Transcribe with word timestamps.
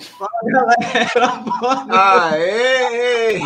Fala, 0.00 0.30
galera. 0.46 1.44
Aê! 2.30 3.40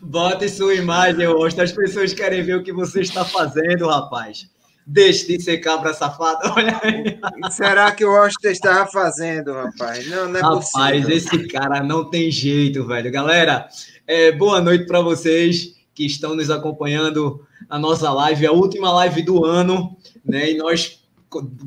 Bote 0.00 0.48
sua 0.48 0.74
imagem, 0.74 1.26
Osto. 1.28 1.60
As 1.60 1.72
pessoas 1.72 2.14
querem 2.14 2.42
ver 2.42 2.56
o 2.56 2.62
que 2.62 2.72
você 2.72 3.00
está 3.00 3.24
fazendo, 3.24 3.88
rapaz. 3.88 4.50
Deixe 4.86 5.26
de 5.26 5.40
ser 5.42 5.58
cabra 5.58 5.94
safado. 5.94 6.52
Olha 6.56 6.80
aí. 6.82 7.18
Será 7.50 7.92
que 7.92 8.04
o 8.04 8.10
Austin 8.16 8.48
estava 8.48 8.90
fazendo, 8.90 9.52
rapaz? 9.52 10.08
Não, 10.08 10.28
não 10.28 10.38
é 10.38 10.42
rapaz, 10.42 10.70
possível. 10.72 11.00
Rapaz, 11.00 11.08
esse 11.08 11.48
cara 11.48 11.82
não 11.82 12.10
tem 12.10 12.30
jeito, 12.30 12.86
velho. 12.86 13.12
Galera, 13.12 13.68
é, 14.06 14.32
boa 14.32 14.60
noite 14.60 14.86
para 14.86 15.00
vocês 15.00 15.74
que 15.94 16.06
estão 16.06 16.34
nos 16.34 16.50
acompanhando 16.50 17.46
na 17.68 17.78
nossa 17.78 18.10
live, 18.10 18.46
a 18.46 18.52
última 18.52 18.92
live 18.92 19.22
do 19.22 19.44
ano, 19.44 19.96
né? 20.24 20.50
E 20.50 20.56
nós 20.56 21.01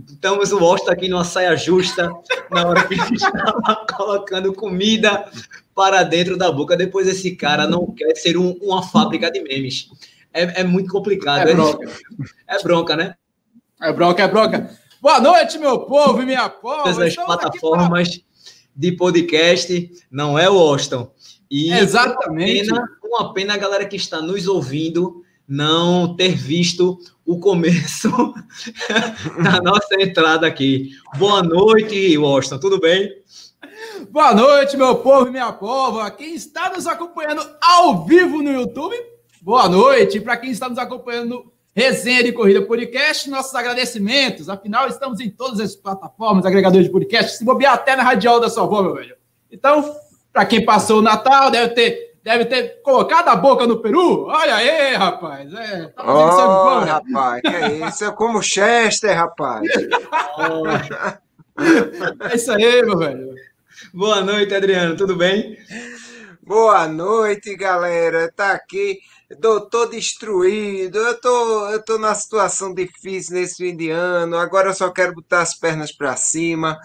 estamos 0.07 0.52
o 0.52 0.59
Austin 0.59 0.89
aqui 0.89 1.07
numa 1.07 1.23
saia 1.23 1.55
justa, 1.55 2.11
na 2.52 2.68
hora 2.68 2.88
que 2.88 3.00
a 3.00 3.05
gente 3.05 3.15
estava 3.24 3.86
colocando 3.96 4.54
comida 4.54 5.29
para 5.74 6.04
dentro 6.04 6.38
da 6.38 6.51
boca. 6.51 6.78
Depois 6.78 7.07
esse 7.07 7.36
cara 7.36 7.68
não 7.68 7.93
quer 7.93 8.15
ser 8.15 8.38
um, 8.38 8.51
uma 8.61 8.83
fábrica 8.83 9.32
de 9.32 9.41
memes. 9.41 9.89
É, 10.33 10.61
é 10.61 10.64
muito 10.64 10.91
complicado. 10.91 11.47
É 11.47 11.54
bronca. 11.54 11.91
É 12.47 12.64
bronca, 12.64 12.96
né? 12.96 13.15
É 13.82 13.93
bronca, 13.93 14.24
é 14.24 14.28
bronca. 14.28 14.69
Boa 15.01 15.19
noite, 15.19 15.57
meu 15.57 15.82
povo 15.82 16.21
e 16.21 16.25
minha 16.25 16.50
povo. 16.50 16.83
Todas 16.83 17.00
as 17.00 17.16
plataformas 17.16 18.18
pra... 18.18 18.25
de 18.75 18.91
podcast, 18.93 19.91
não 20.10 20.38
é 20.38 20.50
o 20.50 20.57
Austin. 20.57 21.07
E 21.50 21.71
Exatamente. 21.71 22.71
Uma 22.71 22.79
pena, 22.79 22.97
uma 23.04 23.33
pena 23.33 23.54
a 23.54 23.57
galera 23.57 23.86
que 23.86 23.96
está 23.96 24.21
nos 24.21 24.47
ouvindo 24.47 25.25
não 25.47 26.15
ter 26.15 26.35
visto 26.35 26.99
o 27.25 27.39
começo 27.39 28.09
da 29.43 29.61
nossa 29.61 29.95
entrada 29.99 30.47
aqui. 30.47 30.91
Boa 31.18 31.43
noite, 31.43 32.17
Washington, 32.17 32.59
tudo 32.59 32.80
bem? 32.80 33.11
Boa 34.09 34.33
noite, 34.33 34.77
meu 34.77 34.95
povo 34.95 35.27
e 35.27 35.31
minha 35.31 35.52
pova. 35.52 36.09
Quem 36.11 36.33
está 36.33 36.69
nos 36.69 36.87
acompanhando 36.87 37.41
ao 37.61 38.05
vivo 38.05 38.41
no 38.41 38.52
YouTube, 38.52 38.95
boa 39.41 39.67
noite. 39.69 40.19
Para 40.19 40.37
quem 40.37 40.52
está 40.52 40.69
nos 40.69 40.77
acompanhando 40.77 41.29
no 41.29 41.53
Resenha 41.75 42.23
de 42.23 42.31
Corrida 42.31 42.61
Podcast, 42.61 43.30
nossos 43.30 43.53
agradecimentos. 43.53 44.47
Afinal, 44.47 44.87
estamos 44.87 45.19
em 45.19 45.30
todas 45.30 45.59
as 45.59 45.75
plataformas, 45.75 46.45
agregadores 46.45 46.87
de 46.87 46.91
podcast, 46.91 47.37
se 47.37 47.43
bobear 47.43 47.73
até 47.73 47.95
na 47.95 48.03
radial 48.03 48.39
da 48.39 48.49
sua 48.49 48.63
avó, 48.63 48.81
meu 48.81 48.95
velho. 48.95 49.15
Então, 49.52 49.95
para 50.31 50.45
quem 50.45 50.63
passou 50.63 50.99
o 50.99 51.02
Natal, 51.02 51.52
deve 51.52 51.73
ter 51.73 52.05
deve 52.25 52.45
ter 52.45 52.81
colocado 52.81 53.27
a 53.27 53.35
boca 53.35 53.67
no 53.67 53.79
peru. 53.79 54.25
Olha 54.25 54.55
aí, 54.55 54.95
rapaz. 54.95 55.53
É, 55.53 55.85
tá 55.89 56.03
oh, 56.03 56.81
né? 56.81 56.91
rapaz, 56.91 57.41
que 57.41 57.47
é 57.47 57.87
isso? 57.87 58.03
É 58.03 58.11
como 58.11 58.41
Chester, 58.41 59.15
rapaz. 59.15 59.61
é 62.23 62.35
isso 62.35 62.51
aí, 62.51 62.81
meu 62.81 62.97
velho. 62.97 63.35
Boa 63.93 64.21
noite, 64.21 64.55
Adriano. 64.55 64.97
Tudo 64.97 65.15
bem? 65.15 65.55
Boa 66.41 66.87
noite, 66.87 67.55
galera. 67.55 68.33
Tá 68.35 68.53
aqui. 68.53 68.97
Tô 69.69 69.85
destruído, 69.85 70.97
eu 70.99 71.19
tô, 71.19 71.69
eu 71.69 71.83
tô 71.83 71.97
numa 71.97 72.13
situação 72.13 72.73
difícil 72.73 73.35
nesse 73.35 73.57
fim 73.57 73.75
de 73.75 73.89
ano. 73.89 74.37
Agora 74.37 74.69
eu 74.69 74.73
só 74.73 74.89
quero 74.89 75.13
botar 75.13 75.41
as 75.41 75.55
pernas 75.55 75.91
para 75.91 76.15
cima. 76.15 76.79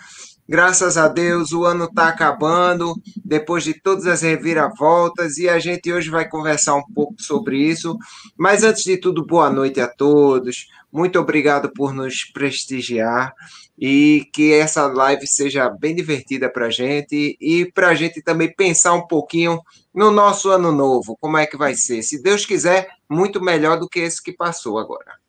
Graças 0.51 0.97
a 0.97 1.06
Deus, 1.06 1.53
o 1.53 1.65
ano 1.65 1.84
está 1.84 2.09
acabando, 2.09 3.01
depois 3.25 3.62
de 3.62 3.73
todas 3.73 4.05
as 4.09 4.23
reviravoltas, 4.23 5.39
e 5.39 5.48
a 5.48 5.61
gente 5.61 5.92
hoje 5.92 6.11
vai 6.11 6.29
conversar 6.29 6.75
um 6.75 6.83
pouco 6.92 7.15
sobre 7.23 7.57
isso. 7.57 7.97
Mas 8.37 8.65
antes 8.65 8.83
de 8.83 8.97
tudo, 8.97 9.25
boa 9.25 9.48
noite 9.48 9.81
a 9.81 9.87
todos. 9.87 10.67
Muito 10.92 11.20
obrigado 11.20 11.73
por 11.73 11.95
nos 11.95 12.25
prestigiar 12.25 13.33
e 13.79 14.29
que 14.33 14.53
essa 14.53 14.89
live 14.89 15.25
seja 15.25 15.70
bem 15.70 15.95
divertida 15.95 16.51
para 16.53 16.67
a 16.67 16.70
gente 16.70 17.39
e 17.41 17.70
para 17.73 17.91
a 17.91 17.95
gente 17.95 18.20
também 18.20 18.53
pensar 18.53 18.95
um 18.95 19.07
pouquinho 19.07 19.61
no 19.95 20.11
nosso 20.11 20.51
ano 20.51 20.73
novo, 20.73 21.17
como 21.20 21.39
é 21.39 21.47
que 21.47 21.57
vai 21.57 21.77
ser. 21.77 22.03
Se 22.03 22.20
Deus 22.20 22.45
quiser, 22.45 22.89
muito 23.08 23.41
melhor 23.41 23.79
do 23.79 23.89
que 23.89 24.01
esse 24.01 24.20
que 24.20 24.33
passou 24.33 24.80
agora. 24.80 25.20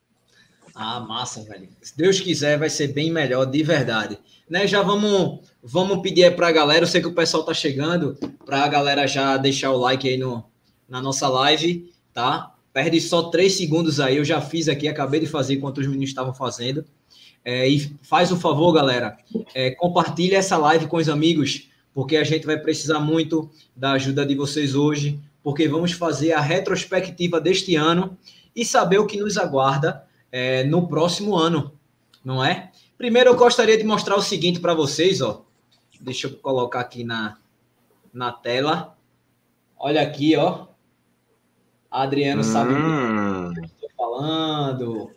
Ah, 0.73 0.99
massa, 0.99 1.43
velho. 1.43 1.69
Se 1.81 1.95
Deus 1.95 2.19
quiser, 2.19 2.57
vai 2.57 2.69
ser 2.69 2.87
bem 2.89 3.11
melhor, 3.11 3.45
de 3.45 3.61
verdade 3.63 4.17
né? 4.51 4.67
Já 4.67 4.83
vamos, 4.83 5.39
vamos 5.63 6.01
pedir 6.01 6.35
para 6.35 6.49
a 6.49 6.51
galera. 6.51 6.83
Eu 6.83 6.87
sei 6.87 6.99
que 6.99 7.07
o 7.07 7.13
pessoal 7.13 7.45
tá 7.45 7.53
chegando, 7.53 8.17
para 8.45 8.65
a 8.65 8.67
galera 8.67 9.07
já 9.07 9.37
deixar 9.37 9.71
o 9.71 9.77
like 9.77 10.07
aí 10.09 10.17
no, 10.17 10.43
na 10.89 11.01
nossa 11.01 11.29
live, 11.29 11.89
tá? 12.13 12.53
Perde 12.73 12.99
só 12.99 13.29
três 13.29 13.53
segundos 13.53 14.01
aí. 14.01 14.17
Eu 14.17 14.25
já 14.25 14.41
fiz 14.41 14.67
aqui, 14.67 14.89
acabei 14.89 15.21
de 15.21 15.25
fazer 15.25 15.53
enquanto 15.53 15.77
os 15.77 15.87
meninos 15.87 16.09
estavam 16.09 16.33
fazendo. 16.33 16.83
É, 17.45 17.67
e 17.67 17.95
faz 18.03 18.29
o 18.29 18.35
favor, 18.35 18.73
galera, 18.73 19.17
é, 19.55 19.71
compartilhe 19.71 20.35
essa 20.35 20.57
live 20.57 20.85
com 20.87 20.97
os 20.97 21.07
amigos, 21.07 21.69
porque 21.93 22.17
a 22.17 22.23
gente 22.23 22.45
vai 22.45 22.57
precisar 22.57 22.99
muito 22.99 23.49
da 23.73 23.93
ajuda 23.93 24.25
de 24.25 24.35
vocês 24.35 24.75
hoje, 24.75 25.17
porque 25.41 25.67
vamos 25.67 25.93
fazer 25.93 26.33
a 26.33 26.41
retrospectiva 26.41 27.39
deste 27.39 27.75
ano 27.75 28.17
e 28.53 28.65
saber 28.65 28.99
o 28.99 29.07
que 29.07 29.17
nos 29.17 29.37
aguarda 29.37 30.03
é, 30.31 30.63
no 30.63 30.87
próximo 30.87 31.35
ano, 31.35 31.73
não 32.23 32.43
é? 32.43 32.71
Primeiro, 32.97 33.31
eu 33.31 33.35
gostaria 33.35 33.77
de 33.77 33.83
mostrar 33.83 34.15
o 34.15 34.21
seguinte 34.21 34.59
para 34.59 34.73
vocês, 34.73 35.21
ó. 35.21 35.43
Deixa 35.99 36.27
eu 36.27 36.35
colocar 36.37 36.79
aqui 36.79 37.03
na, 37.03 37.37
na 38.13 38.31
tela. 38.31 38.97
Olha 39.77 40.01
aqui, 40.01 40.35
ó. 40.35 40.67
Adriano 41.89 42.41
hum. 42.41 42.43
sabe 42.43 42.73
do 42.73 43.53
que 43.53 43.59
eu 43.59 43.65
estou 43.65 43.89
falando. 43.97 45.11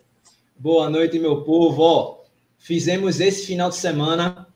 Boa 0.57 0.89
noite, 0.89 1.19
meu 1.19 1.43
povo. 1.43 1.81
Ó, 1.81 2.17
fizemos 2.57 3.19
esse 3.19 3.45
final 3.45 3.69
de 3.69 3.75
semana 3.75 4.47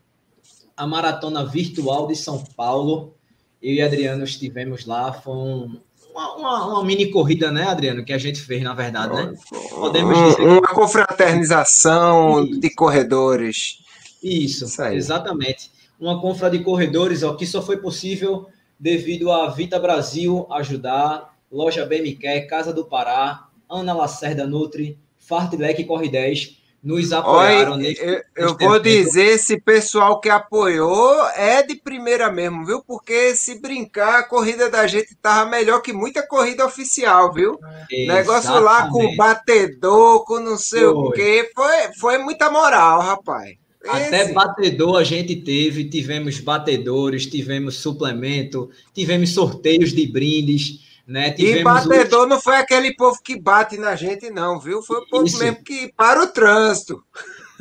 a 0.75 0.87
maratona 0.87 1.45
virtual 1.45 2.07
de 2.07 2.15
São 2.15 2.43
Paulo. 2.43 3.13
Eu 3.61 3.73
e 3.73 3.81
Adriano 3.81 4.23
estivemos 4.23 4.85
lá. 4.85 5.11
Foi 5.13 5.35
um, 5.35 5.79
uma, 6.13 6.35
uma, 6.35 6.65
uma, 6.67 6.83
mini 6.83 7.09
corrida, 7.09 7.51
né, 7.51 7.63
Adriano, 7.63 8.03
que 8.03 8.13
a 8.13 8.17
gente 8.17 8.41
fez, 8.41 8.61
na 8.63 8.73
verdade, 8.73 9.13
né? 9.13 9.33
Podemos 9.69 10.17
dizer 10.17 10.41
uma 10.41 10.67
confraternização 10.67 12.43
Isso. 12.43 12.59
de 12.59 12.69
corredores. 12.71 13.79
Isso, 14.21 14.65
Isso 14.65 14.83
exatamente. 14.83 15.71
Uma 15.99 16.19
confra 16.19 16.49
de 16.49 16.59
corredores, 16.59 17.23
ó, 17.23 17.33
que 17.33 17.45
só 17.45 17.61
foi 17.61 17.77
possível 17.77 18.47
devido 18.79 19.31
a 19.31 19.49
Vita 19.49 19.79
Brasil 19.79 20.47
ajudar, 20.51 21.33
Loja 21.51 21.85
BMQ, 21.85 22.41
Casa 22.47 22.73
do 22.73 22.85
Pará, 22.85 23.47
Ana 23.69 23.93
Lacerda 23.93 24.47
Nutri, 24.47 24.97
Fartlek 25.17 25.83
Corre 25.83 26.09
10, 26.09 26.58
nos 26.83 27.11
apoiaram. 27.11 27.73
Oi, 27.73 27.77
nesse, 27.77 28.01
eu, 28.01 28.23
eu 28.35 28.57
vou 28.57 28.79
dizer, 28.79 29.25
esse 29.25 29.59
pessoal 29.59 30.19
que 30.19 30.29
apoiou 30.29 31.13
é 31.35 31.61
de 31.61 31.75
primeira 31.75 32.31
mesmo, 32.31 32.65
viu? 32.65 32.81
Porque 32.81 33.35
se 33.35 33.59
brincar, 33.59 34.19
a 34.19 34.23
corrida 34.23 34.69
da 34.69 34.87
gente 34.87 35.15
tava 35.21 35.49
melhor 35.49 35.81
que 35.81 35.93
muita 35.93 36.25
corrida 36.25 36.65
oficial, 36.65 37.33
viu? 37.33 37.59
Exatamente. 37.59 38.07
Negócio 38.07 38.59
lá 38.59 38.89
com 38.89 39.15
batedor, 39.15 40.23
com 40.25 40.39
não 40.39 40.57
sei 40.57 40.81
foi. 40.81 40.93
o 40.93 41.11
quê, 41.11 41.51
foi, 41.53 41.93
foi 41.99 42.17
muita 42.17 42.49
moral, 42.49 43.01
rapaz. 43.01 43.57
Até 43.87 44.33
batedor 44.33 44.97
a 44.97 45.03
gente 45.03 45.37
teve, 45.37 45.85
tivemos 45.85 46.39
batedores, 46.39 47.25
tivemos 47.25 47.75
suplemento, 47.77 48.69
tivemos 48.93 49.33
sorteios 49.33 49.93
de 49.93 50.05
brindes. 50.05 50.88
Né? 51.09 51.33
e 51.39 51.63
batedor 51.63 52.27
não 52.27 52.39
foi 52.39 52.57
aquele 52.57 52.93
povo 52.93 53.19
que 53.23 53.35
bate 53.35 53.79
na 53.79 53.95
gente, 53.95 54.29
não, 54.29 54.59
viu? 54.59 54.83
Foi 54.83 54.99
o 54.99 55.07
povo 55.07 55.25
Isso. 55.25 55.39
mesmo 55.39 55.63
que 55.63 55.91
para 55.97 56.21
o 56.21 56.27
trânsito. 56.27 57.03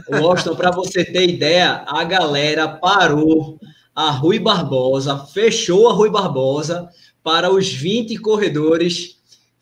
Washington, 0.06 0.54
para 0.54 0.70
você 0.70 1.02
ter 1.02 1.30
ideia, 1.30 1.82
a 1.88 2.04
galera 2.04 2.68
parou 2.68 3.58
a 3.94 4.10
Rui 4.10 4.38
Barbosa, 4.38 5.24
fechou 5.32 5.88
a 5.88 5.94
Rui 5.94 6.10
Barbosa 6.10 6.90
para 7.24 7.50
os 7.50 7.72
20 7.72 8.18
corredores 8.18 9.16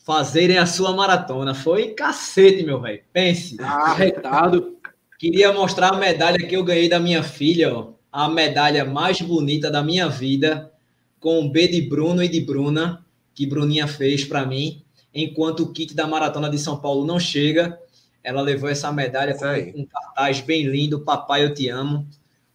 fazerem 0.05 0.59
a 0.59 0.67
sua 0.67 0.93
maratona. 0.93 1.55
Foi 1.55 1.91
cacete, 1.91 2.65
meu 2.65 2.81
velho. 2.81 3.03
Pense. 3.13 3.57
Arretado. 3.61 4.77
Queria 5.17 5.53
mostrar 5.53 5.95
a 5.95 5.97
medalha 5.97 6.45
que 6.45 6.57
eu 6.57 6.65
ganhei 6.65 6.89
da 6.89 6.99
minha 6.99 7.23
filha, 7.23 7.73
ó. 7.73 7.93
A 8.11 8.29
medalha 8.29 8.85
mais 8.85 9.21
bonita 9.21 9.71
da 9.71 9.81
minha 9.81 10.09
vida, 10.09 10.73
com 11.21 11.45
o 11.45 11.49
B 11.49 11.69
de 11.69 11.83
Bruno 11.83 12.21
e 12.21 12.29
de 12.29 12.41
Bruna 12.41 13.06
que 13.37 13.47
Bruninha 13.47 13.87
fez 13.87 14.25
para 14.25 14.47
mim, 14.47 14.83
enquanto 15.15 15.61
o 15.61 15.73
kit 15.73 15.95
da 15.95 16.07
Maratona 16.07 16.49
de 16.49 16.59
São 16.59 16.79
Paulo 16.79 17.07
não 17.07 17.21
chega, 17.21 17.79
ela 18.25 18.41
levou 18.41 18.69
essa 18.69 18.91
medalha 18.91 19.37
com 19.37 19.81
um 19.81 19.87
cartaz 19.87 20.41
bem 20.41 20.67
lindo, 20.67 21.01
Papai, 21.01 21.45
eu 21.45 21.55
te 21.55 21.69
amo. 21.69 22.09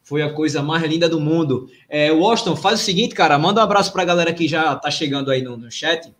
Foi 0.03 0.23
a 0.23 0.33
coisa 0.33 0.61
mais 0.61 0.83
linda 0.83 1.07
do 1.07 1.21
mundo. 1.21 1.69
É, 1.87 2.11
Washington, 2.11 2.55
faz 2.55 2.81
o 2.81 2.83
seguinte, 2.83 3.15
cara, 3.15 3.37
manda 3.37 3.61
um 3.61 3.63
abraço 3.63 3.93
para 3.93 4.01
a 4.01 4.05
galera 4.05 4.33
que 4.33 4.47
já 4.47 4.75
tá 4.75 4.91
chegando 4.91 5.31
aí 5.31 5.41
no, 5.41 5.55
no 5.55 5.71
chat. 5.71 6.11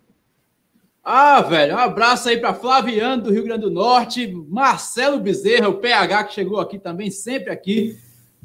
Ah, 1.04 1.42
velho, 1.42 1.74
um 1.74 1.80
abraço 1.80 2.30
aí 2.30 2.38
para 2.38 2.54
Flaviano 2.54 3.24
do 3.24 3.34
Rio 3.34 3.44
Grande 3.44 3.64
do 3.64 3.72
Norte, 3.72 4.28
Marcelo 4.48 5.19
Bezerra, 5.19 5.68
o 5.68 5.80
PH 5.80 6.25
que 6.25 6.34
chegou 6.36 6.60
aqui 6.60 6.78
também, 6.78 7.10
sempre 7.10 7.52
aqui. 7.52 7.98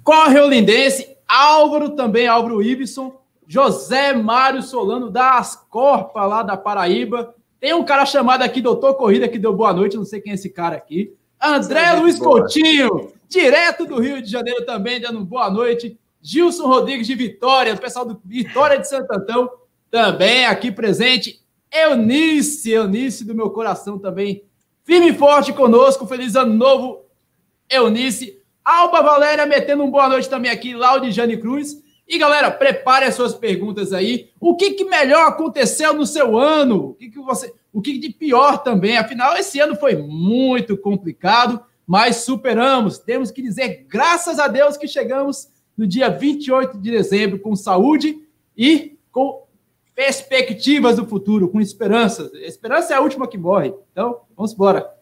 Corre 0.03 0.41
o 0.41 0.49
Lindense, 0.49 1.17
Álvaro 1.29 1.91
também, 1.91 2.27
Álvaro 2.27 2.63
Ibson, 2.63 3.15
José 3.47 4.13
Mário 4.13 4.63
Solano 4.63 5.11
da 5.11 5.39
Ascorpa, 5.39 6.25
lá 6.25 6.43
da 6.43 6.57
Paraíba. 6.57 7.35
Tem 7.61 7.73
um 7.73 7.85
cara 7.85 8.05
chamado 8.05 8.43
aqui, 8.43 8.61
Doutor 8.61 8.95
Corrida, 8.95 9.29
que 9.29 9.39
deu 9.39 9.53
boa 9.53 9.73
noite, 9.73 9.97
não 9.97 10.05
sei 10.05 10.21
quem 10.21 10.33
é 10.33 10.35
esse 10.35 10.51
cara 10.51 10.77
aqui. 10.77 11.15
André 11.41 11.93
Luiz 11.93 12.19
boa. 12.19 12.41
Coutinho, 12.41 13.13
direto 13.29 13.87
do 13.87 14.01
Rio 14.01 14.21
de 14.21 14.31
Janeiro 14.31 14.65
também, 14.65 15.01
dando 15.01 15.25
boa 15.25 15.51
noite. 15.51 15.99
Gilson 16.21 16.67
Rodrigues 16.67 17.07
de 17.07 17.15
Vitória, 17.15 17.75
o 17.75 17.79
pessoal 17.79 18.05
do 18.05 18.21
Vitória 18.25 18.79
de 18.79 18.89
Santo 18.89 19.11
Antão, 19.13 19.51
também 19.91 20.45
aqui 20.47 20.73
presente. 20.73 21.41
Eunice, 21.73 22.71
Eunice 22.71 23.25
do 23.25 23.35
meu 23.35 23.51
coração 23.51 23.99
também, 23.99 24.43
firme 24.85 25.11
e 25.11 25.15
forte 25.15 25.53
conosco. 25.53 26.07
Feliz 26.07 26.35
ano 26.35 26.53
novo, 26.53 27.05
Eunice. 27.71 28.41
Alba 28.65 29.03
Valéria 29.03 29.47
metendo 29.47 29.85
um 29.85 29.91
boa 29.91 30.09
noite 30.09 30.29
também 30.29 30.51
aqui, 30.51 30.75
Jane 31.13 31.37
Cruz. 31.37 31.81
E 32.09 32.19
galera, 32.19 32.51
prepare 32.51 33.05
as 33.05 33.15
suas 33.15 33.35
perguntas 33.35 33.93
aí. 33.93 34.31
O 34.41 34.57
que, 34.57 34.73
que 34.73 34.85
melhor 34.85 35.27
aconteceu 35.27 35.93
no 35.93 36.07
seu 36.07 36.39
ano? 36.39 36.91
O 36.91 36.95
que, 36.95 37.11
que 37.11 37.19
você, 37.19 37.53
o 37.73 37.83
que 37.83 37.99
de 37.99 38.11
pior 38.11 38.63
também? 38.63 38.97
Afinal, 38.97 39.37
esse 39.37 39.59
ano 39.59 39.75
foi 39.75 39.97
muito 39.97 40.77
complicado, 40.77 41.61
mas 41.85 42.17
superamos. 42.17 42.99
Temos 42.99 43.33
que 43.33 43.43
dizer 43.43 43.87
graças 43.89 44.39
a 44.39 44.47
Deus 44.47 44.77
que 44.77 44.87
chegamos 44.87 45.49
no 45.77 45.87
dia 45.87 46.09
28 46.09 46.79
de 46.79 46.91
dezembro 46.93 47.41
com 47.41 47.57
saúde 47.57 48.17
e 48.57 48.97
com 49.11 49.45
perspectivas 49.95 50.97
do 50.97 51.07
futuro, 51.07 51.49
com 51.49 51.61
esperança. 51.61 52.31
esperança 52.35 52.93
é 52.93 52.97
a 52.97 53.01
última 53.01 53.27
que 53.27 53.37
morre. 53.37 53.75
Então, 53.91 54.21
vamos 54.37 54.53
embora. 54.53 54.95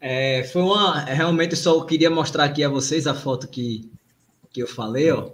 É, 0.00 0.44
foi 0.44 0.60
uma. 0.60 1.00
Realmente, 1.00 1.56
só 1.56 1.82
queria 1.84 2.10
mostrar 2.10 2.44
aqui 2.44 2.62
a 2.62 2.68
vocês 2.68 3.06
a 3.06 3.14
foto 3.14 3.48
que, 3.48 3.90
que 4.50 4.62
eu 4.62 4.66
falei, 4.66 5.10
ó. 5.10 5.30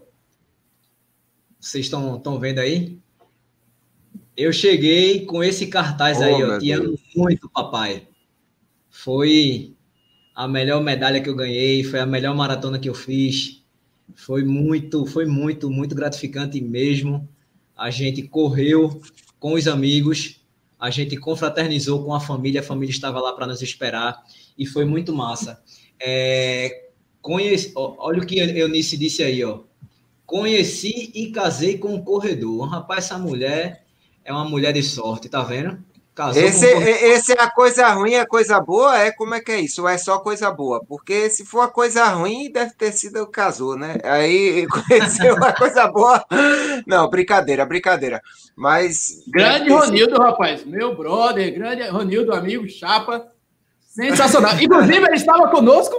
Vocês 1.60 1.84
estão 1.84 2.40
vendo 2.40 2.58
aí? 2.58 2.98
Eu 4.34 4.52
cheguei 4.52 5.26
com 5.26 5.44
esse 5.44 5.66
cartaz 5.66 6.18
oh, 6.18 6.22
aí, 6.22 6.42
ó. 6.42 6.58
Te 6.58 6.72
amo 6.72 6.98
muito, 7.14 7.50
papai. 7.50 8.08
Foi 8.88 9.74
a 10.34 10.48
melhor 10.48 10.82
medalha 10.82 11.20
que 11.20 11.28
eu 11.28 11.36
ganhei, 11.36 11.84
foi 11.84 12.00
a 12.00 12.06
melhor 12.06 12.34
maratona 12.34 12.78
que 12.78 12.88
eu 12.88 12.94
fiz. 12.94 13.62
Foi 14.14 14.42
muito, 14.42 15.04
foi 15.04 15.26
muito, 15.26 15.70
muito 15.70 15.94
gratificante 15.94 16.60
mesmo. 16.60 17.28
A 17.76 17.90
gente 17.90 18.22
correu 18.22 19.00
com 19.38 19.52
os 19.52 19.68
amigos, 19.68 20.40
a 20.78 20.88
gente 20.88 21.16
confraternizou 21.18 22.02
com 22.02 22.14
a 22.14 22.20
família, 22.20 22.60
a 22.60 22.64
família 22.64 22.92
estava 22.92 23.20
lá 23.20 23.34
para 23.34 23.46
nos 23.46 23.60
esperar 23.60 24.22
e 24.56 24.64
foi 24.64 24.86
muito 24.86 25.14
massa. 25.14 25.62
É, 26.00 26.88
conheci, 27.20 27.72
olha 27.76 28.22
o 28.22 28.26
que 28.26 28.38
Eunice 28.38 28.96
disse 28.96 29.22
aí, 29.22 29.44
ó. 29.44 29.60
Conheci 30.30 31.10
e 31.12 31.32
casei 31.32 31.76
com 31.76 31.92
um 31.92 32.04
corredor. 32.04 32.68
Rapaz, 32.68 33.06
essa 33.06 33.18
mulher 33.18 33.82
é 34.24 34.32
uma 34.32 34.44
mulher 34.44 34.72
de 34.72 34.80
sorte, 34.80 35.28
tá 35.28 35.42
vendo? 35.42 35.76
Casou 36.14 36.40
esse, 36.40 36.72
com... 36.72 36.80
esse 36.82 37.32
é 37.32 37.42
a 37.42 37.50
coisa 37.50 37.88
ruim, 37.88 38.14
a 38.14 38.24
coisa 38.24 38.60
boa 38.60 38.96
é 38.96 39.10
como 39.10 39.34
é 39.34 39.40
que 39.40 39.50
é 39.50 39.58
isso? 39.58 39.82
Ou 39.82 39.88
é 39.88 39.98
só 39.98 40.20
coisa 40.20 40.48
boa? 40.52 40.84
Porque 40.86 41.28
se 41.30 41.44
for 41.44 41.62
a 41.62 41.68
coisa 41.68 42.04
ruim, 42.04 42.48
deve 42.48 42.74
ter 42.74 42.92
sido 42.92 43.26
casou, 43.26 43.76
né? 43.76 43.96
Aí 44.04 44.68
conheceu 44.86 45.34
a 45.42 45.52
coisa 45.52 45.88
boa. 45.88 46.24
Não, 46.86 47.10
brincadeira, 47.10 47.66
brincadeira. 47.66 48.22
Mas. 48.54 49.24
Grande 49.26 49.68
Ronildo, 49.68 50.16
rapaz. 50.16 50.64
Meu 50.64 50.96
brother, 50.96 51.52
grande 51.52 51.82
Ronildo, 51.88 52.32
amigo, 52.32 52.68
chapa. 52.68 53.26
Sensacional. 53.80 54.52
Inclusive, 54.62 55.04
ele 55.04 55.16
estava 55.16 55.48
conosco. 55.48 55.96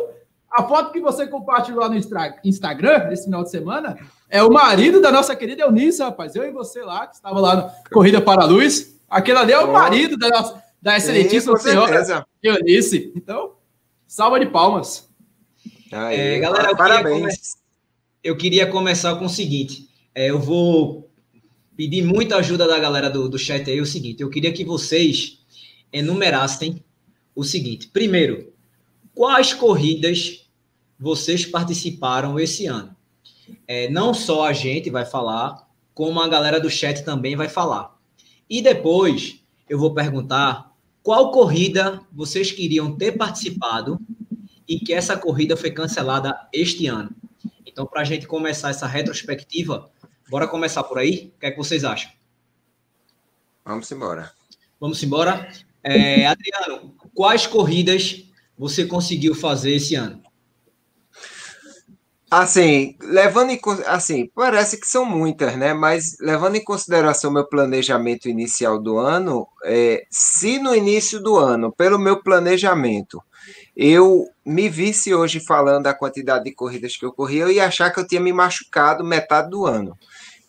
A 0.50 0.64
foto 0.64 0.94
que 0.94 1.02
você 1.02 1.28
compartilhou 1.28 1.82
lá 1.82 1.90
no 1.90 1.96
Instagram 1.96 3.08
nesse 3.10 3.26
final 3.26 3.44
de 3.44 3.50
semana 3.50 3.98
é 4.32 4.42
o 4.42 4.50
marido 4.50 5.02
da 5.02 5.12
nossa 5.12 5.36
querida 5.36 5.64
Eunice, 5.64 6.02
rapaz. 6.02 6.36
Eu 6.36 6.44
e 6.46 6.52
você 6.52 6.82
lá, 6.82 7.06
que 7.06 7.16
estava 7.16 7.40
lá 7.40 7.56
na 7.56 7.64
Corrida 7.92 8.22
para 8.22 8.44
a 8.44 8.46
Luz. 8.46 8.98
Aquele 9.10 9.38
ali 9.38 9.52
é 9.52 9.60
o 9.60 9.72
marido 9.72 10.18
da, 10.18 10.30
nossa, 10.30 10.64
da 10.82 10.96
excelentíssima 10.96 11.58
Sim, 11.58 11.70
senhora 11.70 12.26
Eunice. 12.42 13.12
Então, 13.14 13.56
salva 14.08 14.40
de 14.40 14.46
palmas. 14.46 15.10
Aí, 15.92 16.18
é, 16.18 16.40
galera, 16.40 16.70
eu 16.70 16.78
parabéns. 16.78 17.20
Queria 17.20 17.62
eu 18.24 18.38
queria 18.38 18.68
começar 18.68 19.16
com 19.16 19.26
o 19.26 19.30
seguinte. 19.30 19.90
É, 20.16 20.30
eu 20.30 20.40
vou 20.40 21.10
pedir 21.76 22.04
muita 22.04 22.38
ajuda 22.38 22.68
da 22.68 22.80
galera 22.80 23.10
do, 23.10 23.28
do 23.28 23.38
chat 23.38 23.70
aí. 23.70 23.80
É 23.80 23.82
o 23.82 23.86
seguinte, 23.86 24.22
eu 24.22 24.30
queria 24.30 24.54
que 24.54 24.64
vocês 24.64 25.40
enumerassem 25.92 26.84
o 27.36 27.44
seguinte. 27.44 27.88
Primeiro, 27.88 28.54
quais 29.14 29.54
corridas 29.54 30.48
vocês 30.98 31.46
participaram 31.46 32.40
esse 32.40 32.66
ano? 32.68 32.96
É, 33.68 33.90
não 33.90 34.14
só 34.14 34.46
a 34.46 34.54
gente 34.54 34.90
vai 34.90 35.06
falar, 35.06 35.68
como 35.94 36.20
a 36.22 36.28
galera 36.28 36.60
do 36.60 36.70
chat 36.70 37.04
também 37.04 37.36
vai 37.36 37.50
falar. 37.50 37.96
E 38.50 38.62
depois 38.62 39.44
eu 39.70 39.80
vou 39.80 39.94
perguntar 39.94 40.72
qual 41.04 41.32
corrida 41.32 42.02
vocês 42.12 42.52
queriam 42.52 42.96
ter 42.96 43.14
participado 43.14 44.00
e 44.68 44.80
que 44.80 44.94
essa 44.94 45.18
corrida 45.18 45.58
foi 45.58 45.72
cancelada 45.72 46.48
este 46.54 46.88
ano. 46.88 47.12
Então, 47.66 47.86
para 47.86 48.02
a 48.02 48.04
gente 48.04 48.28
começar 48.28 48.70
essa 48.70 48.88
retrospectiva, 48.88 49.90
bora 50.30 50.48
começar 50.48 50.84
por 50.84 50.98
aí? 50.98 51.34
O 51.36 51.40
que 51.40 51.46
é 51.46 51.52
que 51.52 51.58
vocês 51.58 51.84
acham? 51.84 52.12
Vamos 53.64 53.92
embora. 53.92 54.32
Vamos 54.80 55.02
embora. 55.04 55.50
É, 55.84 56.26
Adriano, 56.26 56.96
quais 57.14 57.48
corridas 57.48 58.26
você 58.58 58.86
conseguiu 58.86 59.34
fazer 59.34 59.76
esse 59.76 59.96
ano? 59.96 60.22
Assim, 62.34 62.96
levando 63.02 63.50
em 63.50 63.60
assim, 63.88 64.32
parece 64.34 64.80
que 64.80 64.88
são 64.88 65.04
muitas, 65.04 65.58
né? 65.58 65.74
Mas 65.74 66.16
levando 66.22 66.56
em 66.56 66.64
consideração 66.64 67.30
meu 67.30 67.46
planejamento 67.46 68.30
inicial 68.30 68.82
do 68.82 68.98
ano, 68.98 69.46
é, 69.66 70.06
se 70.10 70.58
no 70.58 70.74
início 70.74 71.22
do 71.22 71.36
ano, 71.36 71.74
pelo 71.74 72.00
meu 72.00 72.24
planejamento, 72.24 73.22
eu 73.76 74.24
me 74.46 74.70
visse 74.70 75.14
hoje 75.14 75.42
falando 75.42 75.84
da 75.84 75.94
quantidade 75.94 76.46
de 76.46 76.54
corridas 76.54 76.96
que 76.96 77.06
eu 77.06 77.12
corri, 77.12 77.40
eu 77.40 77.52
ia 77.52 77.66
achar 77.66 77.92
que 77.92 78.00
eu 78.00 78.08
tinha 78.08 78.22
me 78.22 78.32
machucado 78.32 79.04
metade 79.04 79.50
do 79.50 79.66
ano. 79.66 79.98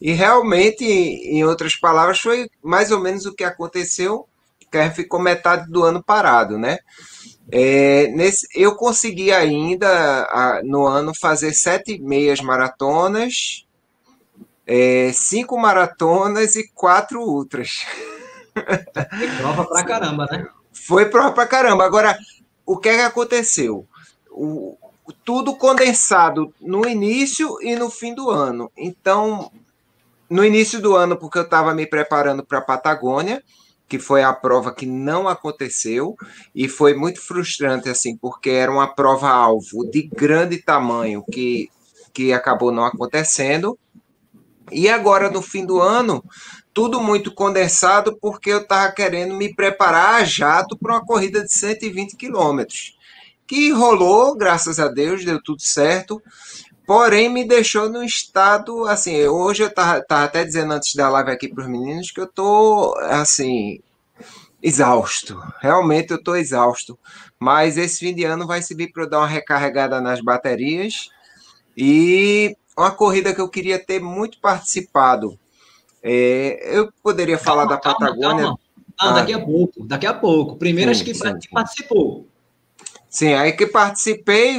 E 0.00 0.12
realmente, 0.12 0.84
em 0.84 1.42
outras 1.42 1.74
palavras, 1.74 2.20
foi 2.20 2.48
mais 2.62 2.92
ou 2.92 3.00
menos 3.00 3.26
o 3.26 3.34
que 3.34 3.42
aconteceu, 3.42 4.28
que 4.70 4.78
a 4.78 4.88
ficou 4.90 5.20
metade 5.20 5.68
do 5.68 5.82
ano 5.82 6.00
parado, 6.00 6.58
né? 6.58 6.78
É, 7.50 8.08
nesse, 8.08 8.46
eu 8.54 8.76
consegui 8.76 9.32
ainda 9.32 9.88
a, 10.30 10.60
no 10.62 10.86
ano 10.86 11.12
fazer 11.14 11.52
sete 11.52 11.98
meias 11.98 12.40
maratonas, 12.40 13.66
é, 14.66 15.10
cinco 15.12 15.58
maratonas 15.58 16.56
e 16.56 16.68
quatro 16.72 17.20
ultras. 17.20 17.84
Foi 18.54 19.28
prova 19.38 19.64
pra 19.64 19.84
caramba, 19.84 20.26
né? 20.30 20.46
Foi 20.72 21.06
prova 21.06 21.32
pra 21.32 21.46
caramba. 21.46 21.84
Agora, 21.84 22.16
o 22.64 22.78
que 22.78 22.88
é 22.88 22.96
que 22.96 23.02
aconteceu? 23.02 23.86
O, 24.30 24.76
tudo 25.24 25.56
condensado 25.56 26.54
no 26.60 26.88
início 26.88 27.58
e 27.60 27.74
no 27.76 27.90
fim 27.90 28.14
do 28.14 28.30
ano. 28.30 28.70
Então, 28.76 29.50
no 30.28 30.44
início 30.44 30.80
do 30.80 30.96
ano, 30.96 31.16
porque 31.16 31.38
eu 31.38 31.42
estava 31.42 31.74
me 31.74 31.86
preparando 31.86 32.44
para 32.44 32.58
a 32.58 32.62
Patagônia, 32.62 33.42
que 33.92 33.98
foi 33.98 34.22
a 34.22 34.32
prova 34.32 34.74
que 34.74 34.86
não 34.86 35.28
aconteceu 35.28 36.16
e 36.54 36.66
foi 36.66 36.94
muito 36.94 37.20
frustrante 37.20 37.90
assim, 37.90 38.16
porque 38.16 38.48
era 38.48 38.72
uma 38.72 38.86
prova 38.86 39.28
alvo 39.28 39.84
de 39.84 40.04
grande 40.04 40.56
tamanho 40.56 41.22
que 41.30 41.68
que 42.10 42.32
acabou 42.32 42.72
não 42.72 42.86
acontecendo. 42.86 43.78
E 44.70 44.88
agora 44.88 45.28
no 45.28 45.42
fim 45.42 45.66
do 45.66 45.78
ano, 45.78 46.24
tudo 46.72 47.02
muito 47.02 47.34
condensado 47.34 48.16
porque 48.18 48.48
eu 48.48 48.62
estava 48.62 48.90
querendo 48.92 49.34
me 49.34 49.54
preparar 49.54 50.22
a 50.22 50.24
jato 50.24 50.74
para 50.74 50.94
uma 50.94 51.04
corrida 51.04 51.44
de 51.44 51.52
120 51.52 52.16
quilômetros, 52.16 52.96
que 53.46 53.72
rolou, 53.72 54.34
graças 54.34 54.80
a 54.80 54.88
Deus, 54.88 55.22
deu 55.22 55.38
tudo 55.42 55.60
certo. 55.60 56.22
Porém, 56.86 57.28
me 57.28 57.44
deixou 57.44 57.88
no 57.88 58.02
estado, 58.02 58.86
assim, 58.86 59.24
hoje 59.26 59.62
eu 59.62 59.72
tava, 59.72 60.02
tava 60.02 60.24
até 60.24 60.44
dizendo 60.44 60.72
antes 60.72 60.94
da 60.94 61.08
live 61.08 61.30
aqui 61.30 61.48
para 61.48 61.62
os 61.62 61.70
meninos 61.70 62.10
que 62.10 62.20
eu 62.20 62.26
tô, 62.26 62.94
assim, 63.02 63.80
exausto. 64.62 65.40
Realmente 65.60 66.12
eu 66.12 66.22
tô 66.22 66.34
exausto. 66.34 66.98
Mas 67.38 67.76
esse 67.78 68.00
fim 68.00 68.14
de 68.14 68.24
ano 68.24 68.46
vai 68.46 68.62
servir 68.62 68.92
para 68.92 69.04
eu 69.04 69.10
dar 69.10 69.18
uma 69.18 69.26
recarregada 69.26 70.00
nas 70.00 70.20
baterias. 70.20 71.08
E 71.76 72.56
uma 72.76 72.90
corrida 72.90 73.34
que 73.34 73.40
eu 73.40 73.48
queria 73.48 73.78
ter 73.78 74.00
muito 74.00 74.38
participado. 74.40 75.38
É, 76.02 76.76
eu 76.76 76.92
poderia 77.02 77.38
falar 77.38 77.66
calma, 77.66 77.76
da 77.76 77.80
Patagônia. 77.80 78.44
Calma, 78.44 78.44
calma. 78.44 78.58
Ah, 78.98 79.12
daqui 79.12 79.32
a 79.32 79.40
pouco, 79.40 79.84
daqui 79.84 80.06
a 80.06 80.14
pouco. 80.14 80.56
Primeiro, 80.56 80.94
sim, 80.94 81.00
acho 81.00 81.04
que 81.04 81.14
sim, 81.14 81.50
participou. 81.50 82.26
Sim, 83.12 83.34
aí 83.34 83.52
que 83.52 83.66
participei, 83.66 84.58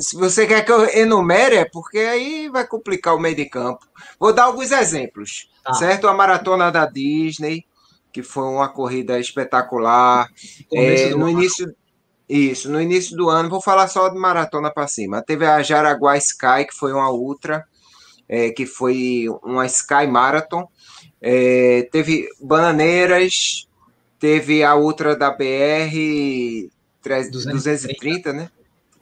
se 0.00 0.16
você 0.16 0.46
quer 0.46 0.64
que 0.64 0.72
eu 0.72 0.88
enumere, 0.88 1.56
é 1.56 1.66
porque 1.66 1.98
aí 1.98 2.48
vai 2.48 2.66
complicar 2.66 3.14
o 3.14 3.20
meio 3.20 3.36
de 3.36 3.44
campo. 3.44 3.86
Vou 4.18 4.32
dar 4.32 4.44
alguns 4.44 4.72
exemplos, 4.72 5.50
tá. 5.62 5.74
certo? 5.74 6.08
A 6.08 6.14
maratona 6.14 6.72
da 6.72 6.86
Disney, 6.86 7.66
que 8.10 8.22
foi 8.22 8.44
uma 8.44 8.70
corrida 8.70 9.20
espetacular. 9.20 10.30
É, 10.72 11.10
no 11.10 11.28
início, 11.28 11.76
isso, 12.26 12.70
no 12.70 12.80
início 12.80 13.14
do 13.14 13.28
ano, 13.28 13.50
vou 13.50 13.60
falar 13.60 13.86
só 13.86 14.08
de 14.08 14.18
maratona 14.18 14.72
para 14.72 14.88
cima. 14.88 15.20
Teve 15.20 15.44
a 15.44 15.62
Jaraguá 15.62 16.16
Sky, 16.16 16.64
que 16.66 16.74
foi 16.74 16.94
uma 16.94 17.12
ultra, 17.12 17.66
é, 18.26 18.48
que 18.48 18.64
foi 18.64 19.26
uma 19.42 19.66
Sky 19.66 20.06
Marathon. 20.08 20.66
É, 21.20 21.86
teve 21.92 22.26
Bananeiras, 22.40 23.68
teve 24.18 24.64
a 24.64 24.74
ultra 24.74 25.14
da 25.14 25.30
BR 25.30 26.70
230, 27.02 27.30
230 27.52 28.32
né? 28.32 28.50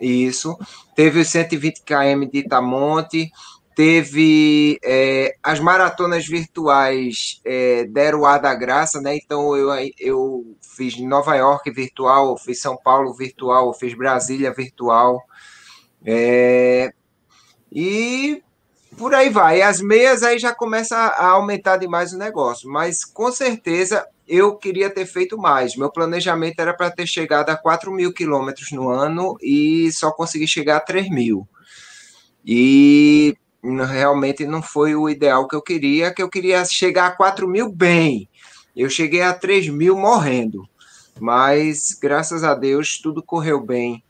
Isso. 0.00 0.56
Teve 0.94 1.20
os 1.20 1.28
120 1.28 1.82
km 1.82 2.28
de 2.30 2.38
Itamonte, 2.38 3.30
teve 3.74 4.78
é, 4.82 5.36
as 5.42 5.60
maratonas 5.60 6.26
virtuais 6.26 7.40
é, 7.44 7.84
deram 7.84 8.20
o 8.20 8.26
ar 8.26 8.40
da 8.40 8.54
graça, 8.54 9.00
né? 9.00 9.16
Então 9.16 9.56
eu, 9.56 9.68
eu 9.98 10.56
fiz 10.60 10.98
Nova 10.98 11.36
York 11.36 11.70
virtual, 11.70 12.36
fiz 12.36 12.60
São 12.60 12.76
Paulo 12.76 13.14
virtual, 13.14 13.72
fiz 13.74 13.94
Brasília 13.94 14.52
virtual. 14.52 15.22
É, 16.04 16.92
e 17.70 18.42
por 18.98 19.14
aí 19.14 19.30
vai. 19.30 19.62
As 19.62 19.80
meias 19.80 20.22
aí 20.22 20.38
já 20.38 20.52
começa 20.54 20.96
a 20.96 21.28
aumentar 21.28 21.76
demais 21.76 22.12
o 22.12 22.18
negócio, 22.18 22.68
mas 22.68 23.04
com 23.04 23.30
certeza 23.30 24.06
eu 24.26 24.56
queria 24.56 24.90
ter 24.90 25.06
feito 25.06 25.38
mais. 25.38 25.76
Meu 25.76 25.90
planejamento 25.90 26.58
era 26.58 26.74
para 26.74 26.90
ter 26.90 27.06
chegado 27.06 27.48
a 27.50 27.56
4 27.56 27.90
mil 27.92 28.12
quilômetros 28.12 28.72
no 28.72 28.90
ano 28.90 29.38
e 29.40 29.90
só 29.92 30.10
consegui 30.10 30.46
chegar 30.46 30.76
a 30.76 30.80
3 30.80 31.08
mil. 31.08 31.48
E 32.44 33.36
realmente 33.62 34.44
não 34.44 34.60
foi 34.60 34.94
o 34.94 35.08
ideal 35.08 35.46
que 35.46 35.56
eu 35.56 35.62
queria, 35.62 36.12
que 36.12 36.22
eu 36.22 36.28
queria 36.28 36.64
chegar 36.64 37.06
a 37.06 37.16
4 37.16 37.48
mil 37.48 37.70
bem. 37.70 38.28
Eu 38.76 38.90
cheguei 38.90 39.22
a 39.22 39.32
3 39.32 39.68
mil 39.68 39.96
morrendo. 39.96 40.68
Mas, 41.20 41.98
graças 42.00 42.44
a 42.44 42.54
Deus, 42.54 42.98
tudo 42.98 43.22
correu 43.22 43.60
bem. 43.60 44.04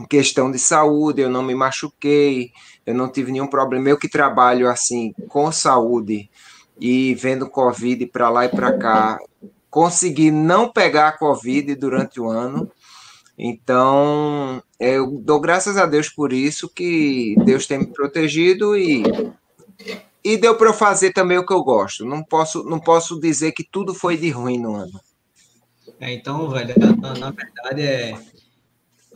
Em 0.00 0.04
questão 0.04 0.50
de 0.50 0.58
saúde, 0.58 1.22
eu 1.22 1.30
não 1.30 1.42
me 1.42 1.54
machuquei, 1.54 2.50
eu 2.86 2.94
não 2.94 3.10
tive 3.10 3.32
nenhum 3.32 3.48
problema. 3.48 3.88
Eu 3.88 3.98
que 3.98 4.08
trabalho 4.08 4.68
assim 4.68 5.12
com 5.28 5.50
saúde, 5.50 6.30
e 6.78 7.14
vendo 7.14 7.48
Covid 7.48 8.06
para 8.06 8.28
lá 8.28 8.44
e 8.44 8.48
para 8.48 8.76
cá, 8.78 9.18
consegui 9.70 10.30
não 10.30 10.70
pegar 10.70 11.08
a 11.08 11.18
Covid 11.18 11.74
durante 11.74 12.20
o 12.20 12.28
ano. 12.28 12.70
Então, 13.38 14.62
eu 14.80 15.10
dou 15.18 15.40
graças 15.40 15.76
a 15.76 15.84
Deus 15.84 16.08
por 16.08 16.32
isso, 16.32 16.68
que 16.68 17.34
Deus 17.44 17.66
tem 17.66 17.78
me 17.78 17.86
protegido 17.86 18.76
e, 18.76 19.02
e 20.24 20.36
deu 20.36 20.56
para 20.56 20.68
eu 20.68 20.74
fazer 20.74 21.12
também 21.12 21.36
o 21.36 21.44
que 21.44 21.52
eu 21.52 21.62
gosto. 21.62 22.04
Não 22.04 22.22
posso, 22.22 22.64
não 22.64 22.80
posso 22.80 23.20
dizer 23.20 23.52
que 23.52 23.64
tudo 23.64 23.94
foi 23.94 24.16
de 24.16 24.30
ruim 24.30 24.58
no 24.58 24.74
ano. 24.74 25.00
É, 26.00 26.12
então, 26.12 26.48
velho, 26.50 26.74
na, 27.00 27.14
na 27.14 27.30
verdade, 27.30 27.82
é, 27.82 28.18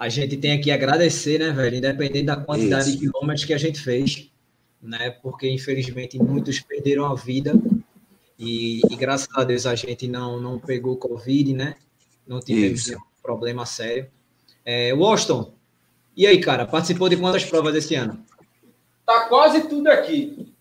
a 0.01 0.09
gente 0.09 0.37
tem 0.37 0.61
que 0.61 0.71
agradecer, 0.71 1.39
né, 1.39 1.51
velho, 1.51 1.77
independente 1.77 2.25
da 2.25 2.37
quantidade 2.37 2.89
isso. 2.89 2.99
de 2.99 3.07
quilômetros 3.07 3.45
que 3.45 3.53
a 3.53 3.59
gente 3.59 3.81
fez 3.81 4.31
né? 4.83 5.11
Porque 5.23 5.49
infelizmente 5.49 6.19
muitos 6.19 6.61
perderam 6.61 7.05
a 7.05 7.15
vida 7.15 7.55
e, 8.39 8.81
e, 8.91 8.97
graças 8.97 9.29
a 9.35 9.45
Deus 9.45 9.67
a 9.67 9.75
gente 9.75 10.09
não 10.09 10.41
não 10.41 10.59
pegou 10.59 10.97
covid, 10.97 11.53
né? 11.53 11.77
Não 12.27 12.41
tivemos 12.41 12.87
nenhum 12.87 13.01
problema 13.23 13.67
sério. 13.67 14.11
É, 14.65 14.95
Washington, 14.95 15.53
e 16.17 16.27
aí, 16.27 16.41
cara, 16.41 16.67
participou 16.67 17.09
de 17.09 17.17
quantas 17.17 17.45
provas 17.45 17.75
esse 17.75 17.95
ano? 17.95 18.25
Tá 19.05 19.27
quase 19.29 19.69
tudo 19.69 19.89
aqui. 19.89 20.55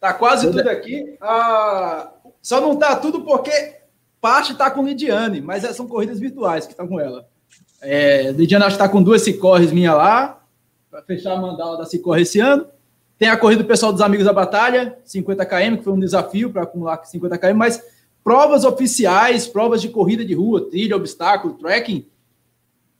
Tá 0.00 0.14
quase 0.14 0.46
tudo, 0.46 0.58
tudo 0.58 0.68
aqui. 0.68 1.16
Ah, 1.20 2.12
só 2.40 2.60
não 2.60 2.76
tá 2.76 2.96
tudo 2.96 3.22
porque 3.24 3.80
parte 4.20 4.54
tá 4.54 4.70
com 4.70 4.86
Lidiane, 4.86 5.40
mas 5.40 5.64
são 5.76 5.86
corridas 5.86 6.18
virtuais 6.18 6.64
que 6.64 6.72
estão 6.72 6.88
com 6.88 6.98
ela. 6.98 7.28
É, 7.82 8.30
Lidiane 8.32 8.64
acho 8.64 8.76
que 8.76 8.82
tá 8.82 8.88
com 8.88 9.02
duas 9.02 9.22
Cicorres 9.22 9.72
minha 9.72 9.94
lá, 9.94 10.40
para 10.90 11.02
fechar 11.02 11.34
a 11.34 11.40
mandala 11.40 11.76
da 11.76 11.84
Cicorre 11.84 12.22
esse 12.22 12.40
ano. 12.40 12.66
Tem 13.18 13.28
a 13.28 13.36
corrida 13.36 13.62
do 13.62 13.66
pessoal 13.66 13.92
dos 13.92 14.00
Amigos 14.00 14.24
da 14.24 14.32
Batalha, 14.32 14.98
50 15.04 15.44
km, 15.44 15.76
que 15.76 15.84
foi 15.84 15.92
um 15.92 16.00
desafio 16.00 16.50
para 16.50 16.62
acumular 16.62 17.04
50 17.04 17.36
km, 17.38 17.54
mas 17.54 17.82
provas 18.22 18.64
oficiais, 18.64 19.46
provas 19.46 19.82
de 19.82 19.88
corrida 19.88 20.24
de 20.24 20.34
rua, 20.34 20.68
trilha, 20.70 20.96
obstáculo, 20.96 21.54
trekking, 21.54 22.06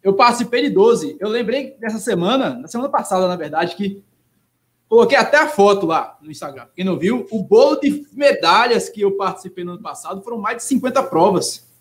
eu 0.03 0.15
participei 0.15 0.63
de 0.63 0.71
12. 0.71 1.17
Eu 1.21 1.29
lembrei 1.29 1.77
dessa 1.79 1.99
semana, 1.99 2.55
na 2.55 2.67
semana 2.67 2.91
passada, 2.91 3.29
na 3.29 3.37
verdade, 3.37 3.77
que 3.77 4.03
coloquei 4.89 5.17
até 5.17 5.39
a 5.39 5.49
foto 5.49 5.87
lá 5.87 6.19
no 6.21 6.31
Instagram. 6.31 6.67
Quem 6.75 6.85
não 6.85 6.99
viu, 6.99 7.27
o 7.31 7.43
bolo 7.43 7.77
de 7.77 8.07
medalhas 8.13 8.89
que 8.89 9.01
eu 9.01 9.13
participei 9.13 9.65
no 9.65 9.73
ano 9.73 9.83
passado 9.83 10.21
foram 10.23 10.39
mais 10.39 10.57
de 10.57 10.65
50 10.65 11.03
provas. 11.05 11.72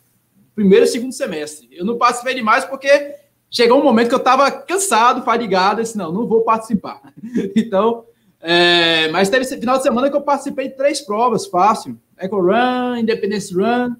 Primeiro 0.56 0.86
e 0.86 0.88
segundo 0.88 1.14
semestre. 1.14 1.70
Eu 1.72 1.86
não 1.86 1.98
participei 1.98 2.36
de 2.36 2.42
mais 2.42 2.66
porque 2.66 3.16
chegou 3.50 3.80
um 3.80 3.84
momento 3.84 4.10
que 4.10 4.16
eu 4.16 4.20
estava 4.20 4.52
cansado, 4.52 5.24
fadigado, 5.24 5.82
disse, 5.82 5.98
não, 5.98 6.12
não 6.12 6.28
vou 6.28 6.42
participar. 6.42 7.02
então, 7.56 8.06
é, 8.40 9.10
mas 9.10 9.30
teve 9.30 9.44
esse 9.44 9.58
final 9.58 9.78
de 9.78 9.84
semana 9.84 10.10
que 10.10 10.16
eu 10.16 10.22
participei 10.22 10.70
de 10.70 10.76
três 10.76 11.02
provas, 11.02 11.46
fácil. 11.46 11.98
Eco 12.18 12.40
Run, 12.40 12.98
Independence 12.98 13.54
Run 13.54 13.96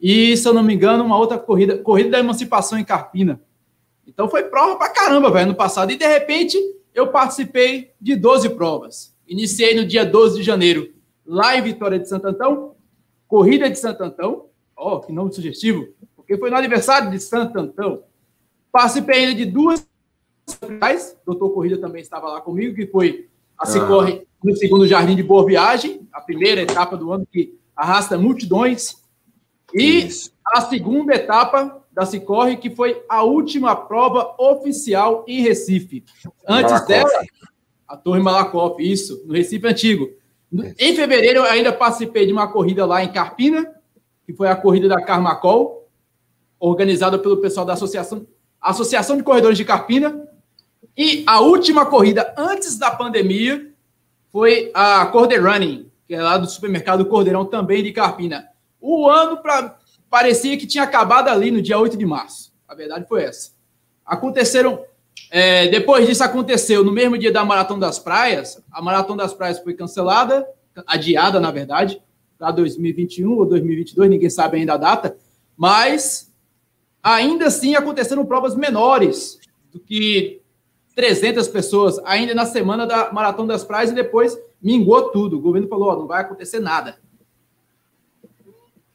e, 0.00 0.36
se 0.36 0.46
eu 0.46 0.52
não 0.52 0.62
me 0.62 0.74
engano, 0.74 1.02
uma 1.02 1.18
outra 1.18 1.38
corrida, 1.38 1.78
Corrida 1.78 2.10
da 2.10 2.18
Emancipação 2.18 2.78
em 2.78 2.84
Carpina. 2.84 3.40
Então 4.06 4.28
foi 4.28 4.44
prova 4.44 4.76
pra 4.76 4.90
caramba, 4.90 5.30
velho, 5.30 5.48
no 5.48 5.54
passado. 5.54 5.90
E 5.90 5.96
de 5.96 6.06
repente 6.06 6.58
eu 6.94 7.08
participei 7.08 7.92
de 8.00 8.14
12 8.14 8.50
provas. 8.50 9.14
Iniciei 9.26 9.74
no 9.74 9.86
dia 9.86 10.04
12 10.04 10.36
de 10.36 10.42
janeiro, 10.42 10.92
lá 11.24 11.56
em 11.56 11.62
Vitória 11.62 11.98
de 11.98 12.08
Santo 12.08 12.26
Antão, 12.26 12.74
Corrida 13.26 13.70
de 13.70 13.78
Santo 13.78 14.02
Antão. 14.04 14.46
Ó, 14.76 14.96
oh, 14.96 15.00
que 15.00 15.12
nome 15.12 15.32
sugestivo, 15.32 15.93
porque 16.24 16.38
foi 16.38 16.50
no 16.50 16.56
aniversário 16.56 17.10
de 17.10 17.20
Santo 17.20 17.58
Antão. 17.58 18.02
Participei 18.72 19.20
ainda 19.20 19.34
de 19.34 19.44
duas 19.44 19.86
doutor 21.24 21.50
Corrida 21.50 21.78
também 21.78 22.02
estava 22.02 22.28
lá 22.28 22.40
comigo, 22.40 22.74
que 22.74 22.86
foi 22.86 23.28
a 23.58 23.66
Cicorre 23.66 24.22
ah. 24.22 24.26
no 24.42 24.56
segundo 24.56 24.86
Jardim 24.86 25.16
de 25.16 25.22
Boa 25.22 25.44
Viagem, 25.46 26.06
a 26.12 26.20
primeira 26.20 26.60
etapa 26.60 26.96
do 26.96 27.12
ano 27.12 27.26
que 27.30 27.58
arrasta 27.74 28.18
multidões, 28.18 28.96
e 29.72 30.06
Isso. 30.06 30.32
a 30.46 30.60
segunda 30.62 31.14
etapa 31.14 31.82
da 31.92 32.04
Cicorre, 32.04 32.56
que 32.56 32.68
foi 32.68 33.02
a 33.08 33.22
última 33.22 33.74
prova 33.74 34.34
oficial 34.38 35.24
em 35.26 35.40
Recife. 35.40 36.04
Antes 36.46 36.72
Malakoff. 36.72 36.88
dela, 36.88 37.24
a 37.88 37.96
Torre 37.96 38.20
Malakoff, 38.20 38.82
isso, 38.82 39.22
no 39.26 39.34
Recife 39.34 39.66
Antigo. 39.66 40.10
Em 40.78 40.94
fevereiro, 40.94 41.40
eu 41.40 41.44
ainda 41.44 41.72
participei 41.72 42.26
de 42.26 42.32
uma 42.32 42.48
corrida 42.48 42.84
lá 42.84 43.02
em 43.02 43.12
Carpina, 43.12 43.72
que 44.26 44.32
foi 44.32 44.48
a 44.48 44.56
corrida 44.56 44.88
da 44.88 45.02
Carmacol, 45.02 45.83
organizada 46.68 47.18
pelo 47.18 47.38
pessoal 47.38 47.66
da 47.66 47.74
Associação 47.74 48.26
Associação 48.60 49.16
de 49.16 49.22
Corredores 49.22 49.58
de 49.58 49.64
Carpina. 49.64 50.26
E 50.96 51.22
a 51.26 51.40
última 51.40 51.84
corrida 51.84 52.34
antes 52.36 52.78
da 52.78 52.90
pandemia 52.90 53.70
foi 54.32 54.70
a 54.72 55.04
Corder 55.06 55.44
Running, 55.44 55.90
que 56.06 56.14
é 56.14 56.22
lá 56.22 56.38
do 56.38 56.48
supermercado 56.48 57.04
Cordeirão, 57.04 57.44
também 57.44 57.82
de 57.82 57.92
Carpina. 57.92 58.48
O 58.80 59.08
ano 59.08 59.36
pra, 59.38 59.76
parecia 60.08 60.56
que 60.56 60.66
tinha 60.66 60.84
acabado 60.84 61.28
ali 61.28 61.50
no 61.50 61.60
dia 61.60 61.78
8 61.78 61.96
de 61.96 62.06
março. 62.06 62.52
A 62.66 62.74
verdade 62.74 63.06
foi 63.06 63.24
essa. 63.24 63.50
Aconteceram. 64.04 64.82
É, 65.30 65.68
depois 65.68 66.06
disso 66.06 66.24
aconteceu 66.24 66.82
no 66.82 66.92
mesmo 66.92 67.18
dia 67.18 67.30
da 67.30 67.44
Maratona 67.44 67.80
das 67.80 67.98
Praias. 67.98 68.62
A 68.72 68.80
Maratona 68.80 69.24
das 69.24 69.34
Praias 69.34 69.58
foi 69.58 69.74
cancelada, 69.74 70.46
adiada, 70.86 71.38
na 71.38 71.50
verdade, 71.50 72.00
para 72.38 72.50
2021 72.50 73.30
ou 73.30 73.46
2022, 73.46 74.10
ninguém 74.10 74.30
sabe 74.30 74.58
ainda 74.58 74.74
a 74.74 74.78
data. 74.78 75.16
Mas 75.56 76.33
Ainda 77.04 77.48
assim, 77.48 77.74
aconteceram 77.74 78.24
provas 78.24 78.56
menores 78.56 79.38
do 79.70 79.78
que 79.78 80.40
300 80.96 81.46
pessoas, 81.48 81.98
ainda 82.02 82.34
na 82.34 82.46
semana 82.46 82.86
da 82.86 83.12
Maratona 83.12 83.52
das 83.52 83.62
Praias, 83.62 83.90
e 83.90 83.94
depois 83.94 84.38
mingou 84.62 85.10
tudo. 85.10 85.36
O 85.36 85.40
governo 85.40 85.68
falou: 85.68 85.90
ó, 85.90 85.96
não 85.96 86.06
vai 86.06 86.22
acontecer 86.22 86.60
nada. 86.60 86.98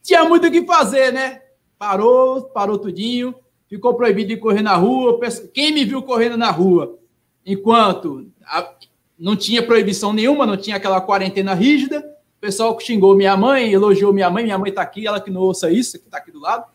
Tinha 0.02 0.26
muito 0.26 0.48
o 0.48 0.52
que 0.52 0.66
fazer, 0.66 1.14
né? 1.14 1.44
Parou, 1.78 2.42
parou 2.46 2.80
tudinho, 2.80 3.36
ficou 3.68 3.94
proibido 3.94 4.30
de 4.30 4.38
correr 4.38 4.64
na 4.64 4.76
rua. 4.76 5.20
Quem 5.54 5.72
me 5.72 5.86
viu 5.86 6.02
correndo 6.02 6.36
na 6.36 6.50
rua, 6.50 6.98
enquanto 7.46 8.28
não 9.20 9.36
tinha 9.36 9.62
proibição 9.62 10.12
nenhuma, 10.14 10.48
não 10.48 10.58
tinha 10.58 10.78
aquela 10.78 11.00
quarentena 11.00 11.54
rígida, 11.54 12.00
o 12.00 12.42
pessoal 12.42 12.80
xingou 12.80 13.16
minha 13.16 13.38
mãe, 13.38 13.72
elogiou 13.72 14.12
minha 14.12 14.32
mãe, 14.32 14.46
minha 14.46 14.58
mãe 14.58 14.70
está 14.70 14.82
aqui, 14.82 15.06
ela 15.06 15.22
que 15.22 15.30
não 15.30 15.42
ouça 15.42 15.70
isso, 15.70 16.00
que 16.00 16.06
está 16.06 16.18
aqui 16.18 16.32
do 16.32 16.40
lado. 16.40 16.66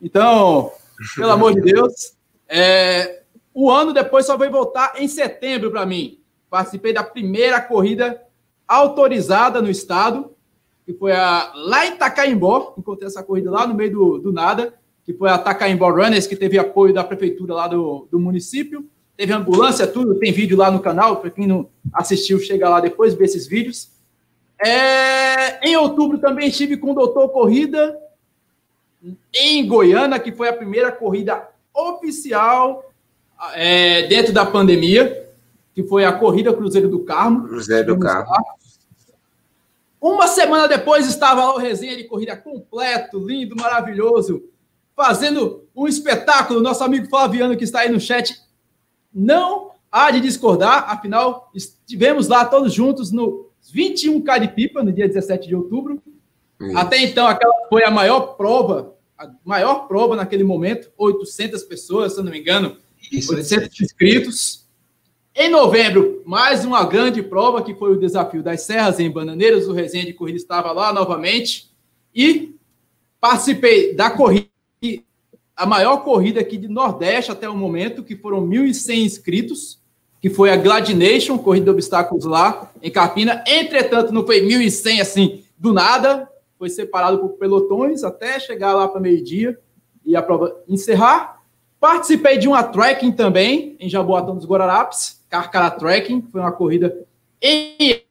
Então, 0.00 0.70
pelo 1.16 1.30
amor 1.30 1.54
de 1.54 1.60
Deus. 1.60 2.14
É, 2.48 3.22
o 3.52 3.70
ano 3.70 3.92
depois 3.92 4.26
só 4.26 4.36
vai 4.36 4.48
voltar 4.48 4.94
em 4.98 5.08
setembro 5.08 5.70
para 5.70 5.86
mim. 5.86 6.18
Participei 6.50 6.92
da 6.92 7.02
primeira 7.02 7.60
corrida 7.60 8.20
autorizada 8.66 9.60
no 9.60 9.70
estado, 9.70 10.32
que 10.84 10.92
foi 10.92 11.12
a, 11.12 11.52
lá 11.54 11.86
em 11.86 11.96
Tacaimbó. 11.96 12.74
Encontrei 12.78 13.08
essa 13.08 13.22
corrida 13.22 13.50
lá 13.50 13.66
no 13.66 13.74
meio 13.74 13.92
do, 13.92 14.18
do 14.18 14.32
nada, 14.32 14.74
que 15.04 15.12
foi 15.12 15.30
a 15.30 15.38
Tacaimbó 15.38 15.90
Runners, 15.90 16.26
que 16.26 16.36
teve 16.36 16.58
apoio 16.58 16.92
da 16.92 17.04
prefeitura 17.04 17.54
lá 17.54 17.68
do, 17.68 18.08
do 18.10 18.18
município. 18.18 18.86
Teve 19.16 19.32
ambulância, 19.32 19.86
tudo. 19.86 20.18
Tem 20.18 20.32
vídeo 20.32 20.56
lá 20.56 20.70
no 20.70 20.80
canal. 20.80 21.18
Para 21.18 21.30
quem 21.30 21.46
não 21.46 21.68
assistiu, 21.92 22.38
chega 22.40 22.68
lá 22.68 22.80
depois, 22.80 23.14
ver 23.14 23.24
esses 23.24 23.46
vídeos. 23.46 23.90
É, 24.64 25.68
em 25.68 25.76
outubro 25.76 26.18
também 26.18 26.48
estive 26.48 26.76
com 26.76 26.92
o 26.92 26.94
Doutor 26.94 27.28
Corrida 27.28 27.96
em 29.34 29.66
Goiânia, 29.66 30.18
que 30.18 30.32
foi 30.32 30.48
a 30.48 30.52
primeira 30.52 30.90
corrida 30.92 31.48
oficial 31.74 32.90
é, 33.54 34.06
dentro 34.06 34.32
da 34.32 34.46
pandemia, 34.46 35.28
que 35.74 35.82
foi 35.82 36.04
a 36.04 36.12
Corrida 36.12 36.52
Cruzeiro 36.52 36.88
do 36.88 37.00
Carmo. 37.00 37.48
Cruzeiro 37.48 37.94
do 37.94 37.98
Carmo. 37.98 38.30
Uma 40.00 40.28
semana 40.28 40.68
depois 40.68 41.06
estava 41.06 41.44
lá 41.44 41.54
o 41.54 41.58
resenha 41.58 41.96
de 41.96 42.04
corrida 42.04 42.36
completo, 42.36 43.18
lindo, 43.18 43.56
maravilhoso, 43.56 44.44
fazendo 44.94 45.64
um 45.74 45.88
espetáculo. 45.88 46.60
Nosso 46.60 46.84
amigo 46.84 47.08
Flaviano, 47.08 47.56
que 47.56 47.64
está 47.64 47.80
aí 47.80 47.88
no 47.88 47.98
chat, 47.98 48.38
não 49.12 49.70
há 49.90 50.10
de 50.10 50.20
discordar, 50.20 50.90
afinal, 50.90 51.50
estivemos 51.54 52.28
lá 52.28 52.44
todos 52.44 52.72
juntos 52.72 53.10
no 53.10 53.48
21K 53.74 54.40
de 54.40 54.48
Pipa, 54.48 54.82
no 54.82 54.92
dia 54.92 55.08
17 55.08 55.48
de 55.48 55.54
outubro. 55.54 56.02
Isso. 56.60 56.76
Até 56.76 56.98
então, 56.98 57.26
aquela 57.26 57.54
foi 57.68 57.84
a 57.84 57.90
maior 57.90 58.36
prova, 58.36 58.93
a 59.24 59.30
maior 59.44 59.86
prova 59.86 60.16
naquele 60.16 60.44
momento, 60.44 60.90
800 60.96 61.62
pessoas, 61.64 62.12
se 62.12 62.20
eu 62.20 62.24
não 62.24 62.32
me 62.32 62.40
engano, 62.40 62.76
Isso, 63.10 63.34
800 63.34 63.80
inscritos. 63.80 64.64
Em 65.36 65.50
novembro, 65.50 66.22
mais 66.24 66.64
uma 66.64 66.84
grande 66.84 67.20
prova, 67.20 67.62
que 67.62 67.74
foi 67.74 67.92
o 67.92 67.98
desafio 67.98 68.42
das 68.42 68.62
Serras 68.62 69.00
em 69.00 69.10
Bananeiras. 69.10 69.66
O 69.66 69.72
Resenha 69.72 70.06
de 70.06 70.12
Corrida 70.12 70.38
estava 70.38 70.70
lá 70.70 70.92
novamente. 70.92 71.70
E 72.14 72.54
participei 73.20 73.94
da 73.94 74.10
corrida, 74.10 74.48
a 75.56 75.66
maior 75.66 76.04
corrida 76.04 76.40
aqui 76.40 76.56
de 76.56 76.68
Nordeste 76.68 77.32
até 77.32 77.48
o 77.48 77.56
momento, 77.56 78.04
que 78.04 78.14
foram 78.14 78.46
1.100 78.46 79.04
inscritos, 79.04 79.80
que 80.20 80.30
foi 80.30 80.50
a 80.50 80.56
Gladination, 80.56 81.36
corrida 81.36 81.64
de 81.64 81.70
obstáculos 81.70 82.24
lá 82.24 82.72
em 82.80 82.90
Carpina. 82.90 83.42
Entretanto, 83.46 84.12
não 84.12 84.24
foi 84.24 84.40
1.100 84.40 85.00
assim 85.00 85.44
do 85.58 85.72
nada, 85.72 86.28
foi 86.58 86.68
separado 86.68 87.18
por 87.18 87.30
pelotões 87.30 88.04
até 88.04 88.38
chegar 88.38 88.74
lá 88.74 88.88
para 88.88 89.00
meio-dia 89.00 89.58
e 90.04 90.14
a 90.16 90.22
prova 90.22 90.62
encerrar. 90.68 91.42
Participei 91.80 92.38
de 92.38 92.48
uma 92.48 92.62
trekking 92.62 93.12
também 93.12 93.76
em 93.78 93.88
Jaboatão 93.88 94.36
dos 94.36 94.46
Guararapes, 94.46 95.24
Carcará 95.28 95.70
Trekking, 95.70 96.22
foi 96.30 96.40
uma 96.40 96.52
corrida 96.52 97.06
em 97.42 98.02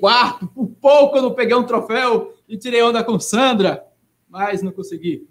quarto, 0.00 0.46
por 0.48 0.68
pouco 0.80 1.16
eu 1.16 1.22
não 1.22 1.34
peguei 1.34 1.54
um 1.54 1.64
troféu 1.64 2.34
e 2.48 2.56
tirei 2.56 2.82
onda 2.82 3.04
com 3.04 3.20
Sandra, 3.20 3.84
mas 4.28 4.62
não 4.62 4.72
consegui. 4.72 5.28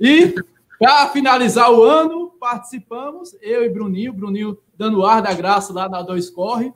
E 0.00 0.34
para 0.78 1.08
finalizar 1.08 1.72
o 1.72 1.82
ano, 1.82 2.30
participamos, 2.40 3.36
eu 3.42 3.64
e 3.64 3.68
Bruninho, 3.68 4.12
Bruninho 4.12 4.58
dando 4.76 5.04
ar 5.04 5.20
da 5.20 5.34
graça 5.34 5.72
lá 5.72 5.88
na 5.88 6.02
Dois 6.02 6.30
Corre, 6.30 6.72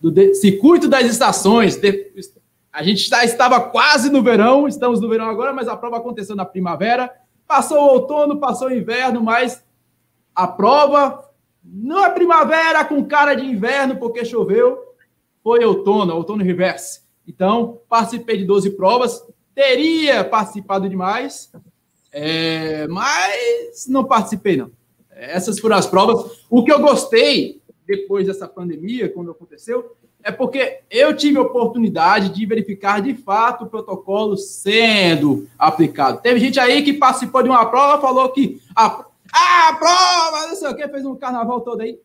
do 0.00 0.34
Circuito 0.34 0.88
das 0.88 1.04
Estações, 1.04 1.78
a 2.72 2.82
gente 2.82 3.02
está, 3.02 3.24
estava 3.24 3.60
quase 3.60 4.10
no 4.10 4.22
verão, 4.22 4.68
estamos 4.68 5.00
no 5.00 5.08
verão 5.08 5.28
agora, 5.28 5.52
mas 5.52 5.68
a 5.68 5.76
prova 5.76 5.96
aconteceu 5.96 6.36
na 6.36 6.44
primavera. 6.44 7.12
Passou 7.46 7.78
o 7.78 7.88
outono, 7.88 8.38
passou 8.38 8.68
o 8.68 8.74
inverno, 8.74 9.22
mas 9.22 9.64
a 10.34 10.46
prova 10.46 11.28
não 11.64 12.04
é 12.04 12.10
primavera 12.10 12.84
com 12.84 13.04
cara 13.04 13.34
de 13.34 13.44
inverno 13.44 13.96
porque 13.96 14.24
choveu, 14.24 14.94
foi 15.42 15.64
outono, 15.64 16.14
outono 16.14 16.44
reverse. 16.44 17.02
Então, 17.26 17.80
participei 17.88 18.38
de 18.38 18.44
12 18.44 18.70
provas, 18.70 19.24
teria 19.54 20.24
participado 20.24 20.88
de 20.88 20.96
mais, 20.96 21.52
é, 22.12 22.86
mas 22.88 23.86
não 23.88 24.04
participei, 24.04 24.56
não. 24.56 24.70
Essas 25.10 25.58
foram 25.58 25.76
as 25.76 25.86
provas. 25.86 26.44
O 26.48 26.64
que 26.64 26.72
eu 26.72 26.80
gostei 26.80 27.60
depois 27.86 28.26
dessa 28.26 28.48
pandemia, 28.48 29.08
quando 29.08 29.32
aconteceu, 29.32 29.96
é 30.22 30.30
porque 30.30 30.80
eu 30.90 31.16
tive 31.16 31.38
a 31.38 31.42
oportunidade 31.42 32.30
de 32.30 32.46
verificar 32.46 33.00
de 33.00 33.14
fato 33.14 33.64
o 33.64 33.68
protocolo 33.68 34.36
sendo 34.36 35.48
aplicado. 35.58 36.20
Teve 36.20 36.40
gente 36.40 36.60
aí 36.60 36.82
que 36.82 36.92
participou 36.92 37.42
de 37.42 37.48
uma 37.48 37.66
prova, 37.66 38.00
falou 38.00 38.28
que 38.30 38.60
a, 38.74 39.04
a 39.32 39.72
prova, 39.74 40.46
não 40.48 40.56
sei 40.56 40.68
o 40.68 40.76
que, 40.76 40.88
fez 40.88 41.04
um 41.04 41.16
carnaval 41.16 41.60
todo 41.60 41.80
aí. 41.80 41.98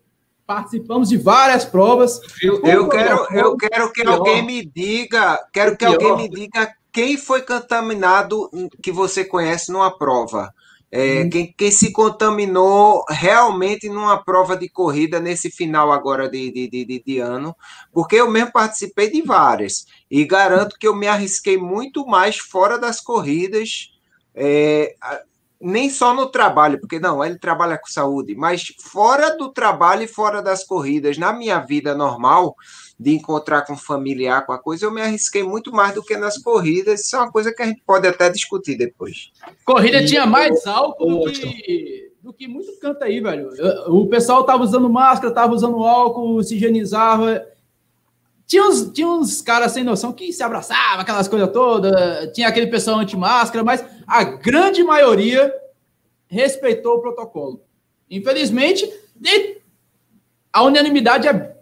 Participamos 0.46 1.10
de 1.10 1.18
várias 1.18 1.66
provas. 1.66 2.20
Eu, 2.42 2.62
eu 2.64 2.88
quero, 2.88 3.28
eu 3.32 3.58
quero 3.58 3.92
que 3.92 4.06
alguém 4.06 4.46
me 4.46 4.64
diga, 4.64 5.40
quero 5.52 5.76
que 5.76 5.84
alguém 5.84 6.16
me 6.16 6.30
diga 6.30 6.72
quem 6.92 7.18
foi 7.18 7.42
contaminado 7.42 8.50
que 8.82 8.92
você 8.92 9.26
conhece 9.26 9.72
numa 9.72 9.98
prova. 9.98 10.54
É, 10.98 11.24
uhum. 11.24 11.30
quem, 11.30 11.54
quem, 11.58 11.72
se 11.72 11.92
contaminou 11.92 13.04
realmente 13.10 13.90
numa 13.90 14.24
prova 14.24 14.56
de 14.56 14.70
corrida 14.70 15.20
nesse 15.20 15.52
final 15.52 15.92
agora 15.92 16.30
de, 16.30 16.50
de, 16.50 16.70
de, 16.70 17.04
de, 17.06 17.20
ano, 17.20 17.54
porque 17.92 18.16
eu 18.16 18.32
mesmo 18.32 18.54
participei 18.54 19.12
de 19.12 19.22
várias 19.22 19.86
e 20.10 20.24
garanto 20.24 20.78
que 20.80 20.88
eu 20.88 20.96
me 20.96 21.06
arrisquei 21.06 21.58
muito 21.58 22.08
mais 22.08 22.38
fora 22.38 22.80
das 22.80 23.02
corridas, 23.02 23.92
é, 24.34 24.96
nem 25.60 25.90
só 25.90 26.14
no 26.14 26.28
trabalho, 26.28 26.80
porque 26.80 26.98
não, 26.98 27.22
ele 27.22 27.38
trabalha 27.38 27.78
com 27.78 27.88
saúde, 27.88 28.34
mas 28.34 28.64
fora 28.80 29.36
do 29.36 29.52
trabalho 29.52 30.04
e 30.04 30.08
fora 30.08 30.42
das 30.42 30.64
corridas, 30.64 31.18
na 31.18 31.34
minha 31.34 31.60
vida 31.60 31.94
normal, 31.94 32.56
de 32.98 33.12
encontrar 33.14 33.64
com 33.64 33.76
familiar, 33.76 34.46
com 34.46 34.54
a 34.54 34.58
coisa, 34.58 34.86
eu 34.86 34.92
me 34.92 35.02
arrisquei 35.02 35.44
muito 35.44 35.72
mais 35.72 35.94
do 35.94 36.02
que 36.02 36.16
nas 36.16 36.38
corridas. 36.38 37.02
Isso 37.02 37.16
é 37.16 37.20
uma 37.20 37.32
coisa 37.32 37.54
que 37.54 37.62
a 37.62 37.66
gente 37.66 37.82
pode 37.86 38.08
até 38.08 38.30
discutir 38.30 38.78
depois. 38.78 39.32
Corrida 39.66 40.02
e... 40.02 40.06
tinha 40.06 40.26
mais 40.26 40.66
álcool 40.66 41.26
do 41.26 41.32
que, 41.32 42.12
do 42.22 42.34
que 42.34 42.48
muito 42.48 42.78
canta 42.80 43.06
aí, 43.06 43.20
velho. 43.20 43.50
O 43.88 44.08
pessoal 44.08 44.46
tava 44.46 44.64
usando 44.64 44.90
máscara, 44.90 45.34
tava 45.34 45.54
usando 45.54 45.84
álcool, 45.84 46.42
se 46.42 46.56
higienizava. 46.56 47.46
Tinha 48.48 48.64
uns, 48.64 48.92
tinha 48.92 49.08
uns 49.08 49.42
caras 49.42 49.74
sem 49.74 49.84
noção 49.84 50.14
que 50.14 50.32
se 50.32 50.42
abraçavam, 50.42 51.02
aquelas 51.02 51.28
coisas 51.28 51.52
todas. 51.52 52.32
Tinha 52.34 52.48
aquele 52.48 52.68
pessoal 52.68 53.00
anti-máscara, 53.00 53.64
mas 53.64 53.84
a 54.08 54.24
grande 54.24 54.84
maioria 54.84 55.54
respeitou 56.28 56.96
o 56.96 57.02
protocolo. 57.02 57.62
Infelizmente, 58.10 58.90
a 60.54 60.64
unanimidade 60.64 61.28
é 61.28 61.55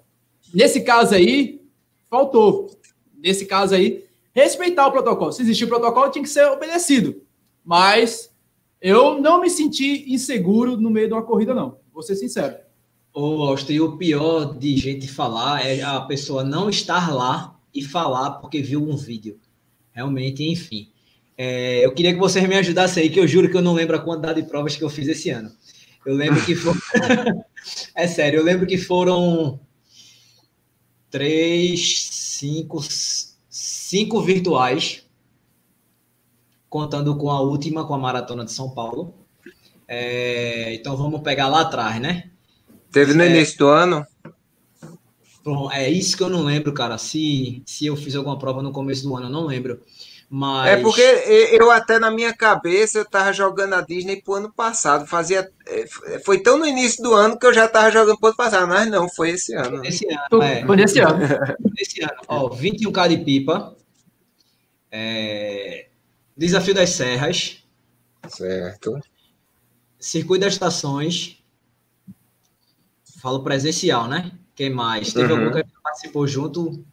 Nesse 0.54 0.82
caso 0.82 1.16
aí, 1.16 1.62
faltou. 2.10 2.70
Nesse 3.18 3.46
caso 3.46 3.74
aí, 3.74 4.06
respeitar 4.34 4.88
o 4.88 4.92
protocolo. 4.92 5.32
Se 5.32 5.42
existir 5.42 5.66
o 5.66 5.70
protocolo, 5.70 6.12
tinha 6.12 6.24
que 6.24 6.30
ser 6.30 6.46
obedecido. 6.46 7.22
Mas 7.64 8.32
eu 8.82 9.20
não 9.20 9.42
me 9.42 9.50
senti 9.50 10.14
inseguro 10.14 10.78
no 10.78 10.90
meio 10.90 11.08
de 11.08 11.14
uma 11.14 11.24
corrida, 11.24 11.54
não. 11.54 11.78
Vou 11.94 12.04
ser 12.04 12.16
sincero. 12.16 12.56
Ô, 13.14 13.44
Austin, 13.44 13.80
o 13.80 13.98
pior 13.98 14.58
de 14.58 14.76
gente 14.76 15.08
falar 15.08 15.66
é 15.66 15.82
a 15.82 16.02
pessoa 16.02 16.44
não 16.44 16.70
estar 16.70 17.14
lá 17.14 17.58
e 17.74 17.84
falar 17.84 18.32
porque 18.32 18.62
viu 18.62 18.84
um 18.84 18.98
vídeo. 18.98 19.40
Realmente, 19.92 20.44
enfim. 20.44 20.90
É, 21.38 21.86
eu 21.86 21.94
queria 21.94 22.14
que 22.14 22.20
vocês 22.20 22.48
me 22.48 22.56
ajudassem 22.56 23.04
aí, 23.04 23.10
que 23.10 23.20
eu 23.20 23.28
juro 23.28 23.50
que 23.50 23.58
eu 23.58 23.62
não 23.62 23.74
lembro 23.74 23.96
a 23.96 24.00
quantidade 24.00 24.42
de 24.42 24.48
provas 24.48 24.76
que 24.76 24.84
eu 24.84 24.90
fiz 24.90 25.08
esse 25.08 25.30
ano. 25.30 25.52
Eu 26.06 26.16
lembro 26.16 26.44
que 26.44 26.56
foi. 26.56 26.74
é 27.96 28.08
sério, 28.08 28.40
eu 28.40 28.44
lembro 28.44 28.68
que 28.68 28.78
foram 28.78 29.60
três, 31.14 32.10
cinco, 32.10 32.80
cinco 33.48 34.20
virtuais, 34.20 35.06
contando 36.68 37.16
com 37.16 37.30
a 37.30 37.40
última, 37.40 37.86
com 37.86 37.94
a 37.94 38.00
Maratona 38.00 38.44
de 38.44 38.52
São 38.52 38.72
Paulo. 38.72 39.14
É, 39.88 40.74
então 40.74 40.98
vamos 40.98 41.22
pegar 41.22 41.50
lá 41.50 41.62
atrás, 41.62 42.02
né? 42.02 42.32
Teve 42.92 43.14
no 43.14 43.22
é, 43.22 43.30
início 43.30 43.60
do 43.60 43.68
ano? 43.68 44.04
É 45.72 45.88
isso 45.88 46.18
que 46.18 46.24
eu 46.24 46.30
não 46.30 46.42
lembro, 46.42 46.74
cara. 46.74 46.98
Se, 46.98 47.62
se 47.64 47.86
eu 47.86 47.96
fiz 47.96 48.16
alguma 48.16 48.40
prova 48.40 48.64
no 48.64 48.72
começo 48.72 49.04
do 49.04 49.16
ano, 49.16 49.28
eu 49.28 49.32
não 49.32 49.46
lembro. 49.46 49.80
Mas... 50.30 50.72
É 50.72 50.78
porque 50.78 51.02
eu 51.02 51.70
até 51.70 52.00
na 52.00 52.10
minha 52.10 52.34
cabeça 52.34 52.98
eu 52.98 53.06
tava 53.06 53.32
jogando 53.32 53.74
a 53.74 53.82
Disney 53.82 54.22
pro 54.22 54.36
ano 54.36 54.52
passado. 54.52 55.06
Fazia. 55.06 55.50
É, 55.68 55.88
foi 56.26 56.42
tão 56.42 56.58
no 56.58 56.66
início 56.66 57.04
do 57.04 57.14
ano 57.14 57.38
que 57.38 57.46
eu 57.46 57.54
já 57.54 57.68
tava 57.68 57.92
jogando 57.92 58.18
pro 58.18 58.30
ano 58.30 58.38
passado, 58.38 58.68
mas 58.68 58.90
não, 58.90 59.08
foi 59.08 59.32
esse 59.32 59.54
ano. 59.54 59.78
Né? 59.80 59.90
Esse 59.90 60.08
ano, 60.08 60.44
é. 60.44 60.66
Foi 60.66 60.76
nesse 60.76 61.00
ano. 61.00 61.20
Esse 61.78 62.02
ano. 62.02 62.22
Ó, 62.28 62.50
21K 62.50 63.10
de 63.10 63.18
pipa. 63.18 63.76
É... 64.92 65.88
Desafio 66.36 66.74
das 66.74 66.90
Serras. 66.90 67.64
Certo. 68.28 69.00
Circuito 70.00 70.46
das 70.46 70.54
Estações. 70.54 71.44
Falo 73.22 73.44
presencial, 73.44 74.08
né? 74.08 74.32
Quem 74.56 74.70
mais? 74.70 75.14
Teve 75.14 75.32
uhum. 75.32 75.46
algum 75.46 75.62
que 75.62 75.66
participou 75.82 76.28
junto? 76.28 76.84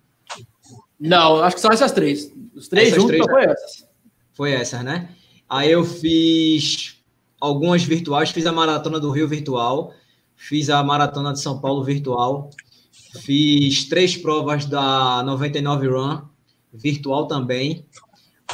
Não, 1.01 1.43
acho 1.43 1.57
que 1.57 1.63
são 1.63 1.73
essas 1.73 1.93
três. 1.93 2.31
Os 2.55 2.69
três 2.69 2.89
essas 2.89 3.03
juntos 3.03 3.17
três, 3.17 3.27
foi 3.27 3.45
essas. 3.45 3.89
Foi 4.33 4.53
essas, 4.53 4.85
né? 4.85 5.15
Aí 5.49 5.71
eu 5.71 5.85
fiz 5.85 6.97
algumas 7.41 7.83
virtuais, 7.83 8.31
fiz 8.31 8.45
a 8.45 8.53
maratona 8.53 9.01
do 9.01 9.11
Rio 9.11 9.27
virtual, 9.27 9.95
fiz 10.37 10.69
a 10.69 10.83
maratona 10.85 11.33
de 11.33 11.41
São 11.41 11.59
Paulo 11.59 11.83
virtual, 11.83 12.51
fiz 13.23 13.89
três 13.89 14.17
provas 14.17 14.67
da 14.67 15.23
99 15.23 15.89
Run 15.89 16.23
virtual 16.73 17.27
também. 17.27 17.87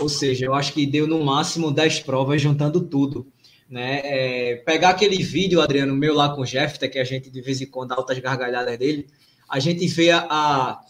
Ou 0.00 0.09
seja, 0.09 0.46
eu 0.46 0.54
acho 0.54 0.72
que 0.72 0.87
deu 0.87 1.06
no 1.06 1.24
máximo 1.24 1.72
10 1.72 2.00
provas 2.00 2.40
juntando 2.40 2.80
tudo. 2.80 3.26
Né? 3.68 4.00
É, 4.04 4.56
pegar 4.56 4.90
aquele 4.90 5.22
vídeo, 5.22 5.61
Adriano, 5.61 5.96
meu 5.96 6.14
lá 6.14 6.28
com 6.28 6.42
o 6.42 6.44
Jeff, 6.44 6.78
que 6.78 6.98
a 6.98 7.04
gente 7.04 7.28
de 7.30 7.40
vez 7.40 7.61
em 7.61 7.66
quando 7.66 7.88
dá 7.88 7.96
altas 7.96 8.18
gargalhadas 8.18 8.78
dele, 8.78 9.06
a 9.48 9.59
gente 9.59 9.87
vê 9.88 10.11
a, 10.11 10.26
a 10.30 10.80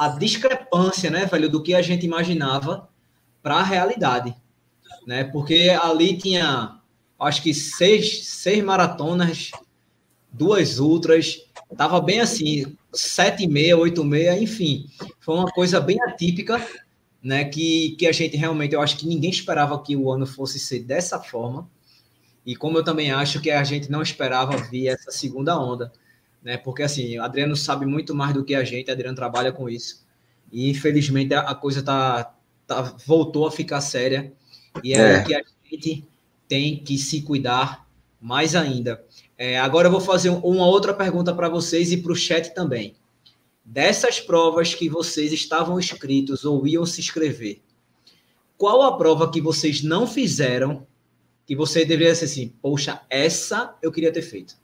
a 0.00 0.08
discrepância, 0.08 1.10
né, 1.10 1.26
velho, 1.26 1.50
do 1.50 1.62
que 1.62 1.74
a 1.74 1.82
gente 1.82 2.06
imaginava 2.06 2.88
para 3.42 3.56
a 3.56 3.62
realidade, 3.62 4.34
né? 5.06 5.24
Porque 5.24 5.78
ali 5.82 6.16
tinha, 6.16 6.80
acho 7.20 7.42
que 7.42 7.52
seis, 7.52 8.26
seis 8.26 8.64
maratonas, 8.64 9.50
duas 10.32 10.78
ultras, 10.78 11.46
tava 11.76 12.00
bem 12.00 12.18
assim, 12.18 12.78
sete 12.90 13.42
e 13.42 13.46
meia, 13.46 13.76
oito 13.76 14.00
e 14.00 14.06
meia, 14.06 14.42
enfim, 14.42 14.88
foi 15.20 15.34
uma 15.34 15.52
coisa 15.52 15.78
bem 15.78 16.00
atípica, 16.00 16.66
né? 17.22 17.44
Que, 17.44 17.94
que 17.98 18.06
a 18.06 18.12
gente 18.12 18.38
realmente, 18.38 18.74
eu 18.74 18.80
acho 18.80 18.96
que 18.96 19.06
ninguém 19.06 19.28
esperava 19.28 19.82
que 19.82 19.94
o 19.94 20.10
ano 20.10 20.26
fosse 20.26 20.58
ser 20.58 20.80
dessa 20.80 21.20
forma. 21.20 21.68
E 22.46 22.56
como 22.56 22.78
eu 22.78 22.84
também 22.84 23.12
acho 23.12 23.38
que 23.42 23.50
a 23.50 23.62
gente 23.62 23.90
não 23.90 24.00
esperava 24.00 24.56
vir 24.56 24.86
essa 24.86 25.10
segunda 25.10 25.60
onda, 25.60 25.92
né? 26.42 26.56
Porque 26.56 26.82
assim, 26.82 27.18
o 27.18 27.22
Adriano 27.22 27.56
sabe 27.56 27.86
muito 27.86 28.14
mais 28.14 28.34
do 28.34 28.44
que 28.44 28.54
a 28.54 28.64
gente, 28.64 28.88
o 28.88 28.92
Adriano 28.92 29.16
trabalha 29.16 29.52
com 29.52 29.68
isso. 29.68 30.04
E 30.50 30.68
infelizmente 30.68 31.34
a 31.34 31.54
coisa 31.54 31.82
tá, 31.82 32.34
tá 32.66 32.82
voltou 33.06 33.46
a 33.46 33.50
ficar 33.50 33.80
séria. 33.80 34.32
E 34.82 34.94
é, 34.94 35.14
é. 35.14 35.22
que 35.22 35.34
a 35.34 35.42
gente 35.70 36.04
tem 36.48 36.76
que 36.76 36.98
se 36.98 37.22
cuidar 37.22 37.88
mais 38.20 38.54
ainda. 38.54 39.04
É, 39.38 39.58
agora 39.58 39.88
eu 39.88 39.92
vou 39.92 40.00
fazer 40.00 40.30
uma 40.30 40.66
outra 40.66 40.92
pergunta 40.92 41.32
para 41.34 41.48
vocês 41.48 41.92
e 41.92 41.96
para 41.96 42.12
o 42.12 42.16
chat 42.16 42.54
também. 42.54 42.94
Dessas 43.64 44.20
provas 44.20 44.74
que 44.74 44.88
vocês 44.88 45.32
estavam 45.32 45.78
inscritos 45.78 46.44
ou 46.44 46.66
iam 46.66 46.84
se 46.84 47.00
inscrever, 47.00 47.60
qual 48.58 48.82
a 48.82 48.98
prova 48.98 49.30
que 49.30 49.40
vocês 49.40 49.82
não 49.82 50.06
fizeram 50.06 50.86
que 51.46 51.56
você 51.56 51.84
deveria 51.84 52.14
ser 52.14 52.26
assim, 52.26 52.52
poxa, 52.60 53.00
essa 53.08 53.74
eu 53.80 53.90
queria 53.90 54.12
ter 54.12 54.22
feito? 54.22 54.59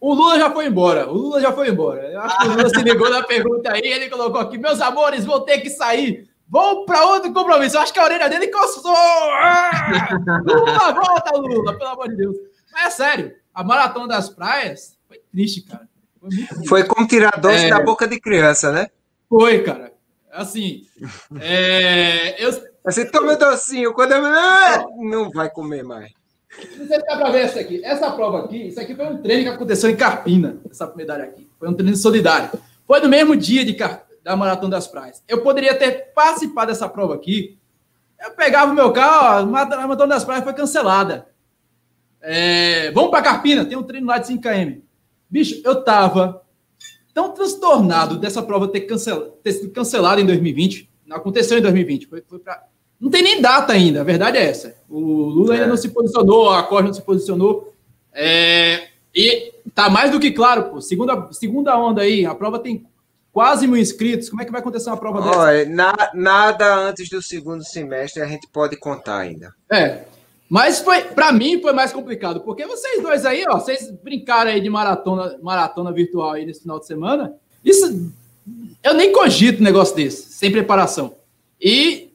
O 0.00 0.14
Lula 0.14 0.38
já 0.38 0.50
foi 0.50 0.66
embora. 0.66 1.08
O 1.08 1.14
Lula 1.14 1.40
já 1.40 1.52
foi 1.52 1.68
embora. 1.68 2.10
Eu 2.10 2.20
acho 2.20 2.38
que 2.38 2.48
o 2.48 2.50
Lula 2.52 2.68
se 2.68 2.82
ligou 2.82 3.10
na 3.10 3.22
pergunta 3.22 3.72
aí. 3.72 3.80
Ele 3.82 4.10
colocou 4.10 4.40
aqui: 4.40 4.58
meus 4.58 4.80
amores, 4.80 5.24
vou 5.24 5.40
ter 5.40 5.58
que 5.58 5.70
sair. 5.70 6.28
Vou 6.48 6.84
para 6.84 7.04
outro 7.06 7.32
compromisso. 7.32 7.76
Eu 7.76 7.80
acho 7.80 7.92
que 7.92 7.98
a 7.98 8.04
orelha 8.04 8.28
dele 8.28 8.48
coçou. 8.48 8.94
Ah! 8.94 10.08
Lula, 10.44 10.92
volta, 10.92 11.36
Lula, 11.36 11.76
pelo 11.76 11.90
amor 11.90 12.08
de 12.08 12.16
Deus. 12.16 12.36
Mas 12.72 12.86
é 12.86 12.90
sério, 12.90 13.34
a 13.54 13.64
maratona 13.64 14.06
das 14.06 14.28
praias 14.28 14.96
foi 15.08 15.18
triste, 15.32 15.62
cara. 15.62 15.88
Foi, 16.20 16.66
foi 16.66 16.84
como 16.84 17.06
tirar 17.06 17.40
doce 17.40 17.66
é... 17.66 17.70
da 17.70 17.80
boca 17.80 18.06
de 18.06 18.20
criança, 18.20 18.70
né? 18.70 18.88
Foi, 19.28 19.62
cara. 19.62 19.92
Assim, 20.30 20.82
é... 21.40 22.44
eu. 22.44 22.50
Assim, 22.84 23.10
toma 23.10 23.36
docinho. 23.36 23.92
Quando 23.92 24.12
eu. 24.12 24.24
Ah, 24.24 24.84
não 24.98 25.30
vai 25.30 25.50
comer 25.50 25.82
mais. 25.82 26.12
Não 26.78 26.86
sei 26.86 27.00
se 27.00 27.06
dá 27.06 27.16
para 27.16 27.30
ver 27.30 27.40
essa 27.40 27.60
aqui. 27.60 27.84
Essa 27.84 28.10
prova 28.10 28.44
aqui, 28.44 28.68
isso 28.68 28.80
aqui 28.80 28.94
foi 28.94 29.06
um 29.06 29.18
treino 29.18 29.44
que 29.44 29.48
aconteceu 29.50 29.90
em 29.90 29.96
Carpina, 29.96 30.58
essa 30.70 30.92
medalha 30.94 31.24
aqui. 31.24 31.48
Foi 31.58 31.68
um 31.68 31.74
treino 31.74 31.96
solidário. 31.96 32.50
Foi 32.86 33.00
no 33.00 33.08
mesmo 33.08 33.36
dia 33.36 33.64
de 33.64 33.74
Car... 33.74 34.06
da 34.22 34.36
Maratona 34.36 34.70
das 34.70 34.86
Praias. 34.86 35.22
Eu 35.28 35.42
poderia 35.42 35.74
ter 35.74 36.12
participado 36.14 36.68
dessa 36.68 36.88
prova 36.88 37.14
aqui. 37.14 37.58
Eu 38.20 38.30
pegava 38.32 38.72
o 38.72 38.74
meu 38.74 38.92
carro, 38.92 39.40
a 39.40 39.46
Maratona 39.46 40.14
das 40.14 40.24
Praias 40.24 40.44
foi 40.44 40.54
cancelada. 40.54 41.28
É... 42.22 42.90
Vamos 42.92 43.10
para 43.10 43.22
Carpina, 43.22 43.64
tem 43.64 43.76
um 43.76 43.82
treino 43.82 44.06
lá 44.06 44.18
de 44.18 44.32
5km. 44.32 44.80
Bicho, 45.28 45.60
eu 45.64 45.82
tava 45.82 46.42
tão 47.12 47.32
transtornado 47.32 48.18
dessa 48.18 48.42
prova 48.42 48.68
ter, 48.68 48.82
cancel... 48.82 49.32
ter 49.42 49.52
sido 49.52 49.72
cancelada 49.72 50.20
em 50.20 50.26
2020. 50.26 50.88
Não 51.06 51.16
aconteceu 51.16 51.58
em 51.58 51.62
2020. 51.62 52.06
Foi, 52.06 52.22
foi 52.26 52.38
para 52.38 52.66
não 53.00 53.10
tem 53.10 53.22
nem 53.22 53.40
data 53.40 53.72
ainda, 53.72 54.00
a 54.00 54.04
verdade 54.04 54.38
é 54.38 54.44
essa. 54.44 54.74
O 54.88 54.98
Lula 54.98 55.54
é. 55.54 55.58
ainda 55.58 55.68
não 55.68 55.76
se 55.76 55.90
posicionou, 55.90 56.50
a 56.50 56.62
Costa 56.62 56.86
não 56.86 56.94
se 56.94 57.02
posicionou. 57.02 57.72
É, 58.12 58.88
e 59.14 59.52
tá 59.74 59.90
mais 59.90 60.10
do 60.10 60.20
que 60.20 60.30
claro, 60.30 60.70
pô. 60.70 60.80
Segunda, 60.80 61.28
segunda 61.32 61.78
onda 61.78 62.02
aí, 62.02 62.24
a 62.24 62.34
prova 62.34 62.58
tem 62.58 62.86
quase 63.32 63.66
mil 63.66 63.76
inscritos. 63.76 64.30
Como 64.30 64.40
é 64.40 64.44
que 64.44 64.50
vai 64.50 64.60
acontecer 64.60 64.88
uma 64.88 64.96
prova 64.96 65.20
dessa? 65.20 65.38
Olha, 65.38 65.68
na, 65.68 65.94
nada 66.14 66.74
antes 66.74 67.08
do 67.08 67.20
segundo 67.20 67.62
semestre 67.62 68.22
a 68.22 68.26
gente 68.26 68.48
pode 68.48 68.76
contar 68.76 69.18
ainda. 69.18 69.54
É. 69.70 70.04
Mas 70.48 70.78
foi, 70.78 71.02
para 71.02 71.32
mim 71.32 71.60
foi 71.60 71.72
mais 71.72 71.92
complicado, 71.92 72.40
porque 72.40 72.66
vocês 72.66 73.02
dois 73.02 73.26
aí, 73.26 73.44
ó, 73.48 73.58
vocês 73.58 73.90
brincaram 74.02 74.50
aí 74.50 74.60
de 74.60 74.70
maratona, 74.70 75.36
maratona 75.42 75.92
virtual 75.92 76.32
aí 76.32 76.46
nesse 76.46 76.62
final 76.62 76.78
de 76.78 76.86
semana. 76.86 77.34
Isso 77.64 78.10
eu 78.82 78.94
nem 78.94 79.12
cogito 79.12 79.60
um 79.60 79.64
negócio 79.64 79.96
desse, 79.96 80.32
sem 80.32 80.52
preparação. 80.52 81.16
E 81.60 82.05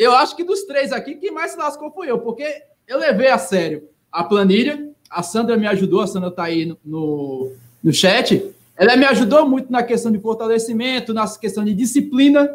eu 0.00 0.12
acho 0.14 0.34
que 0.34 0.42
dos 0.42 0.62
três 0.64 0.92
aqui, 0.92 1.16
quem 1.16 1.30
mais 1.30 1.52
se 1.52 1.58
lascou 1.58 1.90
foi 1.90 2.10
eu, 2.10 2.18
porque 2.18 2.62
eu 2.88 2.98
levei 2.98 3.28
a 3.28 3.36
sério 3.36 3.86
a 4.10 4.24
planilha. 4.24 4.90
A 5.10 5.22
Sandra 5.22 5.58
me 5.58 5.66
ajudou, 5.66 6.00
a 6.00 6.06
Sandra 6.06 6.30
está 6.30 6.44
aí 6.44 6.64
no, 6.64 6.78
no, 6.82 7.52
no 7.84 7.92
chat. 7.92 8.50
Ela 8.74 8.96
me 8.96 9.04
ajudou 9.04 9.46
muito 9.46 9.70
na 9.70 9.82
questão 9.82 10.10
de 10.10 10.18
fortalecimento, 10.18 11.12
na 11.12 11.28
questão 11.36 11.62
de 11.62 11.74
disciplina, 11.74 12.50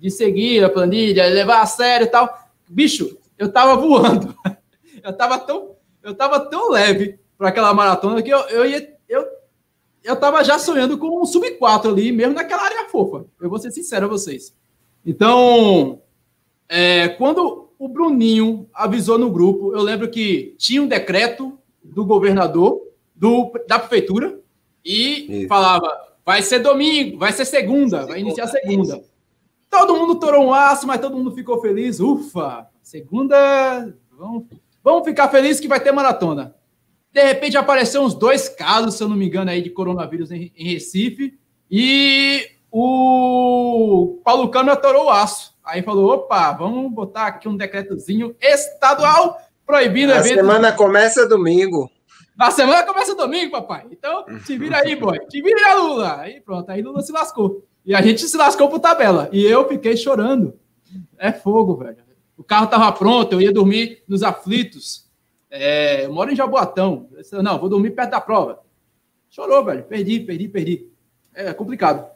de 0.00 0.10
seguir 0.10 0.64
a 0.64 0.70
planilha, 0.70 1.26
levar 1.26 1.60
a 1.60 1.66
sério 1.66 2.06
e 2.06 2.10
tal. 2.10 2.32
Bicho, 2.66 3.18
eu 3.36 3.52
tava 3.52 3.76
voando. 3.76 4.34
Eu 5.00 5.12
tava 5.16 5.38
tão, 5.38 5.76
eu 6.02 6.12
tava 6.12 6.40
tão 6.40 6.72
leve 6.72 7.20
para 7.38 7.50
aquela 7.50 7.72
maratona 7.72 8.20
que 8.20 8.28
eu, 8.28 8.40
eu 8.48 8.66
ia. 8.66 8.94
Eu, 9.08 9.24
eu 10.02 10.16
tava 10.16 10.42
já 10.42 10.58
sonhando 10.58 10.98
com 10.98 11.22
um 11.22 11.24
sub-4 11.24 11.88
ali, 11.88 12.10
mesmo 12.10 12.34
naquela 12.34 12.64
área 12.64 12.88
fofa. 12.88 13.24
Eu 13.40 13.48
vou 13.48 13.60
ser 13.60 13.70
sincero 13.70 14.06
a 14.06 14.08
vocês. 14.08 14.52
Então, 15.06 16.02
é, 16.68 17.08
quando 17.08 17.70
o 17.78 17.88
Bruninho 17.88 18.68
avisou 18.74 19.18
no 19.18 19.30
grupo, 19.30 19.72
eu 19.74 19.82
lembro 19.82 20.10
que 20.10 20.54
tinha 20.58 20.82
um 20.82 20.88
decreto 20.88 21.58
do 21.82 22.04
governador, 22.04 22.82
do, 23.14 23.52
da 23.66 23.78
prefeitura, 23.78 24.38
e 24.84 25.40
Isso. 25.40 25.48
falava: 25.48 25.88
vai 26.24 26.42
ser 26.42 26.58
domingo, 26.58 27.18
vai 27.18 27.32
ser 27.32 27.44
segunda, 27.44 28.06
vai 28.06 28.20
iniciar 28.20 28.46
segunda. 28.48 29.02
Todo 29.70 29.96
mundo 29.96 30.16
torou 30.16 30.46
um 30.46 30.54
aço, 30.54 30.86
mas 30.86 31.00
todo 31.00 31.16
mundo 31.16 31.32
ficou 31.32 31.60
feliz. 31.60 32.00
Ufa, 32.00 32.66
segunda, 32.82 33.94
vamos, 34.10 34.44
vamos 34.82 35.04
ficar 35.04 35.28
felizes 35.28 35.60
que 35.60 35.68
vai 35.68 35.80
ter 35.80 35.92
maratona. 35.92 36.54
De 37.12 37.22
repente 37.22 37.56
apareceram 37.56 38.04
uns 38.04 38.14
dois 38.14 38.48
casos, 38.48 38.94
se 38.94 39.02
eu 39.02 39.08
não 39.08 39.16
me 39.16 39.26
engano, 39.26 39.50
aí 39.50 39.62
de 39.62 39.70
coronavírus 39.70 40.30
em, 40.30 40.52
em 40.56 40.72
Recife, 40.72 41.38
e 41.70 42.48
o 42.70 44.20
Paulo 44.24 44.48
Câmara 44.50 44.76
torou 44.76 45.06
o 45.06 45.10
aço. 45.10 45.54
Aí 45.68 45.82
falou: 45.82 46.10
opa, 46.10 46.50
vamos 46.52 46.90
botar 46.90 47.26
aqui 47.26 47.46
um 47.46 47.56
decretozinho 47.56 48.34
estadual 48.40 49.38
proibindo 49.66 50.14
A 50.14 50.22
semana 50.22 50.72
começa 50.72 51.28
domingo. 51.28 51.90
A 52.38 52.50
semana 52.50 52.84
começa 52.84 53.14
domingo, 53.14 53.52
papai. 53.52 53.84
Então, 53.90 54.24
te 54.46 54.56
vira 54.56 54.78
aí, 54.78 54.96
boy. 54.96 55.18
Te 55.26 55.42
vira 55.42 55.66
aí, 55.66 55.74
Lula. 55.74 56.20
Aí 56.20 56.40
pronto, 56.40 56.70
aí 56.70 56.80
Lula 56.80 57.02
se 57.02 57.12
lascou. 57.12 57.66
E 57.84 57.94
a 57.94 58.00
gente 58.00 58.26
se 58.26 58.36
lascou 58.36 58.70
por 58.70 58.80
tabela. 58.80 59.28
E 59.30 59.44
eu 59.44 59.68
fiquei 59.68 59.94
chorando. 59.94 60.58
É 61.18 61.32
fogo, 61.32 61.76
velho. 61.76 61.98
O 62.36 62.42
carro 62.42 62.64
estava 62.64 62.90
pronto, 62.92 63.34
eu 63.34 63.40
ia 63.42 63.52
dormir 63.52 64.02
nos 64.08 64.22
aflitos. 64.22 65.06
É, 65.50 66.06
eu 66.06 66.12
moro 66.12 66.32
em 66.32 66.36
Jaboatão. 66.36 67.08
Não, 67.42 67.58
vou 67.58 67.68
dormir 67.68 67.90
perto 67.90 68.12
da 68.12 68.20
prova. 68.22 68.60
Chorou, 69.28 69.62
velho. 69.64 69.82
Perdi, 69.84 70.20
perdi, 70.20 70.48
perdi. 70.48 70.88
É 71.34 71.52
complicado. 71.52 72.06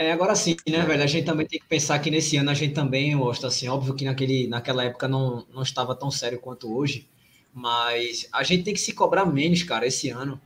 É, 0.00 0.12
agora 0.12 0.36
sim, 0.36 0.54
né, 0.68 0.84
velho? 0.86 1.02
A 1.02 1.08
gente 1.08 1.24
também 1.24 1.44
tem 1.44 1.58
que 1.58 1.66
pensar 1.66 1.98
que 1.98 2.08
nesse 2.08 2.36
ano 2.36 2.50
a 2.50 2.54
gente 2.54 2.72
também, 2.72 3.18
gosta 3.18 3.48
assim, 3.48 3.66
óbvio 3.66 3.94
que 3.94 4.04
naquele, 4.04 4.46
naquela 4.46 4.84
época 4.84 5.08
não, 5.08 5.44
não 5.52 5.60
estava 5.60 5.92
tão 5.92 6.08
sério 6.08 6.38
quanto 6.38 6.72
hoje, 6.72 7.08
mas 7.52 8.28
a 8.32 8.44
gente 8.44 8.62
tem 8.62 8.72
que 8.72 8.78
se 8.78 8.92
cobrar 8.92 9.26
menos, 9.26 9.64
cara, 9.64 9.88
esse 9.88 10.08
ano. 10.08 10.40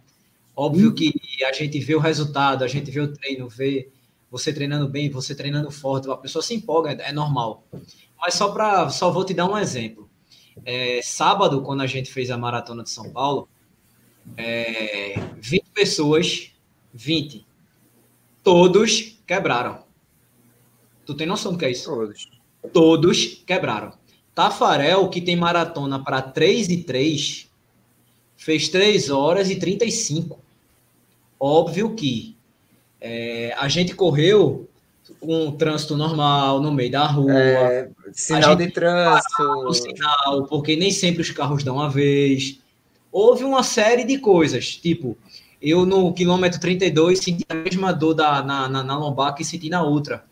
Óbvio 0.57 0.89
hum. 0.89 0.95
que 0.95 1.13
a 1.45 1.53
gente 1.53 1.79
vê 1.81 1.95
o 1.95 1.99
resultado, 1.99 2.65
a 2.65 2.67
gente 2.67 2.91
vê 2.91 3.01
o 3.01 3.13
treino, 3.13 3.47
vê 3.47 3.91
você 4.31 4.55
treinando 4.55 4.89
bem, 4.89 5.11
você 5.11 5.35
treinando 5.35 5.71
forte, 5.71 6.11
a 6.11 6.17
pessoa 6.17 6.43
se 6.43 6.55
empolga, 6.55 6.93
é 6.93 7.13
normal. 7.13 7.63
Mas 8.19 8.33
só 8.33 8.53
para, 8.53 8.89
só 8.89 9.11
vou 9.11 9.23
te 9.23 9.35
dar 9.35 9.47
um 9.47 9.59
exemplo. 9.59 10.09
É, 10.65 11.03
sábado, 11.03 11.61
quando 11.61 11.83
a 11.83 11.87
gente 11.87 12.11
fez 12.11 12.31
a 12.31 12.39
maratona 12.39 12.85
de 12.85 12.89
São 12.89 13.11
Paulo, 13.11 13.47
é, 14.35 15.17
20 15.43 15.65
pessoas, 15.75 16.53
20, 16.95 17.47
todos 18.43 19.22
quebraram. 19.33 19.79
Tu 21.07 21.15
tem 21.15 21.27
noção 21.27 21.53
do 21.53 21.59
que 21.59 21.65
é 21.65 21.71
isso? 21.71 21.91
Todos. 21.91 22.29
Todos 22.71 23.43
quebraram. 23.47 23.93
Tafarel, 24.35 25.09
que 25.09 25.23
tem 25.23 25.37
maratona 25.37 26.03
para 26.03 26.21
3 26.21 26.69
e 26.69 26.83
3, 26.85 27.51
fez 28.37 28.69
3 28.69 29.09
horas 29.09 29.51
e 29.51 29.57
35. 29.57 30.39
Óbvio 31.41 31.95
que 31.95 32.37
é, 33.01 33.55
a 33.59 33.69
gente 33.69 33.95
correu 33.95 34.69
com 35.19 35.47
um 35.47 35.53
trânsito 35.53 35.97
normal 35.97 36.61
no 36.61 36.71
meio 36.71 36.91
da 36.91 37.07
rua. 37.07 37.33
É, 37.33 37.91
sinal 38.13 38.55
de 38.55 38.71
trânsito. 38.71 39.43
O 39.43 39.73
sinal, 39.73 40.47
porque 40.47 40.77
nem 40.77 40.91
sempre 40.91 41.23
os 41.23 41.31
carros 41.31 41.65
dão 41.65 41.81
a 41.81 41.89
vez. 41.89 42.59
Houve 43.11 43.45
uma 43.45 43.63
série 43.63 44.05
de 44.05 44.19
coisas, 44.19 44.77
tipo, 44.77 45.17
eu 45.63 45.87
no 45.87 46.13
quilômetro 46.13 46.61
32 46.61 47.21
senti 47.21 47.45
a 47.49 47.55
mesma 47.55 47.93
dor 47.93 48.15
da, 48.15 48.43
na, 48.43 48.69
na, 48.69 48.83
na 48.83 48.99
lombar 48.99 49.35
que 49.35 49.45
senti 49.45 49.71
na 49.71 49.83
outra. 49.83 50.25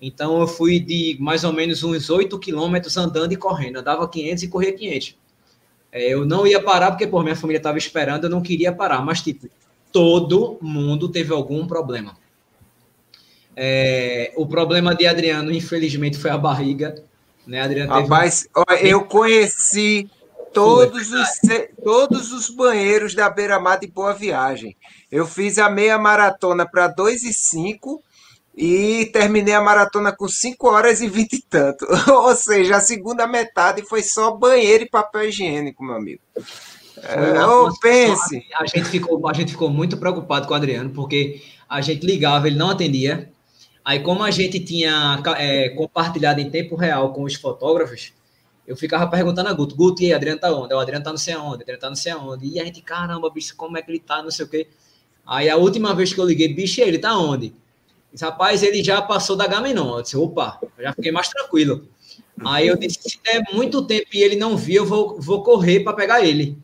Então 0.00 0.40
eu 0.40 0.46
fui 0.46 0.78
de 0.78 1.16
mais 1.18 1.44
ou 1.44 1.52
menos 1.52 1.82
uns 1.82 2.10
8 2.10 2.38
quilômetros 2.38 2.96
andando 2.96 3.32
e 3.32 3.36
correndo. 3.36 3.82
Dava 3.82 4.08
500 4.08 4.42
e 4.42 4.48
corria 4.48 4.72
500. 4.72 5.16
É, 5.92 6.12
eu 6.12 6.24
não 6.24 6.46
ia 6.46 6.62
parar 6.62 6.90
porque, 6.90 7.06
por 7.06 7.22
minha 7.22 7.36
família 7.36 7.58
estava 7.58 7.78
esperando, 7.78 8.24
eu 8.24 8.30
não 8.30 8.40
queria 8.40 8.72
parar. 8.72 9.04
Mas, 9.04 9.20
tipo, 9.20 9.48
todo 9.92 10.58
mundo 10.60 11.08
teve 11.08 11.32
algum 11.32 11.66
problema. 11.66 12.16
É, 13.56 14.32
o 14.36 14.46
problema 14.46 14.94
de 14.94 15.06
Adriano, 15.06 15.52
infelizmente, 15.52 16.16
foi 16.16 16.30
a 16.30 16.38
barriga. 16.38 17.02
Né? 17.46 17.60
Adriano 17.60 17.92
Rapaz, 17.92 18.48
teve... 18.68 18.88
eu 18.88 19.04
conheci 19.04 20.08
todos 20.52 21.12
os, 21.12 21.28
todos 21.82 22.32
os 22.32 22.50
banheiros 22.50 23.14
da 23.14 23.28
beira-mar 23.28 23.78
de 23.78 23.86
Boa 23.86 24.12
Viagem. 24.12 24.76
Eu 25.10 25.26
fiz 25.26 25.58
a 25.58 25.70
meia 25.70 25.98
maratona 25.98 26.66
para 26.68 26.88
2 26.88 27.24
e 27.24 27.32
5 27.32 28.02
e 28.56 29.06
terminei 29.12 29.54
a 29.54 29.60
maratona 29.60 30.12
com 30.12 30.28
5 30.28 30.68
horas 30.68 31.00
e 31.00 31.08
20 31.08 31.32
e 31.32 31.42
tanto. 31.42 31.86
Ou 32.12 32.34
seja, 32.34 32.76
a 32.76 32.80
segunda 32.80 33.26
metade 33.26 33.82
foi 33.82 34.02
só 34.02 34.32
banheiro 34.32 34.84
e 34.84 34.88
papel 34.88 35.28
higiênico, 35.28 35.84
meu 35.84 35.94
amigo. 35.94 36.20
É, 37.02 37.32
pense. 37.80 38.46
A 38.54 38.66
gente, 38.66 38.88
ficou, 38.88 39.26
a 39.28 39.32
gente 39.32 39.52
ficou 39.52 39.70
muito 39.70 39.96
preocupado 39.96 40.46
com 40.46 40.52
o 40.52 40.56
Adriano, 40.56 40.90
porque 40.90 41.40
a 41.68 41.80
gente 41.80 42.04
ligava, 42.04 42.46
ele 42.46 42.56
não 42.56 42.70
atendia. 42.70 43.30
Aí, 43.84 44.00
como 44.00 44.22
a 44.22 44.30
gente 44.30 44.60
tinha 44.60 45.22
é, 45.38 45.70
compartilhado 45.70 46.40
em 46.40 46.50
tempo 46.50 46.76
real 46.76 47.12
com 47.12 47.22
os 47.22 47.34
fotógrafos, 47.34 48.12
eu 48.66 48.76
ficava 48.76 49.06
perguntando 49.08 49.48
a 49.48 49.52
Guto, 49.52 49.74
Guto, 49.74 50.02
e 50.02 50.06
aí, 50.06 50.12
Adriano 50.12 50.40
tá 50.40 50.52
onde? 50.52 50.74
O 50.74 50.78
Adriano 50.78 51.04
tá 51.04 51.10
não 51.10 51.18
sei 51.18 51.34
aonde, 51.34 51.62
Adriano 51.62 51.80
tá 51.80 51.88
não 51.88 51.96
sei 51.96 52.12
aonde. 52.12 52.46
E 52.46 52.60
a 52.60 52.64
gente, 52.64 52.82
caramba, 52.82 53.28
bicho, 53.30 53.56
como 53.56 53.76
é 53.76 53.82
que 53.82 53.90
ele 53.90 53.98
tá, 53.98 54.22
não 54.22 54.30
sei 54.30 54.46
o 54.46 54.48
quê. 54.48 54.68
Aí, 55.26 55.48
a 55.48 55.56
última 55.56 55.94
vez 55.94 56.12
que 56.12 56.20
eu 56.20 56.24
liguei, 56.24 56.52
bicho, 56.52 56.80
ele 56.80 56.98
tá 56.98 57.16
onde? 57.16 57.54
Rapaz, 58.20 58.62
ele 58.62 58.82
já 58.82 59.00
passou 59.00 59.36
da 59.36 59.46
Gamenon. 59.46 59.96
Eu 59.96 60.02
disse, 60.02 60.16
opa, 60.16 60.58
eu 60.78 60.84
já 60.84 60.92
fiquei 60.92 61.12
mais 61.12 61.28
tranquilo. 61.28 61.88
Aí 62.44 62.66
eu 62.66 62.76
disse, 62.76 62.98
se 63.02 63.20
der 63.22 63.42
muito 63.52 63.82
tempo 63.82 64.08
e 64.12 64.22
ele 64.22 64.36
não 64.36 64.56
vir, 64.56 64.76
eu 64.76 64.86
vou, 64.86 65.20
vou 65.20 65.42
correr 65.42 65.80
para 65.80 65.92
pegar 65.92 66.24
ele. 66.24 66.58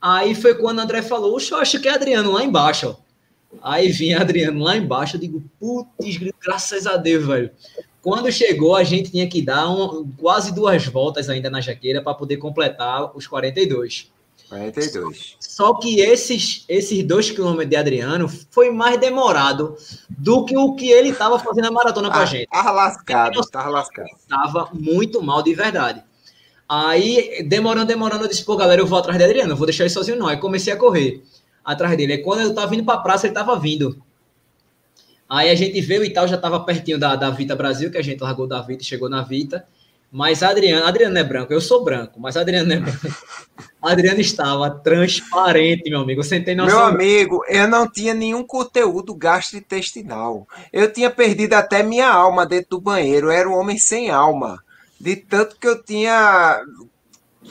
Aí 0.00 0.34
foi 0.34 0.54
quando 0.54 0.78
o 0.78 0.80
André 0.80 1.02
falou, 1.02 1.34
oxe, 1.34 1.52
eu 1.52 1.58
acho 1.58 1.80
que 1.80 1.88
é 1.88 1.92
Adriano 1.92 2.32
lá 2.32 2.44
embaixo, 2.44 2.90
ó. 2.90 3.08
Aí 3.62 3.90
vinha 3.90 4.20
Adriano 4.20 4.62
lá 4.62 4.76
embaixo, 4.76 5.16
eu 5.16 5.20
digo, 5.20 5.42
putz, 5.58 6.18
graças 6.44 6.86
a 6.86 6.96
Deus, 6.96 7.26
velho. 7.26 7.50
Quando 8.08 8.32
chegou, 8.32 8.74
a 8.74 8.82
gente 8.84 9.10
tinha 9.10 9.28
que 9.28 9.42
dar 9.42 9.68
um, 9.68 10.10
quase 10.16 10.54
duas 10.54 10.86
voltas 10.86 11.28
ainda 11.28 11.50
na 11.50 11.60
jaqueira 11.60 12.00
para 12.00 12.14
poder 12.14 12.38
completar 12.38 13.14
os 13.14 13.26
42. 13.26 14.10
42. 14.48 15.36
Só 15.38 15.74
que 15.74 16.00
esses, 16.00 16.64
esses 16.70 17.04
dois 17.04 17.30
quilômetros 17.30 17.68
de 17.68 17.76
Adriano 17.76 18.26
foi 18.50 18.70
mais 18.70 18.98
demorado 18.98 19.76
do 20.08 20.46
que 20.46 20.56
o 20.56 20.74
que 20.74 20.90
ele 20.90 21.10
estava 21.10 21.38
fazendo 21.38 21.66
a 21.66 21.70
maratona 21.70 22.08
com 22.10 22.16
a 22.16 22.22
ah, 22.22 22.24
gente. 22.24 22.48
Tava 22.48 22.70
lascado, 22.70 23.40
tava 23.50 23.68
lascado. 23.68 24.08
Tava 24.26 24.70
muito 24.72 25.22
mal 25.22 25.42
de 25.42 25.52
verdade. 25.52 26.02
Aí, 26.66 27.46
demorando, 27.46 27.88
demorando, 27.88 28.24
eu 28.24 28.28
disse, 28.28 28.42
pô, 28.42 28.56
galera, 28.56 28.80
eu 28.80 28.86
vou 28.86 28.98
atrás 28.98 29.18
de 29.18 29.24
Adriano, 29.24 29.54
vou 29.54 29.66
deixar 29.66 29.84
ele 29.84 29.90
sozinho, 29.90 30.18
não. 30.18 30.28
Aí 30.28 30.38
comecei 30.38 30.72
a 30.72 30.78
correr 30.78 31.22
atrás 31.62 31.94
dele. 31.94 32.14
Aí 32.14 32.22
quando 32.22 32.40
eu 32.40 32.54
tava 32.54 32.68
vindo 32.68 32.86
pra 32.86 32.96
praça, 32.96 33.26
ele 33.26 33.34
tava 33.34 33.58
vindo. 33.58 34.02
Aí 35.28 35.50
a 35.50 35.54
gente 35.54 35.80
veio 35.80 36.04
e 36.04 36.10
tal, 36.10 36.26
já 36.26 36.38
tava 36.38 36.60
pertinho 36.60 36.98
da, 36.98 37.14
da 37.14 37.30
Vita 37.30 37.54
Brasil, 37.54 37.90
que 37.90 37.98
a 37.98 38.02
gente 38.02 38.22
largou 38.22 38.46
da 38.46 38.62
Vita 38.62 38.82
e 38.82 38.86
chegou 38.86 39.08
na 39.08 39.22
Vita. 39.22 39.66
Mas 40.10 40.42
Adriano, 40.42 40.86
Adriano 40.86 41.12
não 41.12 41.20
é 41.20 41.24
branco, 41.24 41.52
eu 41.52 41.60
sou 41.60 41.84
branco, 41.84 42.18
mas 42.18 42.34
Adriano 42.34 42.68
não 42.68 42.76
é 42.76 42.80
branco. 42.80 42.98
Adriano 43.82 44.20
estava 44.20 44.70
transparente, 44.70 45.90
meu 45.90 46.00
amigo. 46.00 46.22
Você 46.22 46.40
tem 46.40 46.56
noção? 46.56 46.76
Meu 46.76 46.86
amigo, 46.86 47.44
eu 47.46 47.68
não 47.68 47.88
tinha 47.88 48.14
nenhum 48.14 48.42
conteúdo 48.42 49.14
gastrointestinal. 49.14 50.48
Eu 50.72 50.90
tinha 50.90 51.10
perdido 51.10 51.54
até 51.54 51.82
minha 51.82 52.08
alma 52.08 52.46
dentro 52.46 52.70
do 52.70 52.80
banheiro. 52.80 53.26
Eu 53.26 53.32
era 53.32 53.48
um 53.48 53.56
homem 53.56 53.78
sem 53.78 54.10
alma. 54.10 54.62
De 54.98 55.14
tanto 55.14 55.56
que 55.56 55.68
eu 55.68 55.82
tinha 55.82 56.60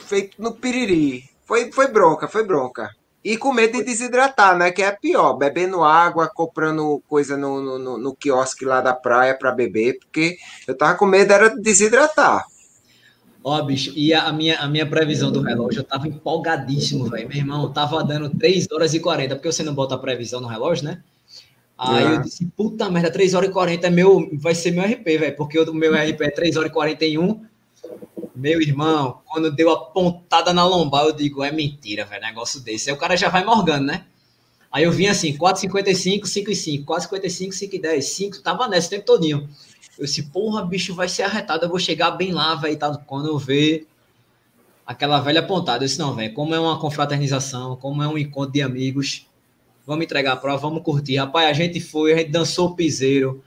feito 0.06 0.40
no 0.42 0.52
piriri. 0.52 1.24
Foi, 1.46 1.72
foi 1.72 1.88
bronca, 1.88 2.28
foi 2.28 2.44
bronca. 2.44 2.90
E 3.24 3.36
com 3.36 3.52
medo 3.52 3.78
de 3.78 3.84
desidratar, 3.84 4.56
né? 4.56 4.70
Que 4.70 4.82
é 4.82 4.92
pior. 4.92 5.34
Bebendo 5.34 5.82
água, 5.82 6.30
comprando 6.32 7.02
coisa 7.08 7.36
no, 7.36 7.78
no, 7.78 7.98
no 7.98 8.14
quiosque 8.14 8.64
lá 8.64 8.80
da 8.80 8.94
praia 8.94 9.36
para 9.36 9.52
beber, 9.52 9.98
porque 9.98 10.38
eu 10.66 10.76
tava 10.76 10.96
com 10.96 11.06
medo 11.06 11.32
era 11.32 11.48
de 11.48 11.60
desidratar. 11.60 12.44
Ó, 13.42 13.62
bicho, 13.62 13.92
e 13.96 14.12
a 14.12 14.32
minha, 14.32 14.58
a 14.58 14.68
minha 14.68 14.86
previsão 14.86 15.30
do 15.30 15.40
relógio, 15.40 15.80
eu 15.80 15.84
tava 15.84 16.06
empolgadíssimo, 16.06 17.08
velho. 17.08 17.28
Meu 17.28 17.38
irmão, 17.38 17.72
tava 17.72 18.02
dando 18.04 18.30
3 18.30 18.66
horas 18.72 18.94
e 18.94 19.00
40, 19.00 19.36
porque 19.36 19.50
você 19.50 19.62
não 19.62 19.74
bota 19.74 19.94
a 19.94 19.98
previsão 19.98 20.40
no 20.40 20.48
relógio, 20.48 20.84
né? 20.84 21.02
Aí 21.78 22.04
é. 22.04 22.16
eu 22.16 22.22
disse, 22.22 22.44
puta 22.56 22.90
merda, 22.90 23.10
3 23.10 23.34
horas 23.34 23.48
e 23.48 23.52
40 23.52 23.86
é 23.86 23.90
meu, 23.90 24.28
vai 24.34 24.54
ser 24.54 24.72
meu 24.72 24.84
RP, 24.84 25.04
velho, 25.04 25.36
porque 25.36 25.58
o 25.58 25.72
meu 25.72 25.94
RP 25.94 26.20
é 26.22 26.30
3 26.30 26.56
horas 26.56 26.70
e 26.70 26.74
41 26.74 27.40
meu 28.38 28.62
irmão, 28.62 29.20
quando 29.26 29.50
deu 29.50 29.70
a 29.70 29.78
pontada 29.86 30.52
na 30.52 30.64
lombar, 30.64 31.04
eu 31.04 31.12
digo, 31.12 31.42
é 31.42 31.50
mentira, 31.50 32.04
velho, 32.04 32.22
negócio 32.22 32.60
desse. 32.60 32.88
Aí 32.88 32.96
o 32.96 32.98
cara 32.98 33.16
já 33.16 33.28
vai 33.28 33.44
morgando, 33.44 33.86
né? 33.86 34.04
Aí 34.70 34.84
eu 34.84 34.92
vim 34.92 35.06
assim, 35.06 35.36
4,55, 35.36 36.26
5 36.26 36.50
e 36.50 36.54
5, 36.54 36.92
4,55, 36.92 37.52
5 37.52 37.76
e 37.76 37.78
10, 37.78 38.04
5, 38.04 38.42
tava 38.42 38.68
nessa 38.68 38.86
o 38.86 38.90
tempo 38.90 39.06
todinho. 39.06 39.48
Eu 39.98 40.04
disse, 40.04 40.22
porra, 40.24 40.64
bicho, 40.64 40.94
vai 40.94 41.08
ser 41.08 41.22
arretado, 41.22 41.64
eu 41.64 41.68
vou 41.68 41.78
chegar 41.78 42.12
bem 42.12 42.32
lá, 42.32 42.54
velho, 42.54 42.78
tá? 42.78 42.96
quando 43.06 43.28
eu 43.28 43.38
ver 43.38 43.88
aquela 44.86 45.20
velha 45.20 45.42
pontada. 45.42 45.84
Eu 45.84 45.88
disse, 45.88 45.98
não, 45.98 46.14
velho, 46.14 46.32
como 46.34 46.54
é 46.54 46.60
uma 46.60 46.78
confraternização, 46.78 47.76
como 47.76 48.02
é 48.02 48.08
um 48.08 48.16
encontro 48.16 48.52
de 48.52 48.62
amigos, 48.62 49.26
vamos 49.86 50.04
entregar 50.04 50.34
a 50.34 50.36
prova, 50.36 50.58
vamos 50.58 50.82
curtir. 50.82 51.16
Rapaz, 51.16 51.48
a 51.48 51.52
gente 51.52 51.80
foi, 51.80 52.12
a 52.12 52.16
gente 52.18 52.30
dançou 52.30 52.68
o 52.68 52.76
piseiro, 52.76 53.42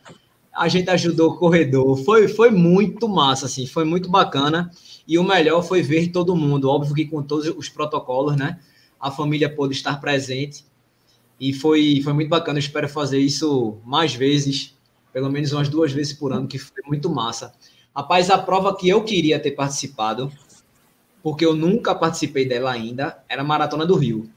a 0.54 0.68
gente 0.68 0.90
ajudou 0.90 1.32
o 1.32 1.38
corredor. 1.38 1.98
Foi, 2.04 2.28
foi 2.28 2.52
muito 2.52 3.08
massa, 3.08 3.46
assim, 3.46 3.66
foi 3.66 3.86
muito 3.86 4.10
bacana. 4.10 4.72
E 5.08 5.18
o 5.18 5.24
melhor 5.24 5.62
foi 5.64 5.82
ver 5.82 6.10
todo 6.10 6.36
mundo, 6.36 6.70
óbvio 6.70 6.96
que 6.96 7.06
com 7.06 7.24
todos 7.24 7.48
os 7.48 7.70
protocolos, 7.70 8.36
né? 8.36 8.60
A 9.00 9.10
família 9.10 9.54
pôde 9.54 9.74
estar 9.74 10.00
presente. 10.00 10.66
E 11.40 11.54
foi, 11.54 12.02
foi 12.04 12.14
muito 12.14 12.30
bacana. 12.30 12.60
Eu 12.60 12.62
espero 12.62 12.88
fazer 12.88 13.20
isso 13.20 13.78
mais 13.84 14.14
vezes, 14.14 14.76
pelo 15.12 15.30
menos 15.30 15.52
umas 15.52 15.70
duas 15.70 15.92
vezes 15.92 16.14
por 16.14 16.32
ano, 16.32 16.48
que 16.48 16.60
foi 16.60 16.84
muito 16.86 17.10
massa. 17.10 17.54
Rapaz, 17.96 18.30
a 18.30 18.38
prova 18.38 18.76
que 18.76 18.88
eu 18.88 19.04
queria 19.04 19.40
ter 19.40 19.52
participado, 19.52 20.32
porque 21.24 21.46
eu 21.46 21.56
nunca 21.56 21.96
participei 21.96 22.46
dela 22.46 22.72
ainda, 22.72 23.24
era 23.28 23.42
a 23.42 23.46
Maratona 23.46 23.86
do 23.86 23.96
Rio. 23.96 24.30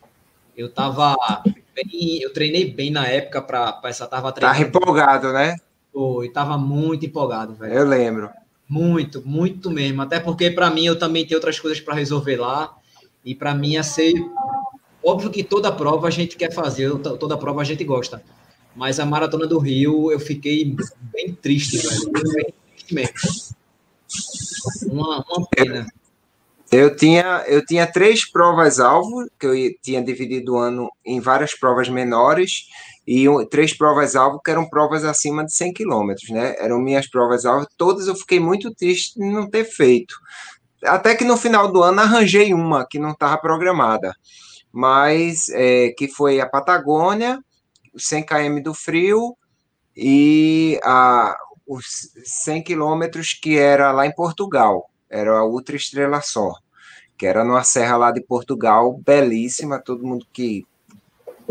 Eu 0.56 0.70
tava 0.72 1.14
bem, 1.74 2.20
eu 2.22 2.32
treinei 2.32 2.70
bem 2.70 2.90
na 2.90 3.06
época 3.06 3.42
para 3.42 3.80
essa 3.84 4.06
tava 4.06 4.32
treinando. 4.32 4.60
Tá 4.60 4.66
empolgado, 4.66 5.32
né? 5.32 5.56
Foi, 5.94 6.28
tava 6.28 6.58
muito 6.58 7.06
empolgado, 7.06 7.54
velho. 7.54 7.72
Eu 7.72 7.86
lembro. 7.86 8.28
Muito, 8.68 9.22
muito 9.24 9.70
mesmo. 9.70 10.02
Até 10.02 10.18
porque 10.18 10.50
para 10.50 10.68
mim 10.68 10.84
eu 10.84 10.98
também 10.98 11.24
tenho 11.24 11.38
outras 11.38 11.60
coisas 11.60 11.78
para 11.78 11.94
resolver 11.94 12.36
lá. 12.36 12.76
E 13.24 13.32
para 13.32 13.54
mim 13.54 13.74
ia 13.74 13.84
ser 13.84 14.12
óbvio 15.02 15.30
que 15.30 15.44
toda 15.44 15.70
prova 15.70 16.08
a 16.08 16.10
gente 16.10 16.36
quer 16.36 16.52
fazer, 16.52 16.90
toda 16.98 17.38
prova 17.38 17.60
a 17.60 17.64
gente 17.64 17.84
gosta. 17.84 18.20
Mas 18.74 18.98
a 18.98 19.06
maratona 19.06 19.46
do 19.46 19.60
Rio 19.60 20.10
eu 20.10 20.18
fiquei 20.18 20.74
bem 21.00 21.32
triste, 21.32 21.78
velho. 21.78 22.10
Bem 22.10 22.52
triste 22.72 22.92
mesmo. 22.92 23.14
Uma, 24.90 25.24
uma 25.30 25.46
pena. 25.46 25.86
Eu 26.72 26.96
tinha, 26.96 27.44
eu 27.46 27.64
tinha 27.64 27.86
três 27.86 28.28
provas-alvo, 28.28 29.28
que 29.38 29.46
eu 29.46 29.54
tinha 29.80 30.02
dividido 30.02 30.54
o 30.54 30.58
ano 30.58 30.90
em 31.06 31.20
várias 31.20 31.54
provas 31.54 31.88
menores, 31.88 32.66
e 33.06 33.26
três 33.50 33.76
provas-alvo 33.76 34.40
que 34.40 34.50
eram 34.50 34.68
provas 34.68 35.04
acima 35.04 35.44
de 35.44 35.52
100 35.52 35.74
quilômetros, 35.74 36.30
né? 36.30 36.54
Eram 36.58 36.80
minhas 36.80 37.08
provas-alvo, 37.08 37.66
todas 37.76 38.06
eu 38.06 38.16
fiquei 38.16 38.40
muito 38.40 38.74
triste 38.74 39.18
de 39.18 39.26
não 39.26 39.48
ter 39.48 39.64
feito. 39.64 40.14
Até 40.82 41.14
que 41.14 41.24
no 41.24 41.36
final 41.36 41.70
do 41.70 41.82
ano 41.82 42.00
arranjei 42.00 42.54
uma 42.54 42.86
que 42.86 42.98
não 42.98 43.10
estava 43.10 43.38
programada, 43.38 44.14
mas 44.72 45.48
é, 45.50 45.90
que 45.96 46.08
foi 46.08 46.40
a 46.40 46.48
Patagônia, 46.48 47.38
os 47.92 48.06
100 48.06 48.24
km 48.24 48.62
do 48.62 48.74
frio 48.74 49.36
e 49.96 50.80
a, 50.82 51.36
os 51.66 52.10
100 52.24 52.62
quilômetros 52.64 53.34
que 53.34 53.56
era 53.58 53.92
lá 53.92 54.06
em 54.06 54.14
Portugal, 54.14 54.90
era 55.10 55.38
a 55.38 55.44
Ultra 55.46 55.76
Estrela 55.76 56.20
Só, 56.20 56.52
que 57.16 57.26
era 57.26 57.44
numa 57.44 57.64
serra 57.64 57.96
lá 57.96 58.10
de 58.10 58.22
Portugal, 58.22 58.98
belíssima, 59.04 59.80
todo 59.80 60.06
mundo 60.06 60.26
que 60.32 60.66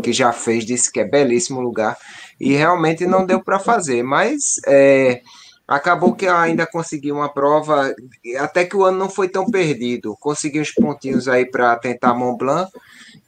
que 0.02 0.12
já 0.12 0.32
fez, 0.32 0.64
disse 0.64 0.90
que 0.90 1.00
é 1.00 1.04
belíssimo 1.04 1.60
lugar, 1.60 1.96
e 2.40 2.54
realmente 2.54 3.06
não 3.06 3.24
deu 3.24 3.42
para 3.42 3.58
fazer, 3.58 4.02
mas 4.02 4.60
é, 4.66 5.22
acabou 5.66 6.14
que 6.14 6.26
ainda 6.26 6.66
consegui 6.66 7.12
uma 7.12 7.28
prova, 7.28 7.94
até 8.38 8.64
que 8.64 8.76
o 8.76 8.84
ano 8.84 8.98
não 8.98 9.08
foi 9.08 9.28
tão 9.28 9.46
perdido, 9.46 10.16
consegui 10.20 10.60
uns 10.60 10.72
pontinhos 10.72 11.28
aí 11.28 11.46
para 11.46 11.76
tentar 11.76 12.14
Mont 12.14 12.38
Blanc, 12.38 12.70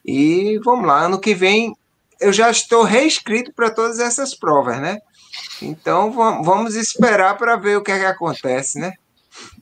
e 0.04 0.58
vamos 0.64 0.86
lá, 0.86 1.00
ano 1.00 1.20
que 1.20 1.34
vem 1.34 1.74
eu 2.20 2.32
já 2.32 2.50
estou 2.50 2.82
reescrito 2.82 3.52
para 3.52 3.70
todas 3.70 3.98
essas 3.98 4.34
provas, 4.34 4.80
né? 4.80 4.98
Então 5.60 6.10
vamos 6.10 6.74
esperar 6.74 7.36
para 7.36 7.56
ver 7.56 7.76
o 7.76 7.82
que, 7.82 7.92
é 7.92 7.98
que 7.98 8.04
acontece, 8.04 8.78
né? 8.78 8.94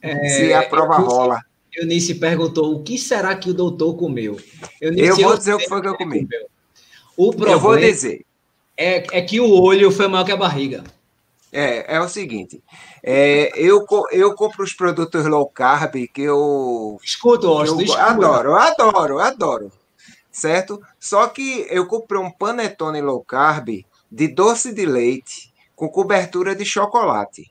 É, 0.01 0.29
Se 0.29 0.53
a 0.53 0.63
prova 0.63 0.95
Eunice, 0.95 1.09
rola. 1.09 1.41
Eunice 1.77 2.15
perguntou 2.15 2.75
o 2.75 2.83
que 2.83 2.97
será 2.97 3.35
que 3.35 3.51
o 3.51 3.55
doutor 3.55 3.97
comeu. 3.97 4.39
Eunice, 4.81 5.09
eu 5.09 5.17
vou 5.17 5.37
dizer 5.37 5.55
o 5.55 5.59
que 5.59 5.69
foi 5.69 5.81
que 5.81 5.89
eu 5.89 5.97
comi. 5.97 6.23
Comeu. 6.23 6.47
O 7.17 7.31
problema 7.31 7.53
eu 7.53 7.61
vou 7.61 7.77
dizer. 7.77 8.25
É, 8.77 9.19
é 9.19 9.23
que 9.23 9.41
o 9.41 9.51
olho 9.51 9.91
foi 9.93 10.09
maior 10.09 10.25
que 10.25 10.33
a 10.33 10.37
barriga. 10.37 10.83
É, 11.57 11.95
é 11.95 12.01
o 12.01 12.09
seguinte, 12.09 12.61
é, 13.01 13.49
eu, 13.55 13.87
eu 14.11 14.35
compro 14.35 14.65
os 14.65 14.73
produtos 14.73 15.25
low 15.25 15.49
carb 15.49 15.95
que 16.13 16.23
eu... 16.23 16.99
Escuto, 17.01 17.47
eu, 17.47 17.81
eu 17.81 17.93
adoro, 17.97 18.57
adoro, 18.57 19.21
adoro, 19.21 19.73
certo? 20.33 20.83
Só 20.99 21.29
que 21.29 21.65
eu 21.71 21.87
comprei 21.87 22.21
um 22.21 22.29
panetone 22.29 23.01
low 23.01 23.23
carb 23.25 23.69
de 24.11 24.27
doce 24.27 24.75
de 24.75 24.85
leite 24.85 25.55
com 25.77 25.89
cobertura 25.89 26.57
de 26.57 26.65
chocolate. 26.65 27.49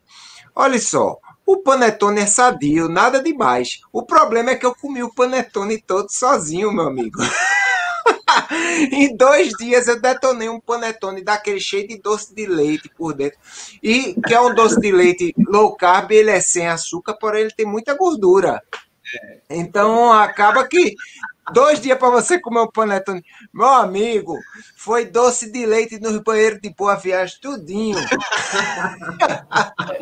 Olha 0.53 0.79
só, 0.81 1.17
o 1.45 1.59
panetone 1.59 2.19
é 2.19 2.25
sadio, 2.25 2.89
nada 2.89 3.23
demais. 3.23 3.79
O 3.91 4.03
problema 4.03 4.51
é 4.51 4.55
que 4.55 4.65
eu 4.65 4.75
comi 4.75 5.01
o 5.01 5.13
panetone 5.13 5.81
todo 5.81 6.09
sozinho, 6.09 6.73
meu 6.73 6.87
amigo. 6.87 7.19
em 8.91 9.15
dois 9.15 9.49
dias 9.53 9.87
eu 9.87 9.99
detonei 9.99 10.49
um 10.49 10.59
panetone 10.59 11.23
daquele 11.23 11.59
cheio 11.59 11.87
de 11.87 11.97
doce 11.97 12.33
de 12.33 12.45
leite 12.45 12.89
por 12.97 13.13
dentro. 13.13 13.39
E 13.81 14.15
que 14.21 14.33
é 14.33 14.41
um 14.41 14.53
doce 14.53 14.79
de 14.79 14.91
leite 14.91 15.33
low 15.47 15.75
carb, 15.75 16.11
ele 16.11 16.31
é 16.31 16.39
sem 16.39 16.67
açúcar, 16.67 17.13
porém 17.13 17.41
ele 17.41 17.51
tem 17.51 17.65
muita 17.65 17.95
gordura. 17.95 18.61
Então 19.49 20.11
acaba 20.11 20.67
que 20.67 20.95
dois 21.51 21.79
dias 21.79 21.97
para 21.97 22.09
você 22.09 22.39
comer 22.39 22.61
um 22.61 22.71
panetone. 22.71 23.23
Meu 23.53 23.67
amigo, 23.67 24.37
foi 24.77 25.05
doce 25.05 25.51
de 25.51 25.65
leite 25.65 25.99
no 25.99 26.23
banheiro 26.23 26.59
de 26.59 26.69
boa 26.69 26.95
viagem, 26.95 27.37
tudinho. 27.41 27.99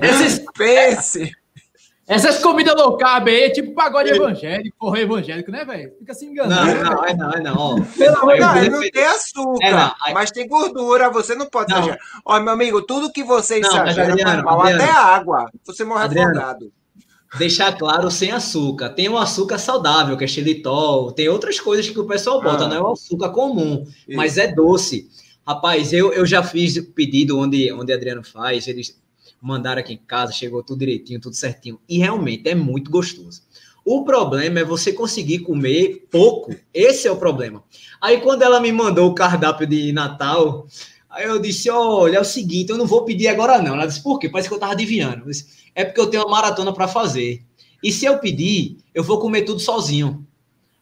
Esses... 0.01 0.45
Pense. 0.55 1.31
Essas 2.11 2.39
comidas 2.39 2.75
low 2.75 2.97
carb 2.97 3.29
aí 3.29 3.43
é 3.43 3.49
tipo 3.49 3.73
pagode 3.73 4.09
evangélico, 4.09 4.75
porra 4.77 4.99
evangélico, 4.99 5.49
né, 5.49 5.63
velho? 5.63 5.93
Fica 5.97 6.13
se 6.13 6.25
enganando. 6.25 6.83
Não, 6.83 7.01
né, 7.03 7.13
não, 7.13 7.29
não, 7.29 7.43
não, 7.43 7.77
não. 7.77 7.85
Pelo 7.85 8.17
amor 8.17 8.33
de 8.33 8.59
Deus. 8.59 8.69
Não 8.69 8.91
tem 8.91 9.05
açúcar, 9.05 9.65
é, 9.65 9.71
não. 9.71 9.93
mas 10.13 10.29
tem 10.29 10.45
gordura. 10.45 11.09
Você 11.09 11.35
não 11.35 11.45
pode 11.45 11.71
exagerar. 11.71 11.97
Ó, 12.25 12.37
meu 12.41 12.51
amigo, 12.51 12.81
tudo 12.81 13.13
que 13.13 13.23
você 13.23 13.59
exagera 13.59 14.43
mal, 14.43 14.61
até 14.61 14.89
a 14.89 14.97
água. 14.97 15.49
Você 15.63 15.85
morre 15.85 16.03
Adriano, 16.03 16.31
afogado. 16.31 16.73
Deixar 17.39 17.77
claro 17.77 18.11
sem 18.11 18.31
açúcar. 18.31 18.89
Tem 18.89 19.07
o 19.07 19.17
açúcar 19.17 19.57
saudável, 19.57 20.17
que 20.17 20.25
é 20.25 20.27
xilitol. 20.27 21.13
Tem 21.13 21.29
outras 21.29 21.61
coisas 21.61 21.89
que 21.89 21.97
o 21.97 22.05
pessoal 22.05 22.41
bota, 22.41 22.65
ah. 22.65 22.67
não 22.67 22.75
é 22.75 22.81
o 22.81 22.91
açúcar 22.91 23.29
comum, 23.29 23.85
Isso. 24.05 24.17
mas 24.17 24.37
é 24.37 24.53
doce. 24.53 25.07
Rapaz, 25.47 25.93
eu, 25.93 26.11
eu 26.11 26.25
já 26.25 26.43
fiz 26.43 26.77
pedido 26.93 27.39
onde, 27.39 27.71
onde 27.71 27.93
Adriano 27.93 28.21
faz. 28.21 28.67
Eles 28.67 28.99
mandaram 29.41 29.79
aqui 29.79 29.93
em 29.93 29.97
casa, 29.97 30.31
chegou 30.31 30.63
tudo 30.63 30.79
direitinho, 30.79 31.19
tudo 31.19 31.35
certinho. 31.35 31.79
E 31.89 31.97
realmente 31.97 32.47
é 32.47 32.55
muito 32.55 32.91
gostoso. 32.91 33.41
O 33.83 34.03
problema 34.03 34.59
é 34.59 34.63
você 34.63 34.93
conseguir 34.93 35.39
comer 35.39 36.07
pouco. 36.11 36.55
Esse 36.73 37.07
é 37.07 37.11
o 37.11 37.17
problema. 37.17 37.63
Aí, 37.99 38.21
quando 38.21 38.43
ela 38.43 38.59
me 38.59 38.71
mandou 38.71 39.09
o 39.09 39.15
cardápio 39.15 39.65
de 39.65 39.91
Natal, 39.91 40.67
aí 41.09 41.25
eu 41.25 41.39
disse: 41.39 41.69
Olha, 41.69 42.17
é 42.17 42.21
o 42.21 42.25
seguinte, 42.25 42.69
eu 42.69 42.77
não 42.77 42.85
vou 42.85 43.03
pedir 43.03 43.27
agora, 43.27 43.59
não. 43.59 43.73
Ela 43.73 43.87
disse: 43.87 44.03
Por 44.03 44.19
quê? 44.19 44.29
Parece 44.29 44.47
que 44.47 44.53
eu 44.53 44.59
tava 44.59 44.73
adivinhando. 44.73 45.25
Disse, 45.25 45.47
é 45.73 45.83
porque 45.83 45.99
eu 45.99 46.07
tenho 46.07 46.23
uma 46.23 46.31
maratona 46.31 46.71
para 46.71 46.87
fazer. 46.87 47.43
E 47.83 47.91
se 47.91 48.05
eu 48.05 48.19
pedir, 48.19 48.77
eu 48.93 49.03
vou 49.03 49.19
comer 49.19 49.41
tudo 49.41 49.59
sozinho. 49.59 50.25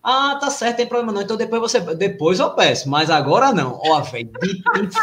Ah, 0.04 0.38
tá 0.40 0.50
certo, 0.50 0.78
tem 0.78 0.88
problema 0.88 1.14
não. 1.14 1.22
Então 1.22 1.38
depois 1.38 1.62
você. 1.62 1.80
Depois 1.80 2.40
eu 2.40 2.50
peço, 2.52 2.90
mas 2.90 3.10
agora 3.10 3.54
não. 3.54 3.80
Ó, 3.82 4.02
velho, 4.02 4.32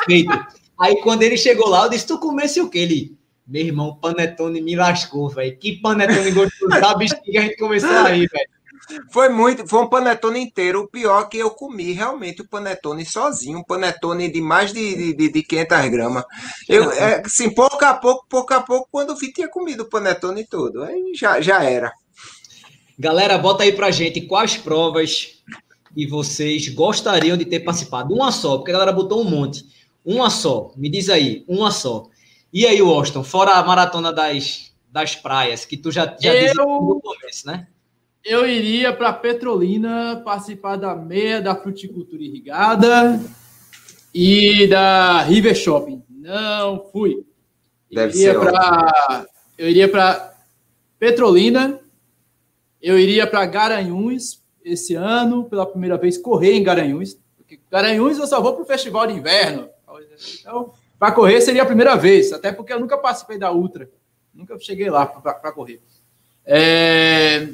feito. 0.05 0.33
Aí 0.79 1.01
quando 1.03 1.23
ele 1.23 1.39
chegou 1.39 1.69
lá, 1.69 1.85
eu 1.85 1.91
disse: 1.91 2.07
Tu 2.07 2.19
comesse 2.19 2.61
o 2.61 2.69
quê? 2.69 2.81
Ele. 2.81 3.16
Meu 3.47 3.65
irmão, 3.65 3.97
panetone 3.97 4.61
me 4.61 4.75
lascou, 4.75 5.29
velho. 5.29 5.57
Que 5.57 5.81
panetone 5.81 6.33
gostoso 6.33 6.81
da 6.81 6.95
bexiga 6.95 7.41
a 7.41 7.43
gente 7.43 7.57
começou 7.57 7.91
aí, 7.91 8.27
velho. 8.27 8.57
Foi 9.11 9.29
muito, 9.29 9.67
foi 9.67 9.83
um 9.83 9.89
panetone 9.89 10.41
inteiro. 10.41 10.83
O 10.83 10.89
pior 10.89 11.29
que 11.29 11.39
eu 11.39 11.51
comi 11.51 11.93
realmente 11.93 12.43
o 12.43 12.49
panetone 12.49 13.05
sozinho, 13.05 13.59
um 13.59 13.65
panetone 13.65 14.31
de 14.31 14.41
mais 14.41 14.73
de, 14.73 15.15
de, 15.15 15.33
de 15.33 15.43
500 15.43 15.89
gramas. 15.89 16.25
Eu, 16.69 16.91
é, 16.93 17.23
assim, 17.25 17.51
pouco 17.51 17.85
a 17.85 17.95
pouco, 17.95 18.27
pouco 18.29 18.55
a 18.55 18.61
pouco, 18.61 18.89
quando 18.91 19.11
eu 19.11 19.17
vi, 19.17 19.33
tinha 19.33 19.49
comido 19.49 19.83
o 19.83 19.89
panetone 19.89 20.45
todo. 20.45 20.83
Aí 20.83 21.13
já, 21.15 21.41
já 21.41 21.65
era. 21.65 21.93
Galera, 22.99 23.39
bota 23.39 23.63
aí 23.63 23.73
pra 23.73 23.91
gente 23.91 24.23
quais 24.23 24.57
provas 24.57 25.43
e 25.97 26.07
vocês 26.07 26.69
gostariam 26.69 27.37
de 27.37 27.45
ter 27.45 27.61
participado. 27.61 28.15
Uma 28.15 28.31
só, 28.31 28.57
porque 28.57 28.71
a 28.71 28.75
galera 28.75 28.93
botou 28.93 29.21
um 29.21 29.29
monte. 29.29 29.65
Uma 30.05 30.31
só. 30.31 30.73
Me 30.77 30.89
diz 30.89 31.09
aí, 31.09 31.45
uma 31.49 31.71
só. 31.71 32.09
E 32.57 32.67
aí, 32.67 32.81
Washington, 32.81 33.23
fora 33.23 33.51
a 33.51 33.63
maratona 33.63 34.11
das, 34.11 34.73
das 34.91 35.15
praias, 35.15 35.67
que 35.67 35.77
tu 35.77 35.93
já, 35.93 36.17
já 36.19 36.35
eu, 36.35 36.43
disse 36.43 36.57
no 36.57 37.03
começo, 37.03 37.47
né? 37.47 37.67
Eu 38.25 38.49
iria 38.49 38.95
para 38.95 39.13
Petrolina 39.13 40.23
participar 40.25 40.77
da 40.77 40.97
meia 40.97 41.39
da 41.43 41.55
fruticultura 41.55 42.23
irrigada 42.23 43.21
e 44.15 44.67
da 44.69 45.21
River 45.21 45.55
Shopping. 45.55 46.03
Não 46.09 46.87
fui. 46.91 47.27
Deve 47.93 48.17
iria 48.17 48.33
ser. 48.33 48.41
Pra, 48.41 49.27
eu 49.59 49.69
iria 49.69 49.87
para 49.91 50.35
Petrolina, 50.99 51.79
eu 52.81 52.99
iria 52.99 53.27
para 53.27 53.45
Garanhuns 53.45 54.43
esse 54.65 54.95
ano, 54.95 55.45
pela 55.45 55.67
primeira 55.67 55.99
vez, 55.99 56.17
correr 56.17 56.55
em 56.55 56.63
Garanhuns. 56.63 57.19
Porque 57.37 57.61
Garanhuns 57.71 58.17
eu 58.17 58.27
só 58.27 58.41
vou 58.41 58.55
para 58.55 58.63
o 58.63 58.67
festival 58.67 59.07
de 59.09 59.13
inverno. 59.13 59.69
Então, 60.41 60.73
para 60.99 61.13
correr 61.13 61.41
seria 61.41 61.63
a 61.63 61.67
primeira 61.67 61.95
vez, 61.97 62.33
até 62.33 62.53
porque 62.53 62.73
eu 62.73 62.81
nunca 62.81 62.97
participei 62.97 63.39
da 63.39 63.53
Ultra. 63.53 63.91
Nunca 64.33 64.59
cheguei 64.59 64.91
lá 64.91 65.07
para 65.07 65.53
correr. 65.53 65.81
É... 66.45 67.49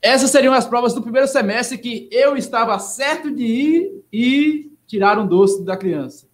Essas 0.00 0.30
seriam 0.30 0.54
as 0.54 0.66
provas 0.66 0.94
do 0.94 1.02
primeiro 1.02 1.28
semestre 1.28 1.76
que 1.76 2.08
eu 2.10 2.36
estava 2.36 2.78
certo 2.78 3.30
de 3.30 3.44
ir 3.44 4.04
e 4.12 4.72
tirar 4.86 5.18
um 5.18 5.26
doce 5.26 5.62
da 5.62 5.76
criança. 5.76 6.26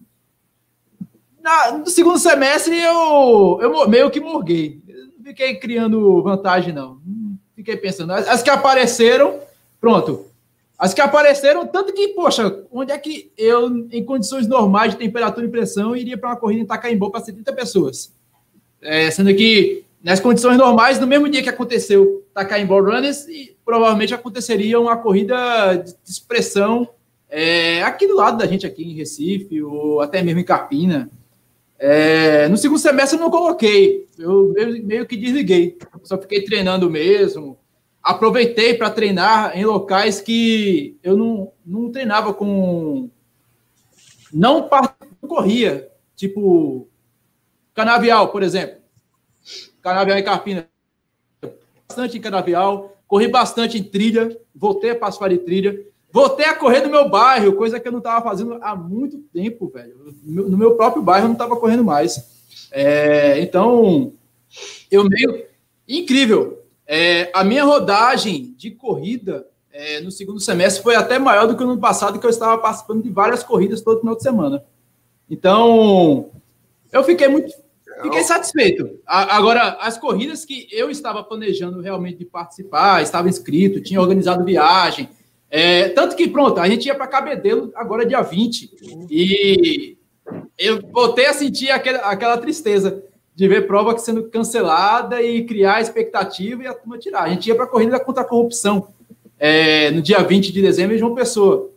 Na, 1.41 1.73
no 1.73 1.87
segundo 1.87 2.17
semestre 2.17 2.77
eu, 2.77 3.59
eu 3.61 3.89
meio 3.89 4.09
que 4.09 4.19
morguei. 4.19 4.81
Fiquei 5.23 5.55
criando 5.55 6.23
vantagem, 6.23 6.73
não. 6.73 7.01
Fiquei 7.55 7.75
pensando. 7.75 8.13
As, 8.13 8.27
as 8.27 8.41
que 8.41 8.49
apareceram, 8.49 9.39
pronto. 9.81 10.26
As 10.77 10.93
que 10.93 11.01
apareceram, 11.01 11.65
tanto 11.65 11.91
que, 11.91 12.09
poxa, 12.09 12.63
onde 12.71 12.91
é 12.91 12.97
que 12.97 13.31
eu, 13.35 13.87
em 13.91 14.03
condições 14.03 14.47
normais 14.47 14.91
de 14.91 14.97
temperatura 14.97 15.45
e 15.45 15.49
pressão, 15.49 15.95
iria 15.95 16.17
para 16.17 16.29
uma 16.29 16.35
corrida 16.35 16.61
em 16.61 16.65
Itacaimbó 16.65 17.09
para 17.09 17.21
70 17.21 17.51
pessoas? 17.53 18.13
É, 18.79 19.09
sendo 19.09 19.33
que, 19.33 19.83
nas 20.03 20.19
condições 20.19 20.57
normais, 20.57 20.99
no 20.99 21.07
mesmo 21.07 21.27
dia 21.27 21.41
que 21.41 21.49
aconteceu 21.49 22.23
Itacaimbó 22.29 22.79
Runners, 22.79 23.25
provavelmente 23.65 24.13
aconteceria 24.13 24.79
uma 24.79 24.95
corrida 24.95 25.75
de 25.75 25.95
expressão 26.11 26.87
é, 27.29 27.81
aqui 27.83 28.07
do 28.07 28.15
lado 28.15 28.37
da 28.37 28.45
gente, 28.45 28.65
aqui 28.65 28.83
em 28.83 28.93
Recife, 28.93 29.61
ou 29.63 29.99
até 29.99 30.21
mesmo 30.21 30.39
em 30.39 30.45
Carpina. 30.45 31.09
É, 31.79 32.47
no 32.49 32.57
segundo 32.57 32.79
semestre 32.79 33.17
eu 33.17 33.23
não 33.23 33.29
coloquei, 33.29 34.07
eu 34.17 34.53
meio 34.83 35.05
que 35.05 35.15
desliguei, 35.15 35.77
só 36.03 36.17
fiquei 36.19 36.43
treinando 36.43 36.89
mesmo, 36.89 37.57
aproveitei 38.07 38.73
para 38.73 38.89
treinar 38.89 39.57
em 39.57 39.65
locais 39.65 40.21
que 40.21 40.97
eu 41.03 41.17
não, 41.17 41.51
não 41.65 41.91
treinava 41.91 42.33
com. 42.33 43.09
Não, 44.31 44.69
não 45.21 45.29
corria, 45.29 45.89
tipo 46.15 46.87
Canavial, 47.73 48.29
por 48.29 48.43
exemplo. 48.43 48.77
Canavial 49.81 50.17
em 50.17 50.23
Carpina. 50.23 50.69
Bastante 51.87 52.17
em 52.17 52.21
Canavial, 52.21 52.97
corri 53.07 53.27
bastante 53.27 53.77
em 53.77 53.83
trilha, 53.83 54.37
voltei 54.55 54.91
a 54.91 54.95
passar 54.95 55.29
de 55.29 55.37
trilha. 55.39 55.85
Voltei 56.09 56.45
a 56.45 56.55
correr 56.55 56.81
no 56.81 56.89
meu 56.89 57.09
bairro, 57.09 57.57
coisa 57.57 57.79
que 57.79 57.87
eu 57.87 57.91
não 57.91 57.99
estava 57.99 58.23
fazendo 58.23 58.57
há 58.61 58.73
muito 58.73 59.17
tempo, 59.33 59.67
velho. 59.67 59.93
No 60.23 60.57
meu 60.57 60.75
próprio 60.75 61.03
bairro 61.03 61.25
eu 61.25 61.29
não 61.29 61.33
estava 61.33 61.57
correndo 61.57 61.83
mais. 61.83 62.37
É, 62.71 63.39
então, 63.41 64.13
eu 64.89 65.03
meio. 65.03 65.45
Incrível. 65.87 66.56
É, 66.87 67.29
a 67.33 67.43
minha 67.43 67.65
rodagem 67.65 68.55
de 68.57 68.71
corrida 68.71 69.45
é, 69.71 69.99
no 69.99 70.09
segundo 70.09 70.39
semestre 70.39 70.81
foi 70.81 70.95
até 70.95 71.19
maior 71.19 71.47
do 71.47 71.55
que 71.57 71.63
no 71.63 71.71
ano 71.71 71.81
passado, 71.81 72.17
que 72.17 72.25
eu 72.25 72.29
estava 72.29 72.57
participando 72.57 73.03
de 73.03 73.09
várias 73.09 73.43
corridas 73.43 73.81
todo 73.81 73.99
final 73.99 74.15
de 74.15 74.23
semana. 74.23 74.63
Então, 75.29 76.31
eu 76.91 77.03
fiquei 77.03 77.27
muito. 77.27 77.51
Fiquei 78.01 78.23
satisfeito. 78.23 78.99
Agora, 79.05 79.77
as 79.81 79.97
corridas 79.97 80.45
que 80.45 80.67
eu 80.71 80.89
estava 80.89 81.23
planejando 81.23 81.81
realmente 81.81 82.19
de 82.19 82.25
participar, 82.25 83.01
estava 83.01 83.27
inscrito, 83.27 83.81
tinha 83.81 83.99
organizado 83.99 84.45
viagem. 84.45 85.09
É, 85.49 85.89
tanto 85.89 86.15
que, 86.15 86.27
pronto, 86.27 86.59
a 86.59 86.69
gente 86.69 86.85
ia 86.85 86.93
para 86.93 87.07
Cabedelo 87.07 87.71
agora 87.75 88.05
dia 88.05 88.21
20. 88.21 89.07
E 89.09 89.97
eu 90.57 90.81
voltei 90.91 91.25
a 91.25 91.33
sentir 91.33 91.71
aquela, 91.71 91.99
aquela 91.99 92.37
tristeza 92.37 93.03
de 93.37 93.47
ver 93.47 93.67
prova 93.67 93.95
sendo 93.99 94.23
cancelada 94.23 95.21
e 95.21 95.45
criar 95.45 95.79
expectativa 95.79 96.63
e 96.63 96.67
a 96.67 96.73
turma 96.73 96.97
tirar. 96.97 97.21
A 97.21 97.29
gente 97.29 97.45
ia 97.45 97.53
para 97.53 97.65
a 97.65 97.67
corrida 97.67 97.99
contra 97.99 98.23
a 98.23 98.25
corrupção 98.25 98.87
é, 99.37 99.91
no 99.91 100.01
dia 100.01 100.23
20 100.23 100.51
de 100.51 100.59
dezembro 100.59 100.95
em 100.95 100.97
João 100.97 101.13
Pessoa. 101.13 101.69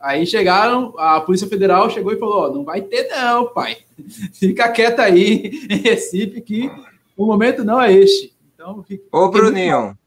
Aí 0.00 0.24
chegaram, 0.24 0.94
a 0.96 1.20
Polícia 1.20 1.48
Federal 1.48 1.90
chegou 1.90 2.12
e 2.12 2.16
falou: 2.16 2.44
ó, 2.44 2.50
não 2.52 2.62
vai 2.62 2.82
ter, 2.82 3.08
não, 3.08 3.48
pai. 3.48 3.78
Fica 4.32 4.68
quieto 4.68 5.00
aí 5.00 5.50
em 5.68 5.78
Recife, 5.82 6.40
que 6.40 6.70
o 7.16 7.26
momento 7.26 7.64
não 7.64 7.80
é 7.80 7.92
este. 7.92 8.32
Então, 8.54 8.80
fica, 8.84 9.02
Ô, 9.10 9.28
Bruninho. 9.30 9.98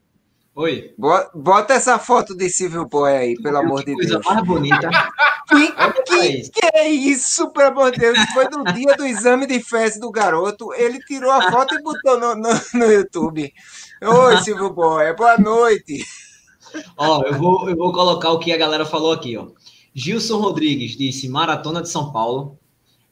Oi. 0.54 0.94
Bota 1.34 1.74
essa 1.74 1.98
foto 1.98 2.34
de 2.34 2.48
Civil 2.48 2.86
Boy 2.86 3.12
aí, 3.12 3.34
pelo 3.42 3.58
que 3.58 3.64
amor 3.66 3.84
de 3.84 3.92
coisa 3.92 4.14
Deus. 4.14 4.24
mais 4.24 4.42
bonita. 4.42 4.88
Que, 5.48 5.72
que, 6.04 6.50
que, 6.50 6.66
é 6.74 6.88
isso, 6.88 7.50
pelo 7.50 7.68
amor 7.68 7.92
de 7.92 7.98
Deus? 7.98 8.18
Foi 8.32 8.48
no 8.48 8.64
dia 8.72 8.94
do 8.96 9.04
exame 9.04 9.46
de 9.46 9.60
fezes 9.60 10.00
do 10.00 10.10
garoto. 10.10 10.72
Ele 10.72 10.98
tirou 11.00 11.30
a 11.30 11.50
foto 11.50 11.74
e 11.74 11.82
botou 11.82 12.18
no, 12.18 12.34
no, 12.34 12.48
no 12.74 12.84
YouTube. 12.86 13.52
Oi, 14.02 14.36
Silvio 14.38 14.70
Boy, 14.70 15.14
boa 15.14 15.36
noite. 15.36 16.04
Ó, 16.96 17.22
eu 17.22 17.34
vou, 17.34 17.68
eu 17.68 17.76
vou 17.76 17.92
colocar 17.92 18.30
o 18.30 18.38
que 18.38 18.52
a 18.52 18.56
galera 18.56 18.86
falou 18.86 19.12
aqui, 19.12 19.36
ó. 19.36 19.48
Gilson 19.94 20.38
Rodrigues 20.38 20.96
disse: 20.96 21.28
Maratona 21.28 21.82
de 21.82 21.90
São 21.90 22.10
Paulo. 22.10 22.58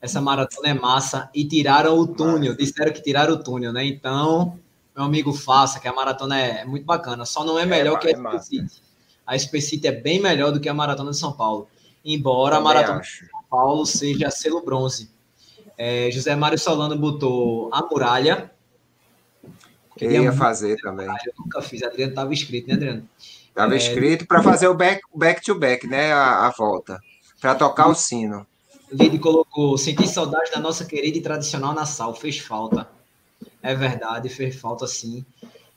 Essa 0.01 0.21
maratona 0.21 0.69
é 0.69 0.75
massa. 0.75 1.31
E 1.35 1.45
tiraram 1.45 1.97
o 1.99 2.07
túnel. 2.07 2.57
Disseram 2.57 2.93
que 2.93 3.03
tiraram 3.03 3.35
o 3.35 3.43
túnel, 3.43 3.73
né? 3.73 3.85
Então, 3.85 4.59
meu 4.97 5.05
amigo, 5.05 5.33
faça, 5.33 5.79
que 5.79 5.87
a 5.87 5.93
maratona 5.93 6.41
é, 6.41 6.63
é 6.63 6.65
muito 6.65 6.85
bacana. 6.85 7.25
Só 7.25 7.45
não 7.45 7.59
é 7.59 7.65
melhor 7.65 7.97
é, 7.97 7.99
que 7.99 8.09
a 8.09 8.11
é 8.11 8.17
a 9.27 9.39
Spacity 9.39 9.87
é 9.87 9.93
bem 9.93 10.21
melhor 10.21 10.51
do 10.53 10.61
que 10.61 10.69
a 10.69 10.75
Maratona 10.75 11.11
de 11.11 11.17
São 11.17 11.33
Paulo. 11.33 11.69
Embora 12.05 12.57
Também 12.57 12.71
a 12.71 12.75
Maratona 12.75 13.01
acho. 13.01 13.25
de 13.25 13.31
São 13.31 13.43
Paulo 13.49 13.87
seja 13.87 14.31
selo 14.31 14.63
bronze. 14.63 15.11
É, 15.77 16.11
José 16.11 16.35
Mário 16.37 16.59
Solano 16.59 16.97
botou 16.97 17.71
a 17.73 17.83
muralha. 17.83 18.51
Eu 20.01 20.11
ia 20.11 20.33
fazer 20.33 20.77
também. 20.81 21.07
Eu 21.07 21.33
nunca 21.39 21.63
fiz. 21.63 21.83
Adriano 21.83 22.13
estava 22.13 22.33
escrito, 22.33 22.69
né, 22.69 22.75
Adriano? 22.75 23.09
Estava 23.49 23.75
é, 23.75 23.77
escrito 23.77 24.27
para 24.27 24.43
fazer 24.43 24.67
o 24.69 24.75
back, 24.75 25.03
back 25.15 25.43
to 25.43 25.55
back, 25.55 25.87
né? 25.87 26.13
A, 26.13 26.47
a 26.47 26.51
volta. 26.51 27.01
Para 27.41 27.55
tocar 27.55 27.89
o 27.89 27.95
sino. 27.95 28.47
Lide 28.91 29.19
colocou: 29.19 29.77
senti 29.79 30.07
saudade 30.07 30.51
da 30.51 30.61
nossa 30.61 30.85
querida 30.85 31.19
e 31.19 31.21
tradicional 31.21 31.75
Nassau. 31.75 32.15
Fez 32.15 32.39
falta. 32.39 32.89
É 33.63 33.75
verdade, 33.75 34.29
fez 34.29 34.57
falta 34.57 34.87
sim. 34.87 35.25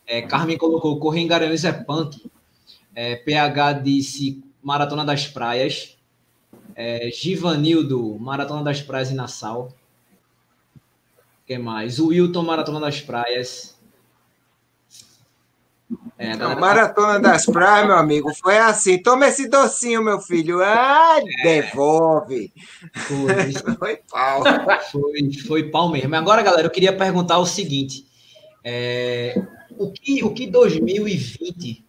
É, 0.06 0.22
Carmen 0.22 0.58
colocou: 0.58 1.00
correr 1.00 1.22
em 1.22 1.28
Garanhuns 1.28 1.64
é 1.64 1.72
punk. 1.72 2.30
É, 2.94 3.16
PH 3.18 3.74
disse: 3.74 4.44
Maratona 4.62 5.04
das 5.04 5.28
Praias. 5.28 5.95
É, 6.76 7.10
Givanildo, 7.10 8.20
Maratona 8.20 8.64
das 8.64 8.82
Praias 8.82 9.10
em 9.10 9.16
Nassau. 9.16 9.72
que 11.48 11.58
mais? 11.58 12.00
O 12.00 12.08
Wilton, 12.08 12.44
Maratona 12.44 12.82
das 12.82 13.00
Praias. 13.00 13.76
É, 16.18 16.36
não, 16.36 16.60
Maratona 16.60 17.20
das 17.20 17.46
Praias, 17.46 17.86
meu 17.88 17.96
amigo, 17.96 18.34
foi 18.34 18.58
assim. 18.58 19.02
Toma 19.02 19.28
esse 19.28 19.48
docinho, 19.48 20.04
meu 20.04 20.20
filho. 20.20 20.62
Ah, 20.62 21.18
é. 21.20 21.44
devolve. 21.44 22.52
Foi, 22.94 23.54
foi 23.78 23.98
pau. 24.10 24.44
Foi, 24.92 25.34
foi 25.48 25.64
pau 25.70 25.90
mesmo. 25.90 26.14
Agora, 26.16 26.42
galera, 26.42 26.68
eu 26.68 26.72
queria 26.72 26.96
perguntar 26.96 27.38
o 27.38 27.46
seguinte. 27.46 28.06
É, 28.64 29.42
o, 29.78 29.92
que, 29.92 30.24
o 30.24 30.34
que 30.34 30.48
2020, 30.48 31.86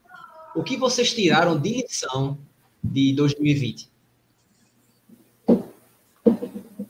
o 0.54 0.62
que 0.62 0.76
vocês 0.76 1.12
tiraram 1.12 1.58
de 1.58 1.82
lição 1.82 2.38
de 2.84 3.14
2020? 3.14 3.95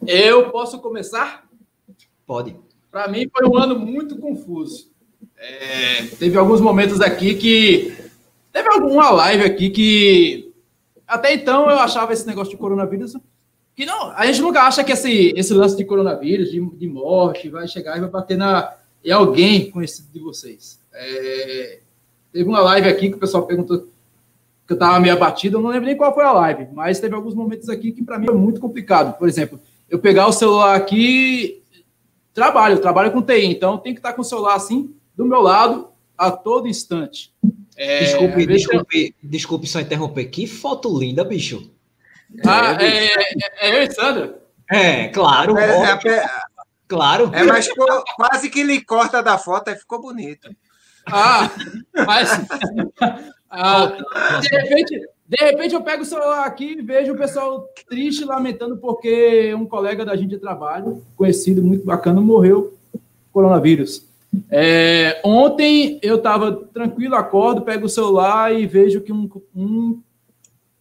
Eu 0.06 0.50
posso 0.50 0.78
começar? 0.78 1.46
Pode. 2.26 2.56
Para 2.90 3.08
mim 3.08 3.28
foi 3.30 3.48
um 3.48 3.56
ano 3.56 3.78
muito 3.78 4.16
confuso. 4.18 4.90
É, 5.36 6.04
teve 6.18 6.38
alguns 6.38 6.60
momentos 6.60 7.00
aqui 7.00 7.34
que. 7.34 7.96
Teve 8.52 8.68
alguma 8.68 9.10
live 9.10 9.44
aqui 9.44 9.70
que. 9.70 10.52
Até 11.06 11.34
então 11.34 11.70
eu 11.70 11.78
achava 11.78 12.12
esse 12.12 12.26
negócio 12.26 12.50
de 12.50 12.56
coronavírus. 12.56 13.14
Que 13.74 13.84
não, 13.84 14.10
a 14.12 14.24
gente 14.24 14.40
nunca 14.40 14.62
acha 14.62 14.82
que 14.82 14.92
esse, 14.92 15.34
esse 15.36 15.52
lance 15.52 15.76
de 15.76 15.84
coronavírus, 15.84 16.50
de, 16.50 16.58
de 16.58 16.88
morte, 16.88 17.50
vai 17.50 17.68
chegar 17.68 17.96
e 17.96 18.00
vai 18.00 18.08
bater 18.08 18.38
na, 18.38 18.74
em 19.04 19.10
alguém 19.10 19.70
conhecido 19.70 20.08
de 20.10 20.18
vocês. 20.18 20.80
É, 20.94 21.80
teve 22.32 22.48
uma 22.48 22.60
live 22.60 22.88
aqui 22.88 23.10
que 23.10 23.16
o 23.16 23.20
pessoal 23.20 23.46
perguntou 23.46 23.86
que 24.66 24.72
eu 24.72 24.76
estava 24.76 24.98
meio 24.98 25.14
abatido, 25.14 25.58
eu 25.58 25.62
não 25.62 25.70
lembro 25.70 25.86
nem 25.86 25.96
qual 25.96 26.12
foi 26.12 26.24
a 26.24 26.32
live, 26.32 26.68
mas 26.72 26.98
teve 26.98 27.14
alguns 27.14 27.34
momentos 27.34 27.68
aqui 27.68 27.92
que 27.92 28.02
para 28.02 28.18
mim 28.18 28.26
foi 28.26 28.34
muito 28.34 28.60
complicado. 28.60 29.16
Por 29.16 29.28
exemplo, 29.28 29.60
eu 29.88 29.98
pegar 29.98 30.26
o 30.26 30.32
celular 30.32 30.74
aqui, 30.74 31.62
trabalho, 32.34 32.80
trabalho 32.80 33.12
com 33.12 33.22
TI, 33.22 33.46
então 33.46 33.78
tem 33.78 33.94
que 33.94 34.00
estar 34.00 34.12
com 34.12 34.22
o 34.22 34.24
celular 34.24 34.54
assim, 34.56 34.94
do 35.16 35.24
meu 35.24 35.40
lado 35.40 35.88
a 36.18 36.30
todo 36.30 36.66
instante. 36.66 37.32
É, 37.76 38.00
desculpe, 38.00 38.46
desculpe, 38.46 39.14
desculpe 39.22 39.66
só 39.66 39.80
interromper. 39.80 40.24
Que 40.26 40.46
foto 40.46 40.98
linda, 40.98 41.22
bicho. 41.24 41.70
Ah, 42.44 42.76
é, 42.80 43.06
é, 43.06 43.34
é 43.60 43.78
eu 43.78 43.82
e 43.82 43.90
Sandra? 43.92 44.40
É, 44.70 45.08
claro. 45.08 45.56
É, 45.58 45.92
é, 45.92 46.28
claro. 46.88 47.30
É, 47.32 47.42
mas 47.44 47.66
ficou, 47.66 48.02
quase 48.16 48.50
que 48.50 48.60
ele 48.60 48.80
corta 48.80 49.22
da 49.22 49.38
foto 49.38 49.70
e 49.70 49.76
ficou 49.76 50.00
bonito. 50.00 50.48
Ah, 51.06 51.50
mas. 52.06 52.30
Ah, 53.50 53.96
de, 54.40 54.48
repente, 54.48 55.00
de 55.26 55.44
repente 55.44 55.74
eu 55.74 55.82
pego 55.82 56.02
o 56.02 56.06
celular 56.06 56.44
aqui 56.44 56.76
e 56.78 56.82
vejo 56.82 57.12
o 57.12 57.18
pessoal 57.18 57.68
triste, 57.88 58.24
lamentando 58.24 58.76
porque 58.76 59.54
um 59.54 59.66
colega 59.66 60.04
da 60.04 60.16
gente 60.16 60.30
de 60.30 60.38
trabalho, 60.38 61.02
conhecido, 61.16 61.62
muito 61.62 61.84
bacana, 61.84 62.20
morreu 62.20 62.76
coronavírus. 63.32 64.06
É, 64.50 65.20
ontem 65.24 65.98
eu 66.02 66.16
estava 66.16 66.52
tranquilo, 66.52 67.14
acordo, 67.14 67.62
pego 67.62 67.86
o 67.86 67.88
celular 67.88 68.54
e 68.54 68.66
vejo 68.66 69.00
que 69.00 69.12
um, 69.12 69.28
um, 69.54 70.00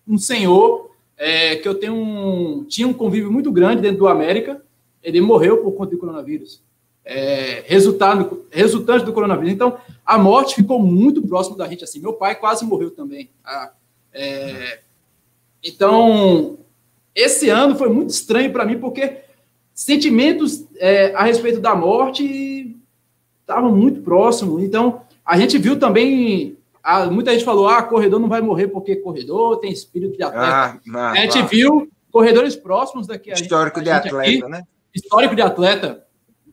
um 0.07 0.17
senhor 0.17 0.91
é, 1.17 1.55
que 1.55 1.67
eu 1.67 1.75
tenho 1.75 1.93
um, 1.93 2.65
tinha 2.65 2.87
um 2.87 2.93
convívio 2.93 3.31
muito 3.31 3.51
grande 3.51 3.81
dentro 3.81 3.99
do 3.99 4.07
América, 4.07 4.61
ele 5.03 5.21
morreu 5.21 5.61
por 5.61 5.71
conta 5.73 5.91
do 5.91 5.97
coronavírus. 5.97 6.61
É, 7.05 7.63
resultado, 7.67 8.45
resultante 8.49 9.05
do 9.05 9.13
coronavírus. 9.13 9.53
Então, 9.53 9.77
a 10.03 10.17
morte 10.17 10.55
ficou 10.55 10.81
muito 10.81 11.21
próximo 11.21 11.55
da 11.55 11.67
gente. 11.67 11.83
Assim, 11.83 11.99
meu 11.99 12.13
pai 12.13 12.35
quase 12.35 12.65
morreu 12.65 12.89
também. 12.89 13.29
Ah, 13.43 13.71
é, 14.11 14.79
então, 15.63 16.57
esse 17.13 17.49
ano 17.49 17.75
foi 17.75 17.89
muito 17.89 18.09
estranho 18.09 18.51
para 18.51 18.65
mim 18.65 18.79
porque 18.79 19.17
sentimentos 19.73 20.65
é, 20.77 21.13
a 21.13 21.23
respeito 21.23 21.59
da 21.59 21.75
morte 21.75 22.75
estavam 23.41 23.71
muito 23.71 24.01
próximos. 24.01 24.63
Então, 24.63 25.01
a 25.25 25.37
gente 25.37 25.57
viu 25.57 25.77
também. 25.77 26.57
A, 26.83 27.05
muita 27.05 27.31
gente 27.31 27.43
falou: 27.43 27.67
ah, 27.67 27.83
corredor 27.83 28.19
não 28.19 28.29
vai 28.29 28.41
morrer 28.41 28.67
porque 28.67 28.95
corredor 28.95 29.57
tem 29.59 29.71
espírito 29.71 30.15
de 30.15 30.23
atleta. 30.23 30.79
Ah, 30.93 31.11
a 31.11 31.15
gente 31.17 31.39
ah. 31.39 31.45
viu 31.45 31.89
corredores 32.11 32.55
próximos 32.55 33.07
daqui. 33.07 33.31
Histórico 33.31 33.79
gente, 33.79 33.85
de 33.85 33.91
atleta, 33.91 34.19
aqui, 34.19 34.47
né? 34.47 34.63
Histórico 34.93 35.35
de 35.35 35.41
atleta. 35.41 36.04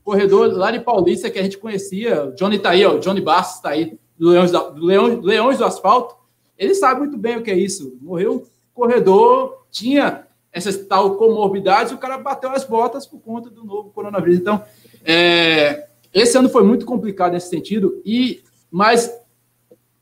Corredor 0.05 0.53
lá 0.53 0.71
de 0.71 0.81
Paulista 0.81 1.31
que 1.31 1.39
a 1.39 1.43
gente 1.43 1.59
conhecia, 1.59 2.25
o 2.25 2.35
Johnny 2.35 2.59
tá 2.59 2.71
aí, 2.71 2.85
ó, 2.85 2.95
o 2.95 2.99
Johnny 2.99 3.21
Bastos 3.21 3.61
tá 3.61 3.71
aí, 3.71 3.99
do 4.19 4.31
Leões, 4.31 4.51
do 4.51 4.85
Leões, 4.85 5.25
Leões 5.25 5.59
do 5.59 5.65
Asfalto. 5.65 6.17
Ele 6.59 6.75
sabe 6.75 7.01
muito 7.01 7.17
bem 7.17 7.37
o 7.37 7.43
que 7.43 7.51
é 7.51 7.57
isso. 7.57 7.97
Morreu 8.01 8.47
corredor, 8.75 9.67
tinha 9.71 10.27
essas 10.53 10.77
tal 10.87 11.17
comorbidades, 11.17 11.93
o 11.93 11.99
cara 11.99 12.19
bateu 12.19 12.51
as 12.51 12.65
botas 12.65 13.07
por 13.07 13.21
conta 13.21 13.49
do 13.49 13.65
novo 13.65 13.91
coronavírus. 13.91 14.39
Então, 14.39 14.63
é, 15.05 15.89
esse 16.13 16.37
ano 16.37 16.49
foi 16.49 16.63
muito 16.63 16.85
complicado 16.85 17.33
nesse 17.33 17.49
sentido, 17.49 18.03
e 18.05 18.43
mas 18.71 19.11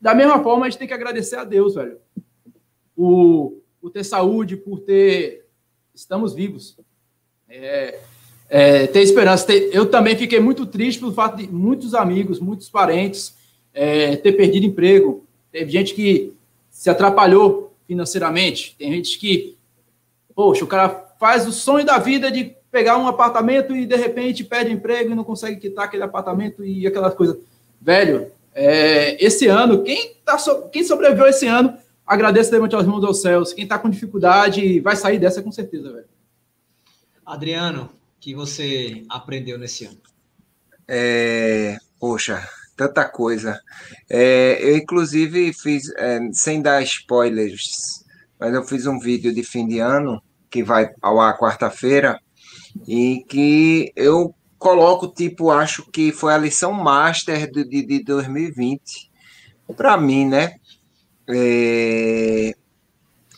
da 0.01 0.15
mesma 0.15 0.43
forma 0.43 0.67
a 0.67 0.71
gente 0.71 0.79
tem 0.79 0.89
que 0.89 0.95
agradecer 0.95 1.37
a 1.37 1.45
Deus, 1.45 1.75
velho. 1.75 1.99
O, 2.97 3.61
por 3.81 3.91
ter 3.91 4.05
saúde, 4.05 4.57
por 4.57 4.81
ter. 4.81 5.47
Estamos 5.95 6.35
vivos. 6.35 6.79
É, 7.49 8.01
é, 8.51 8.89
ter 8.89 9.01
esperança. 9.01 9.47
Ter, 9.47 9.71
eu 9.73 9.87
também 9.87 10.17
fiquei 10.17 10.41
muito 10.41 10.67
triste 10.67 10.99
pelo 10.99 11.13
fato 11.13 11.37
de 11.37 11.47
muitos 11.47 11.95
amigos, 11.95 12.41
muitos 12.41 12.69
parentes 12.69 13.37
é, 13.73 14.17
ter 14.17 14.33
perdido 14.33 14.67
emprego. 14.67 15.25
Teve 15.53 15.71
gente 15.71 15.95
que 15.95 16.35
se 16.69 16.91
atrapalhou 16.91 17.73
financeiramente. 17.87 18.75
Tem 18.77 18.91
gente 18.93 19.19
que, 19.19 19.57
poxa, 20.35 20.65
o 20.65 20.69
cara 20.69 20.89
faz 21.19 21.47
o 21.47 21.53
sonho 21.53 21.87
da 21.87 21.99
vida 21.99 22.31
de 22.31 22.57
pegar 22.71 22.99
um 22.99 23.07
apartamento 23.07 23.75
e 23.75 23.87
de 23.87 23.97
repente 23.97 24.45
perde 24.45 24.73
emprego 24.73 25.11
e 25.11 25.15
não 25.15 25.25
consegue 25.25 25.61
quitar 25.61 25.85
aquele 25.85 26.03
apartamento 26.03 26.65
e 26.65 26.87
aquelas 26.87 27.15
coisas. 27.15 27.37
Velho, 27.81 28.31
é, 28.55 29.23
esse 29.25 29.47
ano, 29.47 29.83
quem, 29.83 30.15
tá 30.25 30.39
so, 30.39 30.69
quem 30.69 30.85
sobreviveu 30.85 31.27
esse 31.27 31.47
ano, 31.47 31.77
agradeço 32.07 32.53
levante 32.53 32.77
as 32.77 32.87
mãos 32.87 33.05
aos 33.05 33.21
céus. 33.21 33.53
Quem 33.53 33.65
está 33.65 33.79
com 33.79 33.91
dificuldade 33.91 34.81
vai 34.81 34.97
sair 34.97 35.19
dessa 35.19 35.43
com 35.43 35.53
certeza, 35.53 35.93
velho. 35.93 36.07
Adriano, 37.25 37.91
que 38.21 38.35
você 38.35 39.03
aprendeu 39.09 39.59
nesse 39.59 39.87
ano? 39.87 39.99
É, 40.87 41.79
poxa, 41.99 42.47
tanta 42.77 43.09
coisa. 43.09 43.61
É, 44.09 44.59
eu, 44.61 44.77
inclusive, 44.77 45.53
fiz, 45.53 45.89
é, 45.97 46.21
sem 46.33 46.61
dar 46.61 46.83
spoilers, 46.83 48.05
mas 48.39 48.53
eu 48.53 48.63
fiz 48.63 48.87
um 48.87 48.99
vídeo 48.99 49.33
de 49.33 49.43
fim 49.43 49.67
de 49.67 49.79
ano 49.79 50.23
que 50.51 50.63
vai 50.63 50.91
ao 51.01 51.21
ar 51.21 51.39
quarta-feira 51.39 52.21
e 52.87 53.25
que 53.29 53.93
eu 53.97 54.35
coloco, 54.59 55.09
tipo, 55.09 55.51
acho 55.51 55.91
que 55.91 56.13
foi 56.13 56.35
a 56.35 56.39
lição 56.39 56.73
master 56.73 57.51
de, 57.51 57.65
de, 57.65 57.87
de 57.87 58.05
2020, 58.05 59.11
para 59.77 59.97
mim, 59.97 60.27
né? 60.27 60.55
É, 61.29 62.55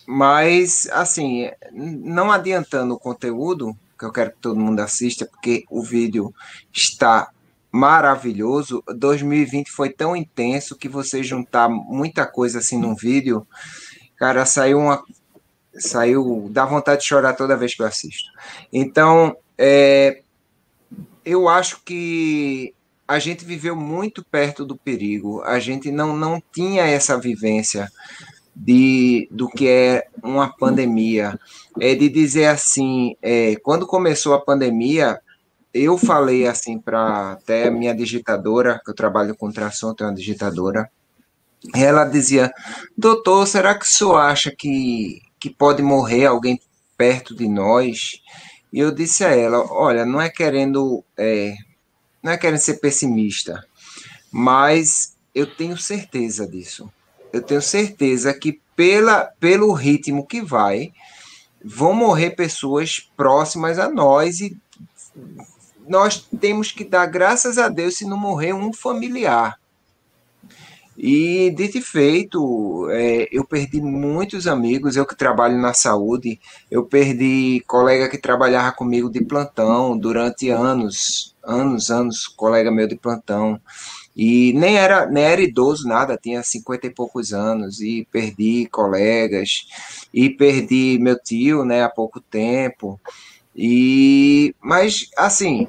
mas, 0.06 0.88
assim, 0.90 1.50
não 1.72 2.32
adiantando 2.32 2.94
o 2.94 2.98
conteúdo, 2.98 3.76
que 4.02 4.06
eu 4.06 4.12
quero 4.12 4.32
que 4.32 4.38
todo 4.38 4.58
mundo 4.58 4.80
assista, 4.80 5.24
porque 5.24 5.64
o 5.70 5.80
vídeo 5.80 6.34
está 6.72 7.30
maravilhoso. 7.70 8.82
2020 8.88 9.70
foi 9.70 9.90
tão 9.90 10.16
intenso 10.16 10.76
que 10.76 10.88
você 10.88 11.22
juntar 11.22 11.68
muita 11.68 12.26
coisa 12.26 12.58
assim 12.58 12.76
num 12.78 12.96
vídeo, 12.96 13.46
cara, 14.16 14.44
saiu 14.44 14.80
uma 14.80 15.02
saiu, 15.78 16.48
dá 16.50 16.66
vontade 16.66 17.00
de 17.00 17.06
chorar 17.06 17.32
toda 17.32 17.56
vez 17.56 17.74
que 17.74 17.80
eu 17.80 17.86
assisto. 17.86 18.30
Então, 18.70 19.34
é, 19.56 20.20
eu 21.24 21.48
acho 21.48 21.80
que 21.82 22.74
a 23.08 23.18
gente 23.18 23.44
viveu 23.44 23.74
muito 23.74 24.22
perto 24.24 24.66
do 24.66 24.76
perigo, 24.76 25.42
a 25.42 25.58
gente 25.58 25.90
não, 25.90 26.14
não 26.14 26.42
tinha 26.52 26.82
essa 26.82 27.18
vivência 27.18 27.90
de 28.54 29.28
do 29.30 29.48
que 29.48 29.68
é 29.68 30.06
uma 30.22 30.54
pandemia. 30.54 31.38
É 31.80 31.94
de 31.94 32.08
dizer 32.08 32.46
assim, 32.46 33.16
é, 33.22 33.56
quando 33.62 33.86
começou 33.86 34.34
a 34.34 34.40
pandemia, 34.40 35.20
eu 35.72 35.96
falei 35.96 36.46
assim 36.46 36.78
para 36.78 37.32
até 37.32 37.70
minha 37.70 37.94
digitadora, 37.94 38.80
que 38.84 38.90
eu 38.90 38.94
trabalho 38.94 39.34
com 39.34 39.50
tração, 39.50 39.94
tenho 39.94 40.10
uma 40.10 40.16
digitadora, 40.16 40.90
ela 41.74 42.04
dizia: 42.04 42.52
Doutor, 42.96 43.46
será 43.46 43.74
que 43.74 43.84
o 43.84 43.88
senhor 43.88 44.16
acha 44.16 44.50
que, 44.56 45.22
que 45.38 45.48
pode 45.48 45.82
morrer 45.82 46.26
alguém 46.26 46.60
perto 46.96 47.34
de 47.34 47.48
nós? 47.48 48.20
E 48.72 48.78
eu 48.80 48.90
disse 48.92 49.24
a 49.24 49.34
ela: 49.34 49.64
Olha, 49.72 50.04
não 50.04 50.20
é 50.20 50.28
querendo, 50.28 51.04
é, 51.16 51.54
não 52.22 52.32
é 52.32 52.36
querendo 52.36 52.60
ser 52.60 52.74
pessimista, 52.74 53.64
mas 54.30 55.16
eu 55.34 55.46
tenho 55.46 55.76
certeza 55.78 56.46
disso. 56.46 56.90
Eu 57.32 57.42
tenho 57.42 57.62
certeza 57.62 58.34
que 58.34 58.60
pela, 58.76 59.30
pelo 59.40 59.72
ritmo 59.72 60.26
que 60.26 60.42
vai, 60.42 60.92
vão 61.64 61.94
morrer 61.94 62.30
pessoas 62.30 63.00
próximas 63.16 63.78
a 63.78 63.88
nós 63.88 64.40
e 64.40 64.56
nós 65.86 66.28
temos 66.40 66.72
que 66.72 66.84
dar 66.84 67.06
graças 67.06 67.58
a 67.58 67.68
Deus 67.68 67.96
se 67.96 68.04
não 68.04 68.16
morrer 68.16 68.52
um 68.52 68.72
familiar. 68.72 69.58
E 70.96 71.50
dito 71.56 71.78
e 71.78 71.80
feito, 71.80 72.86
é, 72.90 73.26
eu 73.32 73.44
perdi 73.44 73.80
muitos 73.80 74.46
amigos, 74.46 74.94
eu 74.94 75.06
que 75.06 75.16
trabalho 75.16 75.56
na 75.58 75.72
saúde, 75.72 76.38
eu 76.70 76.84
perdi 76.84 77.62
colega 77.66 78.08
que 78.08 78.18
trabalhava 78.18 78.72
comigo 78.72 79.10
de 79.10 79.24
plantão 79.24 79.96
durante 79.96 80.50
anos, 80.50 81.34
anos, 81.42 81.90
anos, 81.90 82.28
colega 82.28 82.70
meu 82.70 82.86
de 82.86 82.96
plantão. 82.96 83.58
E 84.14 84.52
nem 84.52 84.76
era, 84.76 85.06
nem 85.06 85.24
era 85.24 85.40
idoso 85.40 85.88
nada, 85.88 86.18
tinha 86.20 86.42
cinquenta 86.42 86.86
e 86.86 86.90
poucos 86.90 87.32
anos, 87.32 87.80
e 87.80 88.06
perdi 88.10 88.68
colegas, 88.70 89.66
e 90.12 90.28
perdi 90.28 90.98
meu 91.00 91.18
tio, 91.18 91.64
né, 91.64 91.82
há 91.82 91.88
pouco 91.88 92.20
tempo. 92.20 93.00
E, 93.54 94.54
mas, 94.60 95.10
assim, 95.16 95.68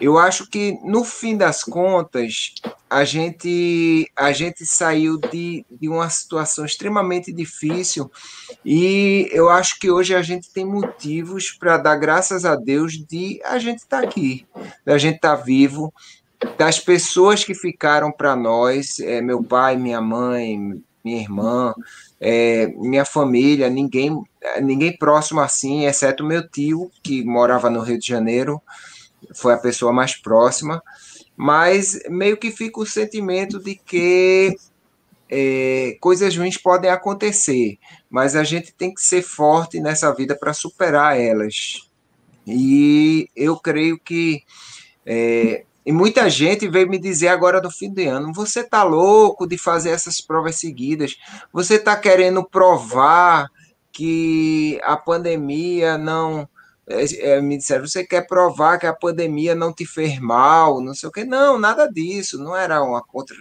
eu 0.00 0.18
acho 0.18 0.48
que 0.48 0.78
no 0.82 1.04
fim 1.04 1.36
das 1.36 1.62
contas 1.62 2.54
a 2.88 3.04
gente 3.04 4.10
a 4.16 4.32
gente 4.32 4.66
saiu 4.66 5.16
de, 5.16 5.64
de 5.70 5.88
uma 5.88 6.08
situação 6.10 6.64
extremamente 6.64 7.32
difícil 7.32 8.10
e 8.64 9.28
eu 9.32 9.48
acho 9.48 9.78
que 9.78 9.90
hoje 9.90 10.14
a 10.14 10.22
gente 10.22 10.50
tem 10.50 10.64
motivos 10.64 11.52
para 11.52 11.76
dar 11.76 11.96
graças 11.96 12.44
a 12.44 12.56
Deus 12.56 12.94
de 12.94 13.40
a 13.44 13.58
gente 13.58 13.78
estar 13.78 14.00
tá 14.00 14.06
aqui, 14.06 14.46
da 14.84 14.98
gente 14.98 15.16
estar 15.16 15.36
tá 15.36 15.42
vivo, 15.42 15.92
das 16.56 16.78
pessoas 16.78 17.44
que 17.44 17.54
ficaram 17.54 18.10
para 18.10 18.34
nós, 18.34 18.98
é, 19.00 19.20
meu 19.20 19.42
pai, 19.42 19.76
minha 19.76 20.00
mãe, 20.00 20.82
minha 21.04 21.20
irmã, 21.20 21.74
é, 22.20 22.66
minha 22.76 23.04
família, 23.04 23.68
ninguém 23.68 24.22
ninguém 24.62 24.96
próximo 24.96 25.40
assim, 25.40 25.84
exceto 25.84 26.24
meu 26.24 26.46
tio 26.48 26.90
que 27.02 27.22
morava 27.24 27.68
no 27.68 27.80
Rio 27.80 27.98
de 27.98 28.06
Janeiro 28.06 28.60
foi 29.34 29.52
a 29.52 29.58
pessoa 29.58 29.92
mais 29.92 30.16
próxima, 30.16 30.82
mas 31.36 32.00
meio 32.08 32.36
que 32.36 32.50
fica 32.50 32.80
o 32.80 32.86
sentimento 32.86 33.58
de 33.58 33.74
que 33.74 34.56
é, 35.28 35.96
coisas 36.00 36.36
ruins 36.36 36.56
podem 36.56 36.90
acontecer, 36.90 37.78
mas 38.08 38.34
a 38.34 38.42
gente 38.42 38.72
tem 38.72 38.92
que 38.92 39.00
ser 39.00 39.22
forte 39.22 39.80
nessa 39.80 40.12
vida 40.14 40.34
para 40.34 40.52
superar 40.52 41.18
elas. 41.18 41.88
E 42.46 43.28
eu 43.36 43.56
creio 43.56 43.98
que. 43.98 44.42
É, 45.06 45.64
e 45.84 45.92
muita 45.92 46.28
gente 46.28 46.68
veio 46.68 46.88
me 46.88 46.98
dizer 46.98 47.28
agora 47.28 47.60
no 47.60 47.70
fim 47.70 47.92
de 47.92 48.06
ano: 48.06 48.32
você 48.32 48.62
tá 48.62 48.82
louco 48.82 49.46
de 49.46 49.56
fazer 49.56 49.90
essas 49.90 50.20
provas 50.20 50.56
seguidas? 50.56 51.16
Você 51.52 51.78
tá 51.78 51.96
querendo 51.96 52.44
provar 52.44 53.48
que 53.92 54.78
a 54.84 54.96
pandemia 54.96 55.96
não 55.96 56.48
é, 56.86 57.40
me 57.40 57.56
disseram, 57.56 57.86
você 57.86 58.04
quer 58.04 58.26
provar 58.26 58.78
que 58.78 58.86
a 58.86 58.92
pandemia 58.92 59.54
não 59.54 59.72
te 59.72 59.86
fez 59.86 60.18
mal, 60.18 60.80
não 60.80 60.94
sei 60.94 61.08
o 61.08 61.12
que. 61.12 61.24
Não, 61.24 61.58
nada 61.58 61.86
disso, 61.86 62.38
não 62.38 62.56
era 62.56 62.82
uma 62.82 63.02
contra. 63.02 63.36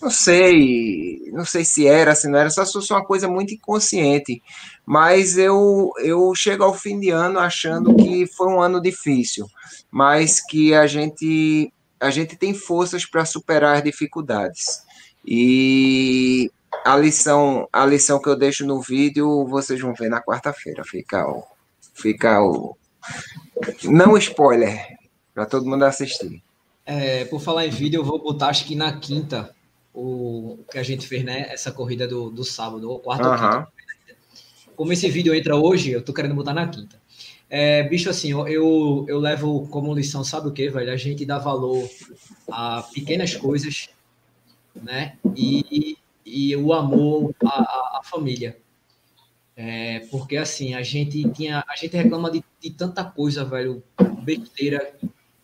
Não 0.00 0.10
sei, 0.10 1.30
não 1.32 1.44
sei 1.44 1.62
se 1.62 1.86
era, 1.86 2.14
se 2.14 2.26
não 2.26 2.38
era, 2.38 2.48
só 2.48 2.64
fosse 2.64 2.90
uma 2.92 3.04
coisa 3.04 3.28
muito 3.28 3.52
inconsciente. 3.52 4.42
Mas 4.86 5.36
eu, 5.36 5.90
eu 5.98 6.34
chego 6.34 6.64
ao 6.64 6.74
fim 6.74 6.98
de 6.98 7.10
ano 7.10 7.38
achando 7.38 7.94
que 7.94 8.26
foi 8.26 8.48
um 8.48 8.62
ano 8.62 8.80
difícil, 8.80 9.46
mas 9.90 10.40
que 10.40 10.74
a 10.74 10.86
gente, 10.86 11.72
a 11.98 12.10
gente 12.10 12.36
tem 12.36 12.54
forças 12.54 13.04
para 13.04 13.24
superar 13.24 13.76
as 13.76 13.82
dificuldades. 13.82 14.82
E 15.26 16.50
a 16.84 16.96
lição, 16.96 17.68
a 17.72 17.84
lição 17.84 18.20
que 18.20 18.28
eu 18.28 18.36
deixo 18.36 18.66
no 18.66 18.80
vídeo, 18.80 19.46
vocês 19.46 19.80
vão 19.80 19.94
ver 19.94 20.08
na 20.08 20.22
quarta-feira. 20.22 20.82
Fica 20.84 21.26
ó 21.26 21.42
Fica 22.00 22.42
o. 22.42 22.76
Não 23.84 24.16
spoiler, 24.16 24.98
para 25.34 25.46
todo 25.46 25.66
mundo 25.66 25.84
assistir. 25.84 26.42
É, 26.86 27.24
por 27.26 27.40
falar 27.40 27.66
em 27.66 27.70
vídeo, 27.70 28.00
eu 28.00 28.04
vou 28.04 28.18
botar 28.18 28.48
acho 28.48 28.64
que 28.64 28.74
na 28.74 28.98
quinta 28.98 29.54
o 29.92 30.58
que 30.70 30.78
a 30.78 30.82
gente 30.82 31.06
fez, 31.06 31.24
né? 31.24 31.46
Essa 31.50 31.70
corrida 31.70 32.08
do, 32.08 32.30
do 32.30 32.44
sábado, 32.44 32.90
ou 32.90 32.98
quarta 32.98 33.28
ou 33.28 33.34
quinta. 33.34 33.68
Como 34.74 34.92
esse 34.92 35.08
vídeo 35.10 35.34
entra 35.34 35.56
hoje, 35.56 35.90
eu 35.90 36.02
tô 36.02 36.12
querendo 36.12 36.34
botar 36.34 36.54
na 36.54 36.68
quinta. 36.68 36.99
É, 37.52 37.82
bicho, 37.82 38.08
assim, 38.08 38.30
eu, 38.30 38.46
eu, 38.46 39.04
eu 39.08 39.18
levo 39.18 39.66
como 39.66 39.92
lição, 39.92 40.22
sabe 40.22 40.46
o 40.46 40.52
que, 40.52 40.70
velho? 40.70 40.92
A 40.92 40.96
gente 40.96 41.26
dá 41.26 41.36
valor 41.36 41.84
a 42.48 42.82
pequenas 42.94 43.34
coisas, 43.34 43.88
né? 44.72 45.18
E, 45.36 45.98
e 46.24 46.54
o 46.54 46.72
amor 46.72 47.34
à, 47.44 47.98
à 47.98 48.00
família. 48.04 48.56
É, 49.56 50.00
porque 50.12 50.36
assim, 50.36 50.74
a 50.74 50.82
gente 50.82 51.28
tinha. 51.32 51.64
A 51.68 51.74
gente 51.74 51.96
reclama 51.96 52.30
de, 52.30 52.42
de, 52.60 52.70
tanta 52.70 53.02
coisa, 53.02 53.44
velho, 53.44 53.82
besteira, 54.22 54.94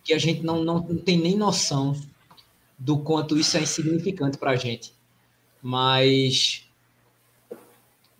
que 0.01 0.13
a 0.13 0.17
gente 0.17 0.43
não, 0.43 0.63
não, 0.63 0.79
não 0.79 0.97
tem 0.97 1.19
nem 1.19 1.35
noção 1.35 1.93
do 2.79 2.99
quanto 2.99 3.37
isso 3.37 3.57
é 3.57 3.61
insignificante 3.61 4.37
para 4.37 4.51
a 4.51 4.55
gente. 4.55 4.93
Mas 5.61 6.66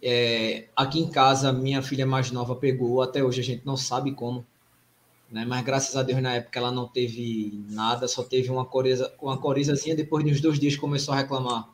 é, 0.02 0.68
aqui 0.76 1.00
em 1.00 1.10
casa, 1.10 1.52
minha 1.52 1.82
filha 1.82 2.06
mais 2.06 2.32
nova 2.32 2.56
pegou, 2.56 3.02
até 3.02 3.24
hoje 3.24 3.42
a 3.42 3.44
gente 3.44 3.66
não 3.66 3.78
sabe 3.78 4.12
como. 4.12 4.46
Né? 5.32 5.46
Mas 5.46 5.64
graças 5.66 5.96
a 5.96 6.04
Deus, 6.04 6.22
na 6.22 6.36
época, 6.36 6.60
ela 6.60 6.72
não 6.72 6.88
teve 6.88 7.64
nada, 7.70 8.08
só 8.08 8.24
teve 8.24 8.50
uma 8.50 8.66
coriza, 8.66 9.14
uma 9.22 9.38
corizazinha. 9.38 9.96
Depois 9.96 10.24
de 10.24 10.32
uns 10.32 10.42
dois 10.42 10.60
dias, 10.60 10.76
começou 10.76 11.14
a 11.14 11.18
reclamar 11.18 11.70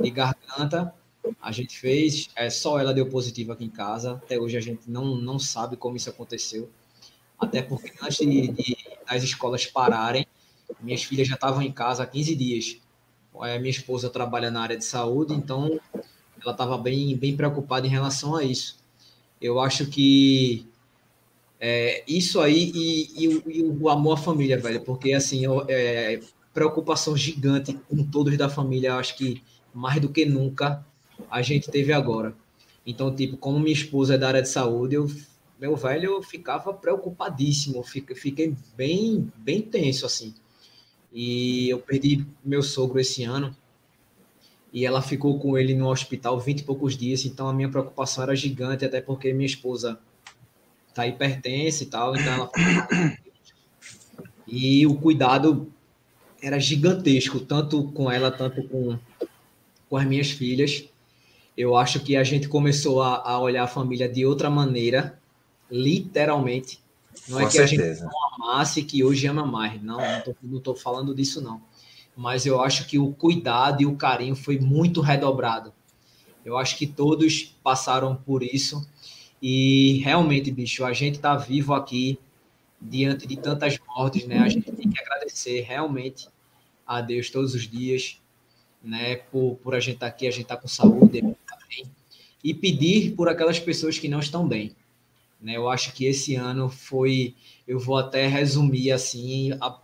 de 0.00 0.10
garganta 0.10 0.94
a 1.40 1.52
gente 1.52 1.78
fez, 1.78 2.28
é, 2.36 2.50
só 2.50 2.78
ela 2.78 2.92
deu 2.92 3.08
positivo 3.08 3.52
aqui 3.52 3.64
em 3.64 3.70
casa. 3.70 4.12
Até 4.12 4.38
hoje 4.38 4.56
a 4.56 4.60
gente 4.60 4.88
não, 4.88 5.16
não 5.16 5.38
sabe 5.38 5.76
como 5.76 5.96
isso 5.96 6.10
aconteceu. 6.10 6.70
Até 7.38 7.62
porque 7.62 7.92
antes 8.02 8.18
de, 8.18 8.48
de 8.48 8.76
as 9.06 9.22
escolas 9.22 9.66
pararem, 9.66 10.26
minhas 10.80 11.02
filhas 11.02 11.28
já 11.28 11.34
estavam 11.34 11.62
em 11.62 11.72
casa 11.72 12.02
há 12.02 12.06
15 12.06 12.34
dias. 12.34 12.80
É, 13.42 13.58
minha 13.58 13.70
esposa 13.70 14.08
trabalha 14.08 14.50
na 14.50 14.62
área 14.62 14.76
de 14.76 14.84
saúde, 14.84 15.34
então 15.34 15.78
ela 16.46 16.54
estava 16.54 16.78
bem, 16.78 17.16
bem 17.16 17.36
preocupada 17.36 17.86
em 17.86 17.90
relação 17.90 18.36
a 18.36 18.44
isso. 18.44 18.78
Eu 19.40 19.58
acho 19.60 19.86
que 19.86 20.66
é, 21.60 22.04
isso 22.06 22.40
aí 22.40 22.70
e, 22.74 23.26
e, 23.26 23.42
e, 23.58 23.62
o 23.62 23.88
amor 23.88 24.14
à 24.14 24.16
família, 24.16 24.58
velho, 24.58 24.80
porque 24.82 25.12
assim, 25.12 25.42
é, 25.68 26.20
preocupação 26.54 27.16
gigante 27.16 27.74
com 27.88 28.04
todos 28.04 28.36
da 28.36 28.48
família, 28.48 28.94
acho 28.94 29.16
que 29.16 29.42
mais 29.74 30.00
do 30.00 30.08
que 30.08 30.24
nunca 30.24 30.86
a 31.30 31.42
gente 31.42 31.70
teve 31.70 31.92
agora. 31.92 32.34
Então, 32.86 33.14
tipo, 33.14 33.36
como 33.36 33.58
minha 33.58 33.72
esposa 33.72 34.14
é 34.14 34.18
da 34.18 34.28
área 34.28 34.42
de 34.42 34.48
saúde, 34.48 34.94
eu, 34.94 35.10
meu 35.60 35.74
velho, 35.74 36.12
eu 36.12 36.22
ficava 36.22 36.72
preocupadíssimo, 36.72 37.82
fiquei 37.82 38.54
bem, 38.76 39.30
bem 39.36 39.60
tenso, 39.60 40.06
assim. 40.06 40.32
E 41.12 41.68
eu 41.68 41.78
perdi 41.78 42.24
meu 42.44 42.62
sogro 42.62 43.00
esse 43.00 43.24
ano, 43.24 43.56
e 44.76 44.84
ela 44.84 45.00
ficou 45.00 45.38
com 45.38 45.56
ele 45.56 45.74
no 45.74 45.88
hospital 45.88 46.38
20 46.38 46.60
e 46.60 46.62
poucos 46.62 46.98
dias, 46.98 47.24
então 47.24 47.48
a 47.48 47.52
minha 47.54 47.66
preocupação 47.66 48.24
era 48.24 48.36
gigante, 48.36 48.84
até 48.84 49.00
porque 49.00 49.32
minha 49.32 49.46
esposa 49.46 49.98
tá 50.92 51.06
hipertensa 51.06 51.82
e 51.82 51.86
tal, 51.86 52.14
então 52.14 52.30
ela 52.30 52.50
e 54.46 54.86
o 54.86 54.94
cuidado 54.96 55.72
era 56.42 56.58
gigantesco, 56.58 57.40
tanto 57.40 57.84
com 57.84 58.10
ela, 58.10 58.30
tanto 58.30 58.68
com, 58.68 58.98
com 59.88 59.96
as 59.96 60.04
minhas 60.04 60.30
filhas. 60.30 60.84
Eu 61.56 61.74
acho 61.74 62.00
que 62.00 62.14
a 62.14 62.22
gente 62.22 62.46
começou 62.46 63.00
a, 63.00 63.22
a 63.30 63.40
olhar 63.40 63.64
a 63.64 63.68
família 63.68 64.06
de 64.06 64.26
outra 64.26 64.50
maneira, 64.50 65.18
literalmente. 65.70 66.82
Não 67.26 67.38
é 67.38 67.44
Com 67.44 67.48
é 67.48 67.50
que 67.50 67.66
certeza. 67.66 68.04
a 68.04 68.08
gente 68.08 68.12
não 68.12 68.46
amasse 68.46 68.82
que 68.82 69.02
hoje 69.02 69.26
ama 69.26 69.46
mais. 69.46 69.82
Não, 69.82 69.96
não 70.42 70.58
estou 70.58 70.76
falando 70.76 71.14
disso, 71.14 71.40
não. 71.40 71.62
Mas 72.16 72.46
eu 72.46 72.62
acho 72.62 72.86
que 72.86 72.98
o 72.98 73.12
cuidado 73.12 73.82
e 73.82 73.86
o 73.86 73.96
carinho 73.96 74.34
foi 74.34 74.58
muito 74.58 75.00
redobrado. 75.00 75.72
Eu 76.44 76.56
acho 76.56 76.76
que 76.76 76.86
todos 76.86 77.54
passaram 77.62 78.16
por 78.16 78.42
isso. 78.42 78.88
E 79.42 80.00
realmente, 80.02 80.50
bicho, 80.50 80.84
a 80.84 80.92
gente 80.92 81.16
está 81.16 81.36
vivo 81.36 81.74
aqui 81.74 82.18
diante 82.80 83.26
de 83.26 83.36
tantas 83.36 83.78
mortes, 83.86 84.26
né? 84.26 84.38
A 84.38 84.48
gente 84.48 84.72
tem 84.72 84.88
que 84.88 85.00
agradecer 85.00 85.60
realmente 85.60 86.28
a 86.86 87.00
Deus 87.00 87.28
todos 87.28 87.54
os 87.54 87.68
dias, 87.68 88.20
né? 88.82 89.16
Por, 89.16 89.56
por 89.56 89.74
a 89.74 89.80
gente 89.80 89.96
estar 89.96 90.06
tá 90.06 90.12
aqui, 90.12 90.26
a 90.26 90.30
gente 90.30 90.42
estar 90.42 90.56
tá 90.56 90.62
com 90.62 90.68
saúde, 90.68 91.22
e 92.46 92.54
pedir 92.54 93.16
por 93.16 93.28
aquelas 93.28 93.58
pessoas 93.58 93.98
que 93.98 94.06
não 94.06 94.20
estão 94.20 94.46
bem. 94.46 94.70
Né? 95.40 95.56
Eu 95.56 95.68
acho 95.68 95.92
que 95.92 96.04
esse 96.04 96.36
ano 96.36 96.68
foi, 96.68 97.34
eu 97.66 97.76
vou 97.76 97.98
até 97.98 98.28
resumir 98.28 98.92
assim, 98.92 99.50
a, 99.60 99.76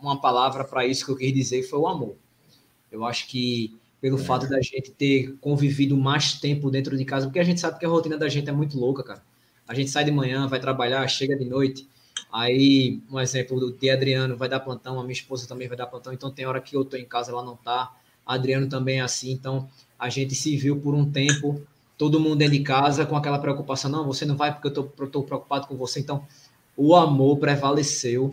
uma 0.00 0.20
palavra 0.20 0.64
para 0.64 0.86
isso 0.86 1.04
que 1.04 1.12
eu 1.12 1.16
quis 1.16 1.32
dizer 1.32 1.62
foi 1.62 1.78
o 1.78 1.86
amor. 1.86 2.16
Eu 2.90 3.04
acho 3.04 3.26
que 3.28 3.78
pelo 4.00 4.18
é. 4.18 4.22
fato 4.22 4.48
da 4.48 4.60
gente 4.60 4.90
ter 4.90 5.36
convivido 5.40 5.96
mais 5.96 6.34
tempo 6.34 6.70
dentro 6.70 6.96
de 6.96 7.04
casa, 7.04 7.26
porque 7.26 7.38
a 7.38 7.44
gente 7.44 7.60
sabe 7.60 7.78
que 7.78 7.84
a 7.84 7.88
rotina 7.88 8.16
da 8.16 8.28
gente 8.28 8.48
é 8.48 8.52
muito 8.52 8.78
louca, 8.78 9.02
cara. 9.02 9.22
A 9.68 9.74
gente 9.74 9.90
sai 9.90 10.04
de 10.04 10.10
manhã, 10.10 10.48
vai 10.48 10.58
trabalhar, 10.58 11.06
chega 11.06 11.36
de 11.36 11.44
noite. 11.44 11.86
Aí, 12.32 13.00
um 13.10 13.20
exemplo 13.20 13.60
do 13.60 13.72
de 13.72 13.90
Adriano 13.90 14.36
vai 14.36 14.48
dar 14.48 14.60
plantão, 14.60 14.98
a 14.98 15.02
minha 15.02 15.12
esposa 15.12 15.46
também 15.46 15.68
vai 15.68 15.76
dar 15.76 15.86
plantão, 15.86 16.12
então 16.12 16.30
tem 16.30 16.46
hora 16.46 16.60
que 16.60 16.76
eu 16.76 16.84
tô 16.84 16.96
em 16.96 17.04
casa, 17.04 17.30
ela 17.30 17.44
não 17.44 17.56
tá. 17.56 17.94
Adriano 18.26 18.68
também 18.68 18.98
é 18.98 19.02
assim, 19.02 19.32
então 19.32 19.68
a 19.98 20.08
gente 20.08 20.34
se 20.34 20.56
viu 20.56 20.80
por 20.80 20.94
um 20.94 21.10
tempo, 21.10 21.60
todo 21.98 22.20
mundo 22.20 22.36
dentro 22.36 22.56
de 22.56 22.62
casa 22.62 23.04
com 23.04 23.16
aquela 23.16 23.38
preocupação, 23.38 23.90
não, 23.90 24.06
você 24.06 24.24
não 24.24 24.36
vai 24.36 24.52
porque 24.52 24.68
eu 24.68 24.72
tô, 24.72 24.84
tô 24.84 25.22
preocupado 25.22 25.66
com 25.66 25.76
você, 25.76 26.00
então 26.00 26.24
o 26.76 26.94
amor 26.94 27.38
prevaleceu, 27.38 28.30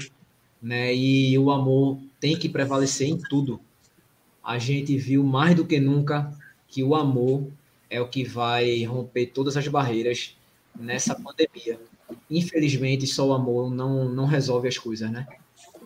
né? 0.62 0.94
E 0.94 1.38
o 1.38 1.52
amor 1.52 2.00
tem 2.20 2.38
que 2.38 2.50
prevalecer 2.50 3.08
em 3.08 3.18
tudo. 3.18 3.60
A 4.44 4.58
gente 4.58 4.98
viu 4.98 5.24
mais 5.24 5.56
do 5.56 5.66
que 5.66 5.80
nunca 5.80 6.32
que 6.68 6.84
o 6.84 6.96
amor 6.96 7.48
é 7.90 8.02
o 8.02 8.08
que 8.08 8.24
vai 8.24 8.84
romper 8.84 9.28
todas 9.28 9.56
as 9.58 9.68
barreiras 9.68 10.36
nessa 10.78 11.16
pandemia. 11.16 11.80
Infelizmente, 12.30 13.08
só 13.08 13.28
o 13.28 13.34
amor 13.34 13.70
não, 13.70 14.08
não 14.10 14.26
resolve 14.26 14.68
as 14.68 14.78
coisas, 14.78 15.10
né? 15.12 15.28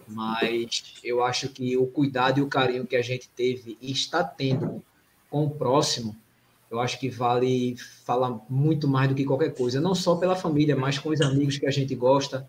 Mas 0.08 1.00
eu 1.04 1.24
acho 1.24 1.50
que 1.50 1.78
o 1.78 1.86
cuidado 1.86 2.40
e 2.40 2.44
o 2.44 2.48
carinho 2.48 2.86
que 2.86 2.96
a 2.96 3.02
gente 3.02 3.30
teve 3.30 3.78
e 3.82 3.92
está 3.92 4.24
tendo 4.24 4.84
com 5.30 5.46
o 5.46 5.50
próximo, 5.50 6.16
eu 6.70 6.80
acho 6.80 7.00
que 7.00 7.10
vale 7.10 7.76
falar 8.06 8.40
muito 8.50 8.88
mais 8.88 9.10
do 9.10 9.16
que 9.16 9.26
qualquer 9.26 9.54
coisa, 9.54 9.80
não 9.80 9.96
só 9.96 10.16
pela 10.16 10.36
família, 10.36 10.76
mas 10.76 11.00
com 11.00 11.10
os 11.10 11.22
amigos 11.22 11.58
que 11.58 11.66
a 11.66 11.72
gente 11.72 11.96
gosta, 11.96 12.48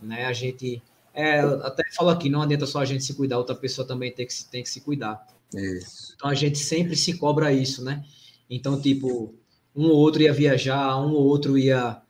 né? 0.00 0.26
A 0.26 0.32
gente 0.32 0.82
é, 1.18 1.40
até 1.40 1.82
falo 1.96 2.10
aqui, 2.10 2.30
não 2.30 2.42
adianta 2.42 2.64
só 2.64 2.78
a 2.78 2.84
gente 2.84 3.02
se 3.02 3.12
cuidar, 3.12 3.38
outra 3.38 3.56
pessoa 3.56 3.84
também 3.84 4.12
tem 4.12 4.24
que 4.24 4.32
se, 4.32 4.48
tem 4.48 4.62
que 4.62 4.70
se 4.70 4.80
cuidar. 4.80 5.26
Isso. 5.52 6.12
Então 6.14 6.30
a 6.30 6.34
gente 6.34 6.58
sempre 6.58 6.94
se 6.94 7.18
cobra 7.18 7.52
isso, 7.52 7.82
né? 7.82 8.04
Então, 8.48 8.80
tipo, 8.80 9.34
um 9.74 9.88
ou 9.88 9.96
outro 9.96 10.22
ia 10.22 10.32
viajar, 10.32 10.96
um 10.96 11.12
ou 11.12 11.26
outro 11.26 11.58
ia 11.58 12.00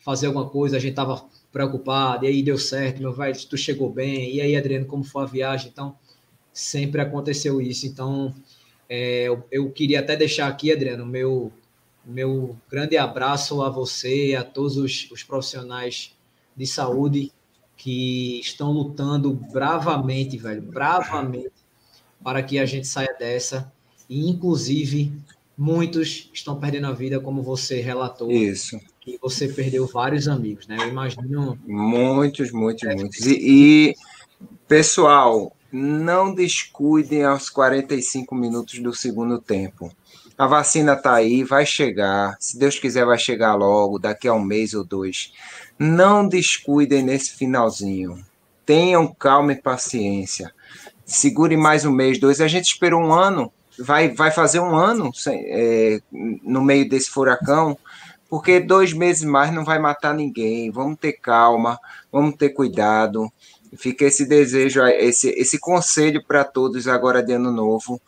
fazer 0.00 0.26
alguma 0.26 0.48
coisa, 0.48 0.78
a 0.78 0.80
gente 0.80 0.96
tava 0.96 1.24
preocupado, 1.52 2.24
e 2.24 2.28
aí 2.28 2.42
deu 2.42 2.58
certo, 2.58 3.00
meu 3.00 3.12
velho, 3.12 3.38
tu 3.48 3.56
chegou 3.56 3.88
bem, 3.88 4.34
e 4.34 4.40
aí, 4.40 4.56
Adriano, 4.56 4.86
como 4.86 5.04
foi 5.04 5.22
a 5.22 5.26
viagem? 5.26 5.70
Então, 5.72 5.96
sempre 6.52 7.00
aconteceu 7.00 7.60
isso. 7.60 7.86
Então, 7.86 8.34
é, 8.88 9.28
eu, 9.28 9.44
eu, 9.52 9.70
queria 9.70 10.00
até 10.00 10.16
deixar 10.16 10.48
aqui, 10.48 10.72
Adriano, 10.72 11.06
meu, 11.06 11.52
meu 12.04 12.56
grande 12.68 12.96
abraço 12.96 13.62
a 13.62 13.70
você 13.70 14.30
e 14.30 14.34
a 14.34 14.42
todos 14.42 14.76
os, 14.76 15.08
os 15.12 15.22
profissionais 15.22 16.16
de 16.56 16.66
saúde 16.66 17.32
que 17.76 18.40
estão 18.40 18.72
lutando 18.72 19.34
bravamente, 19.52 20.38
velho, 20.38 20.62
bravamente, 20.62 21.52
para 22.22 22.42
que 22.42 22.58
a 22.58 22.66
gente 22.66 22.86
saia 22.86 23.14
dessa. 23.18 23.72
E, 24.08 24.28
inclusive, 24.28 25.12
muitos 25.56 26.30
estão 26.32 26.58
perdendo 26.58 26.86
a 26.86 26.92
vida, 26.92 27.20
como 27.20 27.42
você 27.42 27.80
relatou. 27.80 28.30
Isso. 28.30 28.78
Que 29.00 29.18
você 29.20 29.48
perdeu 29.48 29.86
vários 29.86 30.26
amigos, 30.26 30.66
né? 30.66 30.76
Eu 30.80 30.88
imagino. 30.88 31.58
Muitos, 31.66 32.50
muitos, 32.50 32.84
é, 32.84 32.94
muitos. 32.94 33.24
E, 33.26 33.38
e, 33.90 33.94
pessoal, 34.66 35.54
não 35.70 36.34
descuidem 36.34 37.24
aos 37.24 37.50
45 37.50 38.34
minutos 38.34 38.78
do 38.80 38.94
segundo 38.94 39.40
tempo. 39.40 39.92
A 40.38 40.46
vacina 40.46 40.92
está 40.92 41.14
aí, 41.14 41.42
vai 41.42 41.64
chegar. 41.64 42.36
Se 42.38 42.58
Deus 42.58 42.78
quiser, 42.78 43.06
vai 43.06 43.18
chegar 43.18 43.54
logo, 43.54 43.98
daqui 43.98 44.28
a 44.28 44.34
um 44.34 44.42
mês 44.42 44.74
ou 44.74 44.84
dois. 44.84 45.32
Não 45.78 46.26
descuidem 46.28 47.02
nesse 47.02 47.32
finalzinho. 47.32 48.24
Tenham 48.64 49.06
calma 49.06 49.52
e 49.52 49.60
paciência. 49.60 50.52
Segure 51.04 51.56
mais 51.56 51.84
um 51.84 51.92
mês, 51.92 52.18
dois. 52.18 52.40
A 52.40 52.48
gente 52.48 52.66
esperou 52.66 53.00
um 53.00 53.12
ano 53.12 53.52
vai, 53.78 54.08
vai 54.08 54.30
fazer 54.30 54.60
um 54.60 54.74
ano 54.74 55.10
é, 55.28 56.00
no 56.42 56.62
meio 56.62 56.88
desse 56.88 57.10
furacão, 57.10 57.76
porque 58.28 58.58
dois 58.58 58.92
meses 58.92 59.24
mais 59.24 59.52
não 59.52 59.64
vai 59.64 59.78
matar 59.78 60.14
ninguém. 60.14 60.70
Vamos 60.70 60.98
ter 60.98 61.12
calma, 61.12 61.78
vamos 62.10 62.36
ter 62.36 62.50
cuidado. 62.50 63.30
Fica 63.76 64.04
esse 64.04 64.26
desejo, 64.26 64.82
esse, 64.86 65.28
esse 65.30 65.58
conselho 65.58 66.24
para 66.24 66.44
todos 66.44 66.88
agora 66.88 67.22
de 67.22 67.32
ano 67.32 67.50
novo, 67.50 68.00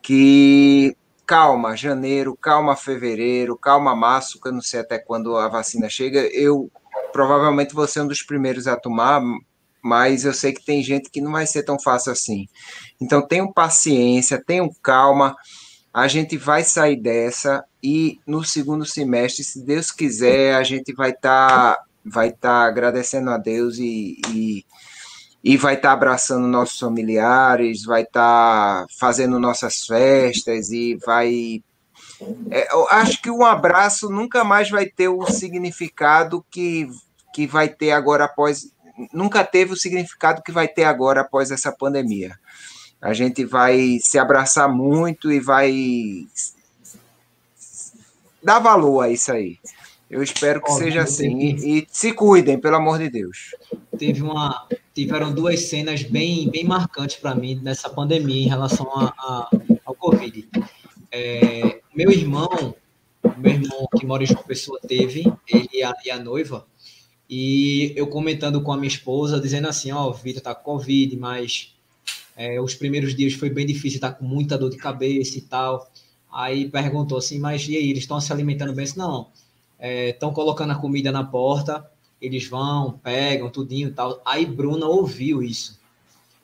que 0.00 0.96
calma 1.26 1.76
janeiro, 1.76 2.36
calma 2.36 2.76
fevereiro, 2.76 3.56
calma 3.56 3.94
março, 3.94 4.40
que 4.40 4.48
eu 4.48 4.52
não 4.52 4.62
sei 4.62 4.80
até 4.80 4.98
quando 4.98 5.36
a 5.36 5.48
vacina 5.48 5.88
chega. 5.88 6.20
Eu 6.20 6.70
provavelmente 7.12 7.74
vou 7.74 7.86
ser 7.86 8.02
um 8.02 8.06
dos 8.06 8.22
primeiros 8.22 8.66
a 8.66 8.76
tomar, 8.76 9.20
mas 9.82 10.24
eu 10.24 10.32
sei 10.32 10.52
que 10.52 10.64
tem 10.64 10.82
gente 10.82 11.10
que 11.10 11.20
não 11.20 11.32
vai 11.32 11.46
ser 11.46 11.62
tão 11.62 11.78
fácil 11.78 12.12
assim. 12.12 12.46
Então 13.00 13.26
tenham 13.26 13.52
paciência, 13.52 14.42
tenham 14.44 14.70
calma. 14.82 15.36
A 15.92 16.06
gente 16.06 16.36
vai 16.36 16.62
sair 16.64 16.96
dessa 16.96 17.64
e 17.82 18.18
no 18.26 18.44
segundo 18.44 18.84
semestre, 18.84 19.44
se 19.44 19.64
Deus 19.64 19.90
quiser, 19.90 20.54
a 20.54 20.62
gente 20.62 20.92
vai 20.92 21.10
estar 21.10 21.74
tá, 21.74 21.82
vai 22.04 22.32
tá 22.32 22.64
agradecendo 22.64 23.30
a 23.30 23.38
Deus 23.38 23.78
e, 23.78 24.20
e, 24.28 24.64
e 25.42 25.56
vai 25.56 25.74
estar 25.74 25.88
tá 25.88 25.94
abraçando 25.94 26.46
nossos 26.46 26.78
familiares, 26.78 27.84
vai 27.84 28.02
estar 28.02 28.82
tá 28.82 28.86
fazendo 28.98 29.38
nossas 29.38 29.86
festas 29.86 30.70
e 30.70 30.96
vai 31.04 31.62
é, 32.50 32.72
eu 32.72 32.88
acho 32.88 33.20
que 33.22 33.30
um 33.30 33.44
abraço 33.44 34.10
nunca 34.10 34.44
mais 34.44 34.70
vai 34.70 34.86
ter 34.86 35.08
o 35.08 35.24
significado 35.26 36.44
que, 36.50 36.88
que 37.32 37.46
vai 37.46 37.68
ter 37.68 37.92
agora 37.92 38.24
após 38.24 38.72
nunca 39.12 39.44
teve 39.44 39.72
o 39.72 39.76
significado 39.76 40.42
que 40.42 40.50
vai 40.50 40.66
ter 40.66 40.84
agora 40.84 41.20
após 41.20 41.50
essa 41.50 41.70
pandemia. 41.70 42.38
A 43.00 43.12
gente 43.12 43.44
vai 43.44 43.98
se 44.00 44.18
abraçar 44.18 44.68
muito 44.68 45.30
e 45.30 45.38
vai 45.38 46.26
dar 48.42 48.58
valor 48.58 49.02
a 49.02 49.08
isso 49.08 49.30
aí. 49.30 49.56
Eu 50.10 50.22
espero 50.22 50.62
que 50.62 50.72
seja 50.72 51.02
assim. 51.02 51.38
E, 51.38 51.80
e, 51.80 51.86
se 51.90 52.12
cuidem, 52.12 52.58
pelo 52.58 52.76
amor 52.76 52.98
de 52.98 53.10
Deus. 53.10 53.54
Teve 53.98 54.22
uma, 54.22 54.66
tiveram 54.94 55.32
duas 55.32 55.68
cenas 55.68 56.02
bem, 56.02 56.50
bem 56.50 56.64
marcantes 56.64 57.16
para 57.16 57.34
mim 57.34 57.60
nessa 57.62 57.90
pandemia 57.90 58.46
em 58.46 58.48
relação 58.48 58.90
a, 58.90 59.12
a, 59.18 59.50
ao 59.84 59.94
Covid. 59.94 60.48
É, 61.10 61.80
meu 61.94 62.10
irmão, 62.10 62.74
meu 63.36 63.52
irmão 63.52 63.88
que 63.98 64.04
mora 64.04 64.22
em 64.22 64.26
João 64.26 64.42
Pessoa 64.42 64.78
teve, 64.80 65.24
ele 65.46 65.68
e 65.72 65.82
a, 65.82 65.94
e 66.04 66.10
a 66.10 66.18
noiva, 66.18 66.66
e 67.28 67.92
eu 67.94 68.06
comentando 68.06 68.62
com 68.62 68.72
a 68.72 68.76
minha 68.76 68.88
esposa, 68.88 69.40
dizendo 69.40 69.68
assim, 69.68 69.92
ó, 69.92 70.08
oh, 70.08 70.12
Vitor 70.12 70.42
tá 70.42 70.54
com 70.54 70.72
Covid, 70.72 71.14
mas 71.16 71.74
é, 72.34 72.60
os 72.60 72.74
primeiros 72.74 73.14
dias 73.14 73.34
foi 73.34 73.50
bem 73.50 73.66
difícil, 73.66 74.00
tá 74.00 74.10
com 74.10 74.24
muita 74.24 74.56
dor 74.56 74.70
de 74.70 74.76
cabeça 74.76 75.36
e 75.36 75.42
tal. 75.42 75.90
Aí 76.32 76.68
perguntou 76.70 77.18
assim, 77.18 77.38
mas 77.38 77.68
e 77.68 77.76
aí, 77.76 77.90
eles 77.90 78.04
estão 78.04 78.20
se 78.20 78.32
alimentando 78.32 78.72
bem? 78.72 78.84
Disse, 78.84 78.96
não, 78.96 79.28
estão 79.80 80.30
é, 80.30 80.32
colocando 80.32 80.72
a 80.72 80.76
comida 80.76 81.12
na 81.12 81.24
porta, 81.24 81.84
eles 82.20 82.46
vão, 82.46 82.92
pegam 83.02 83.50
tudinho 83.50 83.88
e 83.88 83.92
tal. 83.92 84.22
Aí 84.24 84.46
Bruna 84.46 84.86
ouviu 84.86 85.42
isso. 85.42 85.78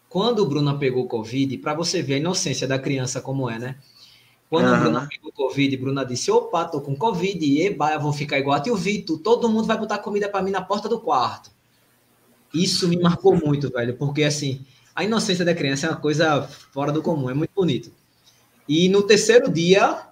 Quando 0.08 0.46
Bruna 0.46 0.78
pegou 0.78 1.06
Covid, 1.06 1.56
para 1.58 1.74
você 1.74 2.02
ver 2.02 2.14
a 2.14 2.18
inocência 2.18 2.68
da 2.68 2.78
criança 2.78 3.20
como 3.20 3.48
é, 3.48 3.58
né? 3.58 3.76
Quando 4.50 4.66
uhum. 4.66 4.74
a 4.74 4.78
Bruna 4.78 5.08
pegou 5.08 5.32
Covid, 5.32 5.76
Bruna 5.76 6.04
disse: 6.04 6.30
opa, 6.30 6.64
tô 6.64 6.80
com 6.80 6.94
Covid, 6.94 7.62
eba, 7.62 7.92
eu 7.92 8.00
vou 8.00 8.12
ficar 8.12 8.38
igual 8.38 8.56
a 8.56 8.60
tio 8.60 8.76
Vitor, 8.76 9.18
todo 9.18 9.48
mundo 9.48 9.66
vai 9.66 9.76
botar 9.76 9.98
comida 9.98 10.28
para 10.28 10.42
mim 10.42 10.50
na 10.50 10.62
porta 10.62 10.88
do 10.88 11.00
quarto. 11.00 11.50
Isso 12.52 12.88
me 12.88 13.00
marcou 13.00 13.34
muito, 13.34 13.70
velho, 13.70 13.96
porque 13.96 14.22
assim, 14.22 14.64
a 14.94 15.02
inocência 15.02 15.44
da 15.44 15.54
criança 15.54 15.86
é 15.86 15.90
uma 15.90 15.96
coisa 15.96 16.42
fora 16.72 16.92
do 16.92 17.02
comum, 17.02 17.28
é 17.28 17.34
muito 17.34 17.50
bonito. 17.54 17.90
E 18.68 18.88
no 18.88 19.02
terceiro 19.02 19.50
dia, 19.50 20.06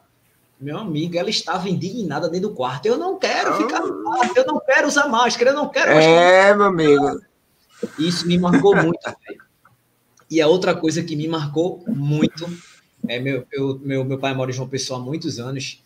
meu 0.60 0.76
amigo, 0.78 1.16
ela 1.16 1.30
estava 1.30 1.68
indignada 1.68 2.28
dentro 2.28 2.48
do 2.48 2.54
quarto. 2.54 2.86
Eu 2.86 2.98
não 2.98 3.18
quero 3.18 3.56
ficar 3.56 3.80
no 3.80 4.02
quarto, 4.02 4.36
eu 4.36 4.46
não 4.46 4.60
quero 4.60 4.88
usar 4.88 5.08
máscara, 5.08 5.50
eu 5.50 5.56
não 5.56 5.68
quero. 5.68 5.90
É, 5.92 6.54
meu 6.54 6.66
amigo. 6.66 7.20
Isso 7.98 8.26
me 8.26 8.38
marcou 8.38 8.74
muito, 8.76 9.00
velho. 9.04 9.42
E 10.30 10.40
a 10.40 10.46
outra 10.46 10.74
coisa 10.74 11.02
que 11.02 11.14
me 11.14 11.28
marcou 11.28 11.82
muito 11.86 12.48
é, 13.08 13.18
meu, 13.18 13.46
eu, 13.52 13.78
meu, 13.80 14.04
meu 14.04 14.18
pai 14.18 14.34
mora 14.34 14.50
em 14.50 14.54
João 14.54 14.68
Pessoa 14.68 14.98
há 15.00 15.02
muitos 15.02 15.38
anos. 15.38 15.82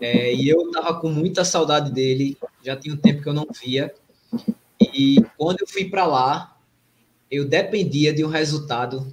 É, 0.00 0.34
e 0.34 0.48
eu 0.48 0.70
tava 0.70 1.00
com 1.00 1.08
muita 1.08 1.44
saudade 1.44 1.90
dele. 1.90 2.36
Já 2.62 2.76
tinha 2.76 2.94
um 2.94 2.98
tempo 2.98 3.22
que 3.22 3.28
eu 3.28 3.32
não 3.32 3.46
via. 3.62 3.94
E 4.80 5.24
quando 5.36 5.60
eu 5.60 5.66
fui 5.66 5.88
para 5.88 6.06
lá, 6.06 6.56
eu 7.30 7.44
dependia 7.44 8.12
de 8.12 8.24
um 8.24 8.28
resultado 8.28 9.12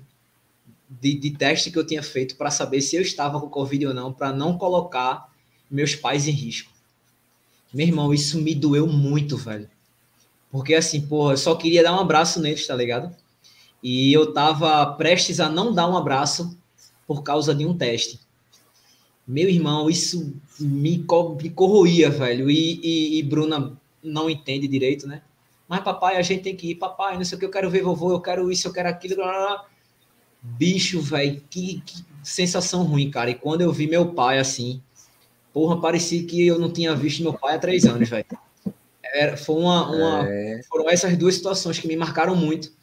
de, 0.89 1.16
de 1.16 1.32
teste 1.32 1.72
que 1.72 1.78
eu 1.78 1.86
tinha 1.86 2.04
feito 2.04 2.36
para 2.36 2.51
saber 2.51 2.82
se 2.82 2.95
eu 2.95 3.01
estava 3.01 3.39
com 3.39 3.49
Covid 3.49 3.88
ou 3.88 3.93
não, 3.93 4.14
para 4.14 4.32
não 4.32 4.58
colocar 4.58 5.32
meus 5.70 5.95
pais 5.95 6.28
em 6.28 6.32
risco. 6.32 6.72
Meu 7.74 7.88
irmão, 7.88 8.14
isso 8.14 8.39
me 8.39 8.54
doeu 8.54 8.86
muito, 8.86 9.36
velho. 9.38 9.70
Porque 10.51 10.76
assim, 10.76 11.01
porra, 11.01 11.34
eu 11.34 11.38
só 11.38 11.56
queria 11.56 11.82
dar 11.82 11.95
um 11.95 11.99
abraço 11.99 12.39
neles, 12.39 12.68
tá 12.68 12.76
ligado? 12.76 13.16
E 13.82 14.14
eu 14.14 14.32
tava 14.32 14.86
prestes 14.93 15.39
a 15.39 15.49
não 15.49 15.74
dar 15.74 15.89
um 15.89 15.97
abraço 15.97 16.56
por 17.08 17.24
causa 17.24 17.54
de 17.54 17.66
um 17.66 17.76
teste. 17.76 18.20
Meu 19.28 19.49
irmão, 19.49 19.89
isso 19.89 20.34
me, 20.60 21.06
me 21.41 21.49
corroía, 21.49 22.10
velho. 22.10 22.49
E, 22.51 22.80
e, 22.84 23.20
e, 23.20 23.24
Bruna 23.24 23.78
não 24.04 24.30
entende 24.30 24.68
direito, 24.68 25.08
né? 25.08 25.22
Mas, 25.68 25.82
papai, 25.82 26.18
a 26.18 26.22
gente 26.22 26.43
tem 26.43 26.56
que 26.56 26.72
ir, 26.72 26.76
papai, 26.76 27.16
não 27.16 27.24
sei 27.24 27.38
o 27.38 27.39
que, 27.39 27.45
eu 27.45 27.51
quero 27.51 27.70
ver 27.70 27.84
vovô, 27.84 28.12
eu 28.12 28.20
quero 28.20 28.51
isso, 28.51 28.68
eu 28.68 28.74
quero 28.74 28.89
aquilo. 28.89 29.16
Blá, 29.16 29.32
blá. 29.32 29.66
Bicho, 30.41 31.01
velho, 31.01 31.41
que, 31.49 31.82
que, 31.86 32.04
sensação 32.22 32.84
ruim, 32.84 33.10
cara. 33.10 33.30
E 33.30 33.36
quando 33.36 33.62
eu 33.62 33.72
vi 33.72 33.88
meu 33.88 34.14
pai 34.14 34.39
assim, 34.39 34.82
porra, 35.54 35.80
parecia 35.80 36.24
que 36.26 36.45
eu 36.45 36.60
não 36.60 36.72
tinha 36.72 36.93
visto 36.93 37.24
meu 37.24 37.34
pai 37.34 37.56
há 37.56 37.60
três 37.60 37.86
anos, 37.86 38.10
velho. 38.10 38.26
Foi 39.38 39.56
uma, 39.56 39.89
uma 39.89 40.28
é... 40.28 40.62
Foram 40.68 40.89
essas 40.89 41.16
duas 41.16 41.36
situações 41.36 41.80
que 41.80 41.88
me 41.88 41.95
marcaram 41.95 42.36
muito. 42.36 42.74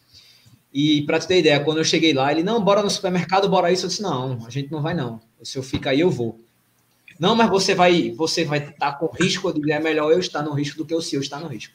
E 0.72 1.02
para 1.02 1.18
tu 1.18 1.26
ter 1.26 1.40
ideia, 1.40 1.58
quando 1.60 1.78
eu 1.78 1.84
cheguei 1.84 2.12
lá, 2.12 2.30
ele, 2.30 2.42
não, 2.42 2.62
bora 2.62 2.82
no 2.82 2.90
supermercado, 2.90 3.48
bora 3.48 3.72
isso. 3.72 3.86
Eu 3.86 3.88
disse, 3.88 4.02
não, 4.02 4.44
a 4.46 4.50
gente 4.50 4.70
não 4.70 4.80
vai 4.80 4.94
não. 4.94 5.20
O 5.40 5.44
senhor 5.44 5.64
fica 5.64 5.90
aí, 5.90 6.00
eu 6.00 6.10
vou. 6.10 6.38
Não, 7.18 7.34
mas 7.34 7.50
você 7.50 7.74
vai 7.74 8.12
você 8.12 8.44
vai 8.44 8.58
estar 8.58 8.72
tá 8.72 8.92
com 8.92 9.06
risco. 9.06 9.48
Eu 9.48 9.52
digo, 9.52 9.70
é 9.70 9.80
melhor 9.80 10.12
eu 10.12 10.20
estar 10.20 10.42
no 10.42 10.52
risco 10.52 10.78
do 10.78 10.86
que 10.86 10.94
o 10.94 11.02
senhor 11.02 11.22
estar 11.22 11.40
no 11.40 11.48
risco. 11.48 11.74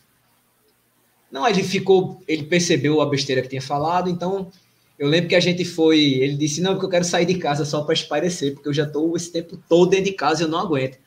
Não, 1.31 1.45
ele 1.47 1.63
ficou, 1.63 2.21
ele 2.27 2.43
percebeu 2.43 3.01
a 3.01 3.05
besteira 3.05 3.41
que 3.41 3.49
tinha 3.49 3.61
falado, 3.61 4.09
então 4.09 4.49
eu 4.97 5.09
lembro 5.09 5.27
que 5.27 5.35
a 5.35 5.39
gente 5.39 5.65
foi, 5.65 5.99
ele 5.99 6.37
disse, 6.37 6.61
não, 6.61 6.73
porque 6.73 6.85
eu 6.85 6.89
quero 6.89 7.03
sair 7.03 7.25
de 7.25 7.35
casa 7.35 7.65
só 7.65 7.83
para 7.83 7.93
espairecer, 7.93 8.53
porque 8.53 8.69
eu 8.69 8.73
já 8.73 8.83
estou 8.83 9.17
esse 9.17 9.31
tempo 9.31 9.59
todo 9.67 9.89
dentro 9.89 10.05
de 10.05 10.13
casa 10.13 10.41
e 10.41 10.45
eu 10.45 10.47
não 10.47 10.59
aguento. 10.59 10.97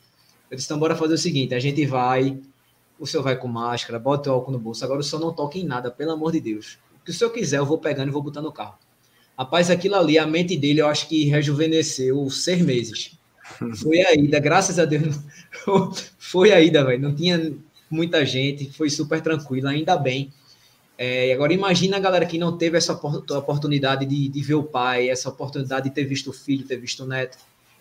Eu 0.50 0.56
disse, 0.56 0.66
então 0.66 0.78
bora 0.78 0.94
fazer 0.94 1.14
o 1.14 1.18
seguinte, 1.18 1.54
a 1.54 1.58
gente 1.58 1.86
vai, 1.86 2.38
o 2.98 3.06
senhor 3.06 3.22
vai 3.22 3.36
com 3.36 3.48
máscara, 3.48 3.98
bota 3.98 4.28
o 4.28 4.34
álcool 4.34 4.52
no 4.52 4.58
bolso, 4.58 4.84
agora 4.84 5.00
o 5.00 5.02
senhor 5.02 5.22
não 5.22 5.32
toca 5.32 5.56
em 5.56 5.64
nada, 5.64 5.90
pelo 5.90 6.12
amor 6.12 6.32
de 6.32 6.40
Deus 6.40 6.78
que 7.08 7.14
o 7.14 7.14
senhor 7.14 7.30
quiser, 7.30 7.58
eu 7.58 7.66
vou 7.66 7.78
pegando 7.78 8.08
e 8.08 8.12
vou 8.12 8.22
botando 8.22 8.44
no 8.44 8.52
carro. 8.52 8.74
Rapaz, 9.36 9.70
aquilo 9.70 9.94
ali, 9.94 10.18
a 10.18 10.26
mente 10.26 10.56
dele, 10.56 10.80
eu 10.80 10.86
acho 10.86 11.08
que 11.08 11.24
rejuvenesceu 11.24 12.28
seis 12.28 12.60
meses. 12.60 13.18
Foi 13.82 14.02
a 14.02 14.14
ida, 14.14 14.38
graças 14.38 14.78
a 14.78 14.84
Deus. 14.84 15.18
Foi 16.18 16.52
a 16.52 16.60
ida, 16.60 16.84
velho. 16.84 17.00
Não 17.00 17.14
tinha 17.14 17.54
muita 17.90 18.26
gente, 18.26 18.70
foi 18.70 18.90
super 18.90 19.22
tranquilo, 19.22 19.68
ainda 19.68 19.96
bem. 19.96 20.30
É, 20.98 21.32
agora, 21.32 21.54
imagina 21.54 21.96
a 21.96 22.00
galera 22.00 22.26
que 22.26 22.36
não 22.36 22.58
teve 22.58 22.76
essa 22.76 22.92
oportunidade 22.92 24.04
de, 24.04 24.28
de 24.28 24.42
ver 24.42 24.54
o 24.54 24.64
pai, 24.64 25.08
essa 25.08 25.30
oportunidade 25.30 25.88
de 25.88 25.94
ter 25.94 26.04
visto 26.04 26.28
o 26.28 26.32
filho, 26.32 26.66
ter 26.66 26.76
visto 26.76 27.04
o 27.04 27.06
neto, 27.06 27.38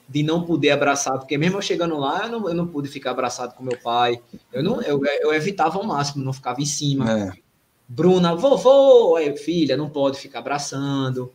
de 0.07 0.23
não 0.23 0.45
poder 0.45 0.69
abraçar, 0.69 1.17
porque 1.19 1.37
mesmo 1.37 1.57
eu 1.57 1.61
chegando 1.61 1.97
lá, 1.97 2.25
eu 2.25 2.31
não, 2.31 2.47
eu 2.47 2.55
não 2.55 2.67
pude 2.67 2.87
ficar 2.87 3.11
abraçado 3.11 3.53
com 3.55 3.63
meu 3.63 3.77
pai. 3.77 4.21
Eu, 4.53 4.63
não, 4.63 4.81
eu, 4.81 5.01
eu 5.19 5.33
evitava 5.33 5.77
ao 5.77 5.83
máximo, 5.83 6.23
não 6.23 6.31
ficava 6.31 6.61
em 6.61 6.65
cima. 6.65 7.11
É. 7.11 7.46
Bruna, 7.87 8.35
vovô, 8.35 9.15
aí, 9.15 9.35
filha, 9.37 9.77
não 9.77 9.89
pode 9.89 10.19
ficar 10.19 10.39
abraçando. 10.39 11.31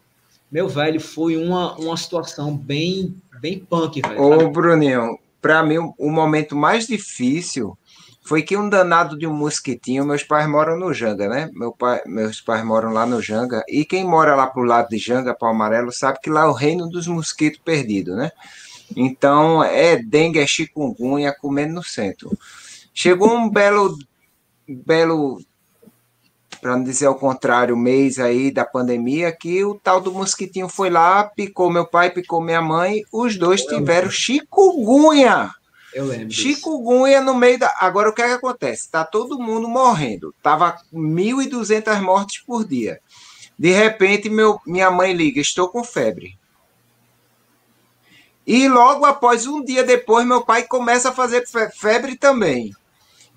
Meu 0.50 0.68
velho, 0.68 1.00
foi 1.00 1.36
uma, 1.36 1.74
uma 1.78 1.96
situação 1.96 2.54
bem, 2.54 3.16
bem 3.40 3.58
punk, 3.58 4.02
velho. 4.02 4.20
Ô, 4.20 4.50
Bruninho, 4.50 5.18
para 5.40 5.62
mim, 5.62 5.78
o 5.96 6.10
momento 6.10 6.54
mais 6.54 6.86
difícil 6.86 7.76
foi 8.22 8.42
que 8.42 8.56
um 8.56 8.68
danado 8.68 9.18
de 9.18 9.26
um 9.26 9.32
mosquitinho, 9.32 10.04
meus 10.04 10.22
pais 10.22 10.48
moram 10.48 10.78
no 10.78 10.92
Janga, 10.92 11.28
né? 11.28 11.50
Meu 11.54 11.72
pai, 11.72 12.02
meus 12.06 12.40
pais 12.40 12.64
moram 12.64 12.92
lá 12.92 13.04
no 13.06 13.20
Janga, 13.20 13.64
e 13.66 13.84
quem 13.84 14.04
mora 14.04 14.36
lá 14.36 14.46
pro 14.46 14.62
lado 14.62 14.90
de 14.90 14.98
Janga, 14.98 15.34
para 15.34 15.50
Amarelo, 15.50 15.90
sabe 15.90 16.20
que 16.22 16.30
lá 16.30 16.42
é 16.42 16.46
o 16.46 16.52
reino 16.52 16.88
dos 16.88 17.06
mosquitos 17.06 17.60
perdidos, 17.64 18.14
né? 18.14 18.30
Então, 18.94 19.64
é 19.64 19.96
dengue, 19.96 20.38
é 20.38 20.46
chikungunya, 20.46 21.34
comendo 21.34 21.74
no 21.74 21.82
centro. 21.82 22.30
Chegou 22.92 23.34
um 23.34 23.48
belo, 23.48 23.96
belo 24.68 25.40
para 26.62 26.76
não 26.76 26.84
dizer 26.84 27.06
ao 27.06 27.16
contrário, 27.16 27.76
mês 27.76 28.20
aí 28.20 28.52
da 28.52 28.64
pandemia, 28.64 29.32
que 29.32 29.64
o 29.64 29.74
tal 29.74 30.00
do 30.00 30.12
mosquitinho 30.12 30.68
foi 30.68 30.90
lá, 30.90 31.24
picou 31.24 31.68
meu 31.68 31.84
pai, 31.84 32.08
picou 32.08 32.40
minha 32.40 32.62
mãe, 32.62 33.02
os 33.12 33.36
dois 33.36 33.62
tiveram 33.62 34.08
chikungunya. 34.08 35.50
Eu 35.92 36.04
lembro. 36.06 36.30
Chikungunya 36.30 37.20
no 37.20 37.34
meio 37.34 37.58
da. 37.58 37.74
Agora 37.80 38.10
o 38.10 38.14
que, 38.14 38.22
é 38.22 38.28
que 38.28 38.34
acontece? 38.34 38.88
Tá 38.88 39.04
todo 39.04 39.40
mundo 39.40 39.68
morrendo. 39.68 40.32
Tava 40.40 40.78
1.200 40.94 42.00
mortes 42.00 42.40
por 42.46 42.64
dia. 42.64 43.00
De 43.58 43.72
repente, 43.72 44.30
meu, 44.30 44.60
minha 44.64 44.88
mãe 44.88 45.12
liga: 45.12 45.40
estou 45.40 45.68
com 45.68 45.82
febre. 45.82 46.38
E 48.46 48.68
logo 48.68 49.04
após, 49.04 49.48
um 49.48 49.64
dia 49.64 49.82
depois, 49.82 50.24
meu 50.24 50.42
pai 50.42 50.62
começa 50.62 51.08
a 51.08 51.12
fazer 51.12 51.44
febre 51.74 52.16
também. 52.16 52.72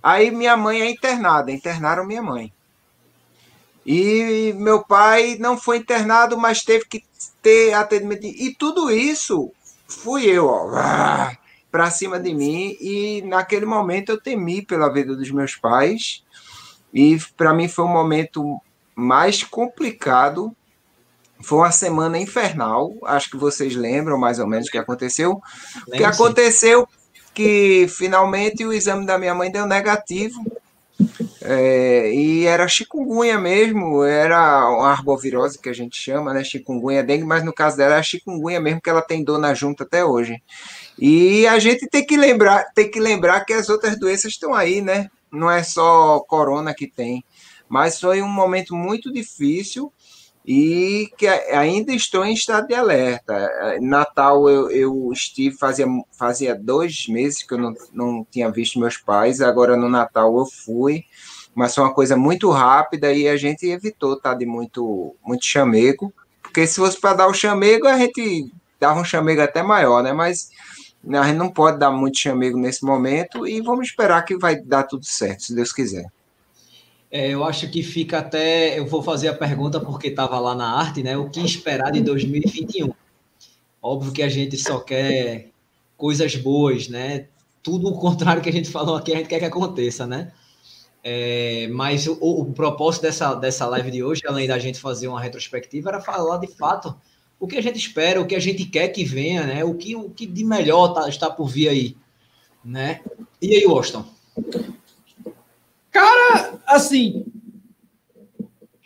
Aí 0.01 0.29
minha 0.29 0.55
mãe 0.55 0.81
é 0.81 0.89
internada, 0.91 1.51
internaram 1.51 2.05
minha 2.05 2.21
mãe. 2.21 2.53
E 3.85 4.53
meu 4.57 4.83
pai 4.83 5.37
não 5.39 5.57
foi 5.57 5.77
internado, 5.77 6.37
mas 6.37 6.63
teve 6.63 6.85
que 6.85 7.03
ter 7.41 7.73
atendimento. 7.73 8.25
E 8.25 8.55
tudo 8.57 8.89
isso 8.89 9.51
fui 9.87 10.25
eu, 10.25 10.47
ó, 10.47 11.31
para 11.71 11.91
cima 11.91 12.19
de 12.19 12.33
mim. 12.33 12.75
E 12.81 13.21
naquele 13.21 13.65
momento 13.65 14.11
eu 14.11 14.19
temi 14.19 14.65
pela 14.65 14.91
vida 14.91 15.15
dos 15.15 15.29
meus 15.29 15.55
pais. 15.55 16.23
E 16.91 17.19
para 17.37 17.53
mim 17.53 17.67
foi 17.67 17.85
um 17.85 17.93
momento 17.93 18.59
mais 18.95 19.43
complicado. 19.43 20.55
Foi 21.43 21.59
uma 21.59 21.71
semana 21.71 22.17
infernal. 22.17 22.93
Acho 23.03 23.29
que 23.29 23.37
vocês 23.37 23.75
lembram 23.75 24.17
mais 24.17 24.39
ou 24.39 24.47
menos 24.47 24.67
o 24.67 24.71
que 24.71 24.77
aconteceu. 24.79 25.39
O 25.87 25.91
que 25.91 26.03
aconteceu 26.03 26.87
que 27.35 27.85
finalmente 27.89 28.65
o 28.65 28.73
exame 28.73 29.05
da 29.05 29.19
minha 29.19 29.35
mãe 29.35 29.51
deu 29.51 29.67
negativo 29.67 30.43
é, 31.47 32.13
e 32.13 32.45
era 32.45 32.67
chikungunya 32.67 33.37
mesmo, 33.37 34.03
era 34.03 34.69
uma 34.69 34.89
arbovirose 34.89 35.59
que 35.59 35.69
a 35.69 35.73
gente 35.73 35.95
chama, 35.97 36.33
né? 36.33 36.43
Chikungunya 36.43 37.03
dengue, 37.03 37.25
mas 37.25 37.43
no 37.43 37.53
caso 37.53 37.77
dela 37.77 37.97
é 37.97 38.03
chikungunya 38.03 38.59
mesmo, 38.59 38.81
que 38.81 38.89
ela 38.89 39.01
tem 39.01 39.23
dor 39.23 39.39
na 39.39 39.53
junta 39.53 39.83
até 39.83 40.03
hoje. 40.03 40.41
E 40.97 41.45
a 41.47 41.59
gente 41.59 41.87
tem 41.87 42.05
que 42.05 42.17
lembrar, 42.17 42.65
tem 42.73 42.89
que 42.89 42.99
lembrar 42.99 43.45
que 43.45 43.53
as 43.53 43.69
outras 43.69 43.99
doenças 43.99 44.31
estão 44.31 44.53
aí, 44.53 44.81
né? 44.81 45.09
Não 45.31 45.49
é 45.51 45.63
só 45.63 46.19
corona 46.21 46.73
que 46.73 46.87
tem. 46.87 47.23
Mas 47.67 47.99
foi 47.99 48.21
um 48.21 48.27
momento 48.27 48.75
muito 48.75 49.11
difícil 49.11 49.91
e 50.47 51.11
que 51.17 51.27
ainda 51.27 51.91
estou 51.91 52.23
em 52.23 52.33
estado 52.33 52.67
de 52.67 52.75
alerta. 52.75 53.49
Natal 53.81 54.47
eu, 54.47 54.69
eu 54.69 55.09
estive, 55.11 55.57
fazia, 55.57 55.87
fazia 56.11 56.53
dois 56.55 57.07
meses 57.07 57.41
que 57.41 57.53
eu 57.53 57.57
não, 57.57 57.73
não 57.91 58.27
tinha 58.29 58.51
visto 58.51 58.79
meus 58.79 58.97
pais, 58.97 59.41
agora 59.41 59.75
no 59.75 59.89
Natal 59.89 60.37
eu 60.37 60.45
fui, 60.45 61.05
mas 61.55 61.73
foi 61.73 61.83
uma 61.85 61.93
coisa 61.93 62.17
muito 62.17 62.51
rápida 62.51 63.13
e 63.13 63.27
a 63.27 63.37
gente 63.37 63.65
evitou 63.65 64.13
estar 64.13 64.31
tá, 64.31 64.35
de 64.35 64.45
muito, 64.45 65.15
muito 65.25 65.45
chamego, 65.45 66.13
porque 66.43 66.67
se 66.67 66.75
fosse 66.75 66.99
para 66.99 67.13
dar 67.13 67.27
o 67.27 67.33
chamego, 67.33 67.87
a 67.87 67.97
gente 67.97 68.51
dava 68.79 68.99
um 68.99 69.05
chamego 69.05 69.41
até 69.41 69.63
maior, 69.63 70.03
né? 70.03 70.11
Mas 70.11 70.49
a 71.07 71.23
gente 71.23 71.37
não 71.37 71.49
pode 71.49 71.79
dar 71.79 71.91
muito 71.91 72.19
chamego 72.19 72.57
nesse 72.57 72.83
momento 72.83 73.47
e 73.47 73.61
vamos 73.61 73.87
esperar 73.87 74.23
que 74.23 74.37
vai 74.37 74.59
dar 74.59 74.83
tudo 74.83 75.05
certo, 75.05 75.43
se 75.43 75.55
Deus 75.55 75.71
quiser. 75.71 76.05
É, 77.09 77.29
eu 77.29 77.45
acho 77.45 77.69
que 77.69 77.81
fica 77.81 78.19
até. 78.19 78.77
Eu 78.77 78.85
vou 78.85 79.01
fazer 79.01 79.29
a 79.29 79.33
pergunta 79.33 79.79
porque 79.79 80.07
estava 80.07 80.37
lá 80.37 80.53
na 80.53 80.77
arte, 80.77 81.01
né? 81.01 81.15
O 81.15 81.29
que 81.29 81.39
esperar 81.39 81.91
de 81.91 82.01
2021? 82.01 82.91
Óbvio 83.81 84.11
que 84.11 84.21
a 84.21 84.27
gente 84.27 84.57
só 84.57 84.79
quer 84.79 85.49
coisas 85.95 86.35
boas, 86.35 86.89
né? 86.89 87.27
Tudo 87.63 87.87
o 87.87 87.97
contrário 87.97 88.41
que 88.41 88.49
a 88.49 88.51
gente 88.51 88.69
falou 88.69 88.97
aqui, 88.97 89.13
a 89.13 89.17
gente 89.17 89.29
quer 89.29 89.39
que 89.39 89.45
aconteça, 89.45 90.05
né? 90.05 90.33
É, 91.07 91.67
mas 91.67 92.07
o, 92.07 92.17
o, 92.19 92.51
propósito 92.51 93.03
dessa, 93.03 93.35
dessa 93.35 93.67
live 93.67 93.91
de 93.91 94.03
hoje, 94.03 94.23
além 94.25 94.47
da 94.47 94.57
gente 94.57 94.79
fazer 94.79 95.07
uma 95.07 95.21
retrospectiva, 95.21 95.89
era 95.89 96.01
falar 96.01 96.37
de 96.39 96.47
fato 96.47 96.95
o 97.39 97.45
que 97.45 97.57
a 97.57 97.61
gente 97.61 97.77
espera, 97.77 98.19
o 98.19 98.25
que 98.25 98.33
a 98.33 98.39
gente 98.39 98.65
quer 98.65 98.87
que 98.87 99.05
venha, 99.05 99.43
né? 99.43 99.63
O 99.63 99.75
que, 99.75 99.95
o 99.95 100.09
que 100.09 100.25
de 100.25 100.43
melhor 100.43 100.95
tá, 100.95 101.07
está 101.07 101.29
por 101.29 101.47
vir 101.47 101.69
aí, 101.69 101.95
né? 102.63 103.01
E 103.39 103.55
aí, 103.55 103.67
Washington? 103.67 104.03
Cara, 105.91 106.55
assim, 106.65 107.23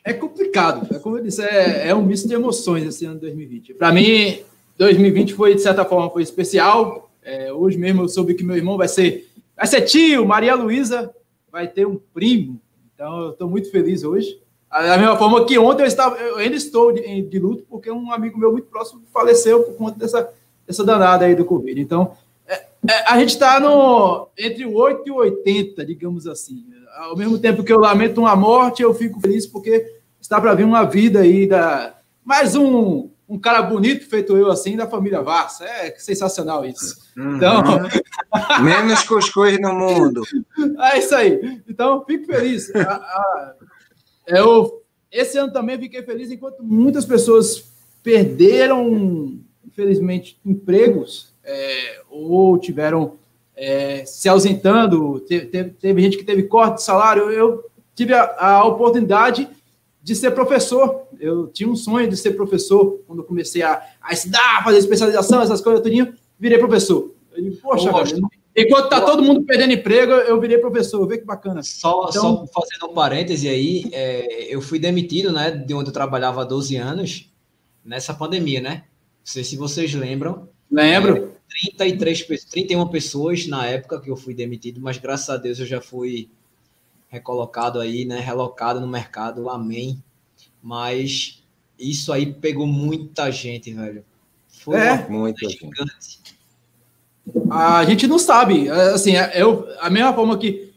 é 0.03 0.11
complicado. 0.11 0.93
É 0.93 0.99
como 0.99 1.19
eu 1.19 1.23
disse, 1.23 1.41
é, 1.41 1.87
é 1.87 1.95
um 1.95 2.03
misto 2.03 2.27
de 2.27 2.33
emoções 2.33 2.83
esse 2.83 3.05
ano 3.05 3.15
de 3.15 3.21
2020. 3.21 3.75
Para 3.75 3.93
mim, 3.93 4.41
2020 4.77 5.35
foi, 5.35 5.55
de 5.55 5.61
certa 5.61 5.85
forma, 5.85 6.09
foi 6.09 6.23
especial. 6.23 7.09
É, 7.23 7.53
hoje 7.53 7.77
mesmo 7.77 8.01
eu 8.01 8.09
soube 8.09 8.33
que 8.33 8.43
meu 8.43 8.57
irmão 8.57 8.75
vai 8.75 8.89
ser, 8.89 9.29
vai 9.55 9.67
ser 9.67 9.83
tio, 9.83 10.25
Maria 10.25 10.53
Luísa 10.53 11.15
vai 11.51 11.67
ter 11.67 11.85
um 11.85 11.99
primo. 12.13 12.59
Então, 12.93 13.21
eu 13.21 13.29
estou 13.31 13.49
muito 13.49 13.71
feliz 13.71 14.03
hoje. 14.03 14.39
Da 14.69 14.97
mesma 14.97 15.17
forma 15.17 15.45
que 15.45 15.57
ontem 15.57 15.83
eu, 15.83 15.87
estava, 15.87 16.15
eu 16.17 16.37
ainda 16.37 16.55
estou 16.55 16.91
de, 16.91 17.21
de, 17.23 17.39
luto, 17.39 17.65
porque 17.67 17.89
um 17.89 18.11
amigo 18.11 18.37
meu 18.37 18.51
muito 18.51 18.67
próximo 18.67 19.01
faleceu 19.11 19.63
por 19.63 19.75
conta 19.75 19.97
dessa, 19.97 20.31
dessa 20.67 20.83
danada 20.83 21.25
aí 21.25 21.33
do 21.33 21.43
Covid. 21.43 21.81
Então, 21.81 22.13
é, 22.47 22.53
é, 22.87 23.11
a 23.11 23.17
gente 23.17 23.29
está 23.29 23.59
entre 24.37 24.65
o 24.65 24.75
8 24.75 25.07
e 25.07 25.11
o 25.11 25.15
80, 25.15 25.85
digamos 25.85 26.27
assim 26.27 26.65
ao 26.99 27.15
mesmo 27.15 27.39
tempo 27.39 27.63
que 27.63 27.71
eu 27.71 27.79
lamento 27.79 28.19
uma 28.19 28.35
morte, 28.35 28.81
eu 28.81 28.93
fico 28.93 29.19
feliz 29.21 29.45
porque 29.45 29.99
está 30.19 30.39
para 30.39 30.53
vir 30.53 30.65
uma 30.65 30.83
vida 30.83 31.21
aí 31.21 31.47
da 31.47 31.95
mais 32.23 32.55
um 32.55 33.09
um 33.29 33.37
cara 33.37 33.61
bonito 33.61 34.09
feito 34.09 34.35
eu 34.35 34.49
assim 34.49 34.75
da 34.75 34.87
família 34.87 35.21
Vaz. 35.21 35.61
É 35.61 35.93
sensacional 35.97 36.65
isso. 36.65 36.97
Uhum. 37.15 37.37
Então, 37.37 37.63
menos 38.63 39.03
cuscuz 39.03 39.59
no 39.61 39.73
mundo. 39.73 40.23
É 40.91 40.97
isso 40.97 41.13
aí. 41.13 41.61
Então, 41.69 42.03
fico 42.05 42.25
feliz. 42.25 42.71
eu 44.27 44.79
esse 45.11 45.37
ano 45.37 45.51
também 45.51 45.77
fiquei 45.79 46.03
feliz 46.03 46.29
enquanto 46.31 46.63
muitas 46.63 47.05
pessoas 47.05 47.63
perderam, 48.03 49.39
infelizmente, 49.65 50.39
empregos 50.45 51.33
é, 51.43 52.01
ou 52.09 52.57
tiveram 52.57 53.17
é, 53.55 54.05
se 54.05 54.29
ausentando, 54.29 55.19
teve, 55.21 55.47
teve, 55.47 55.69
teve, 55.71 56.01
gente 56.01 56.17
que 56.17 56.23
teve 56.23 56.43
corte 56.43 56.75
de 56.75 56.83
salário. 56.83 57.29
Eu 57.31 57.65
tive 57.95 58.13
a, 58.13 58.35
a, 58.37 58.65
oportunidade 58.65 59.49
de 60.01 60.15
ser 60.15 60.31
professor. 60.31 61.07
Eu 61.19 61.47
tinha 61.47 61.69
um 61.69 61.75
sonho 61.75 62.09
de 62.09 62.17
ser 62.17 62.31
professor 62.31 63.01
quando 63.05 63.19
eu 63.19 63.25
comecei 63.25 63.61
a, 63.61 63.81
a 64.01 64.13
estudar, 64.13 64.63
fazer 64.63 64.77
especialização, 64.77 65.41
essas 65.41 65.61
coisas 65.61 65.81
tudinho, 65.81 66.13
virei 66.39 66.57
professor. 66.57 67.13
Eu 67.35 67.43
digo, 67.43 67.57
poxa, 67.57 67.91
velho, 67.91 68.27
enquanto 68.55 68.89
tá 68.89 69.01
todo 69.01 69.23
mundo 69.23 69.43
perdendo 69.43 69.73
emprego, 69.73 70.13
eu 70.13 70.39
virei 70.39 70.57
professor. 70.57 71.05
Vê 71.07 71.17
que 71.17 71.25
bacana. 71.25 71.61
Só, 71.63 72.07
então, 72.09 72.47
só 72.47 72.61
fazendo 72.61 72.91
um 72.91 72.93
parêntese 72.93 73.47
aí, 73.47 73.89
é, 73.91 74.53
eu 74.53 74.61
fui 74.61 74.79
demitido, 74.79 75.31
né, 75.31 75.51
de 75.51 75.73
onde 75.73 75.89
eu 75.89 75.93
trabalhava 75.93 76.41
há 76.41 76.45
12 76.45 76.75
anos, 76.75 77.31
nessa 77.83 78.13
pandemia, 78.13 78.61
né? 78.61 78.83
Não 79.19 79.25
sei 79.25 79.43
se 79.43 79.55
vocês 79.55 79.93
lembram. 79.93 80.49
Lembro. 80.71 81.33
É, 81.35 81.39
33, 81.77 82.45
31 82.45 82.87
pessoas 82.89 83.47
na 83.47 83.65
época 83.65 83.99
que 83.99 84.09
eu 84.09 84.15
fui 84.15 84.33
demitido, 84.33 84.79
mas 84.79 84.97
graças 84.97 85.29
a 85.29 85.37
Deus 85.37 85.59
eu 85.59 85.65
já 85.65 85.81
fui 85.81 86.29
recolocado 87.09 87.79
aí, 87.79 88.05
né? 88.05 88.19
Relocado 88.19 88.79
no 88.79 88.87
mercado, 88.87 89.49
amém. 89.49 90.01
Mas 90.61 91.43
isso 91.77 92.13
aí 92.13 92.31
pegou 92.31 92.67
muita 92.67 93.31
gente, 93.31 93.73
velho. 93.73 94.05
Foi 94.47 94.77
é, 94.77 95.07
muita 95.09 95.49
gigante. 95.49 96.19
A 97.49 97.85
gente 97.85 98.07
não 98.07 98.19
sabe, 98.19 98.67
é, 98.67 98.71
assim, 98.89 99.15
é, 99.15 99.41
eu, 99.41 99.67
a 99.79 99.89
mesma 99.89 100.13
forma 100.13 100.37
que 100.37 100.73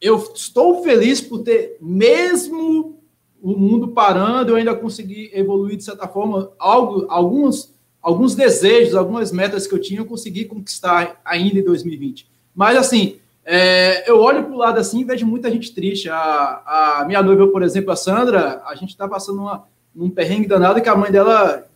eu 0.00 0.16
estou 0.34 0.82
feliz 0.82 1.20
por 1.20 1.40
ter, 1.40 1.76
mesmo 1.80 2.98
o 3.42 3.56
mundo 3.56 3.88
parando, 3.88 4.52
eu 4.52 4.56
ainda 4.56 4.74
consegui 4.74 5.30
evoluir 5.32 5.76
de 5.76 5.84
certa 5.84 6.08
forma, 6.08 6.52
algo, 6.58 7.06
alguns, 7.08 7.74
alguns 8.02 8.34
desejos, 8.34 8.94
algumas 8.94 9.30
metas 9.30 9.66
que 9.66 9.74
eu 9.74 9.80
tinha, 9.80 10.00
eu 10.00 10.06
consegui 10.06 10.44
conquistar 10.46 11.20
ainda 11.24 11.58
em 11.58 11.64
2020. 11.64 12.26
Mas, 12.54 12.76
assim, 12.76 13.18
é, 13.52 14.08
eu 14.08 14.20
olho 14.20 14.44
para 14.44 14.52
o 14.52 14.56
lado 14.56 14.78
assim 14.78 15.00
e 15.00 15.04
vejo 15.04 15.26
muita 15.26 15.50
gente 15.50 15.74
triste. 15.74 16.08
A, 16.08 17.00
a, 17.00 17.04
minha 17.04 17.20
noiva, 17.20 17.48
por 17.48 17.64
exemplo, 17.64 17.90
a 17.90 17.96
Sandra, 17.96 18.62
a 18.64 18.76
gente 18.76 18.90
está 18.90 19.08
passando 19.08 19.40
uma, 19.40 19.64
um 19.96 20.08
perrengue 20.08 20.46
danado 20.46 20.80
que 20.80 20.88
a 20.88 20.94
mãe 20.94 21.10
dela, 21.10 21.66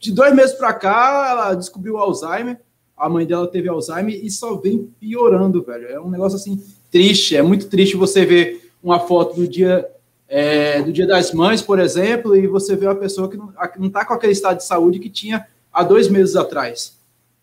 de 0.00 0.12
dois 0.12 0.34
meses 0.34 0.56
para 0.56 0.72
cá, 0.72 1.28
ela 1.30 1.54
descobriu 1.54 1.96
Alzheimer. 1.96 2.60
A 2.96 3.08
mãe 3.08 3.24
dela 3.24 3.46
teve 3.46 3.68
Alzheimer 3.68 4.18
e 4.20 4.28
só 4.28 4.56
vem 4.56 4.90
piorando, 4.98 5.62
velho. 5.62 5.86
É 5.86 6.00
um 6.00 6.10
negócio 6.10 6.34
assim 6.34 6.60
triste. 6.90 7.36
É 7.36 7.42
muito 7.42 7.68
triste 7.68 7.96
você 7.96 8.26
ver 8.26 8.72
uma 8.82 8.98
foto 8.98 9.36
do 9.36 9.46
dia 9.46 9.88
é, 10.28 10.82
do 10.82 10.92
Dia 10.92 11.06
das 11.06 11.32
Mães, 11.32 11.62
por 11.62 11.78
exemplo, 11.78 12.34
e 12.34 12.48
você 12.48 12.74
vê 12.74 12.86
uma 12.86 12.96
pessoa 12.96 13.28
que 13.28 13.36
não 13.36 13.86
está 13.86 14.04
com 14.04 14.12
aquele 14.12 14.32
estado 14.32 14.56
de 14.56 14.64
saúde 14.64 14.98
que 14.98 15.08
tinha 15.08 15.46
há 15.72 15.84
dois 15.84 16.08
meses 16.08 16.34
atrás. 16.34 16.96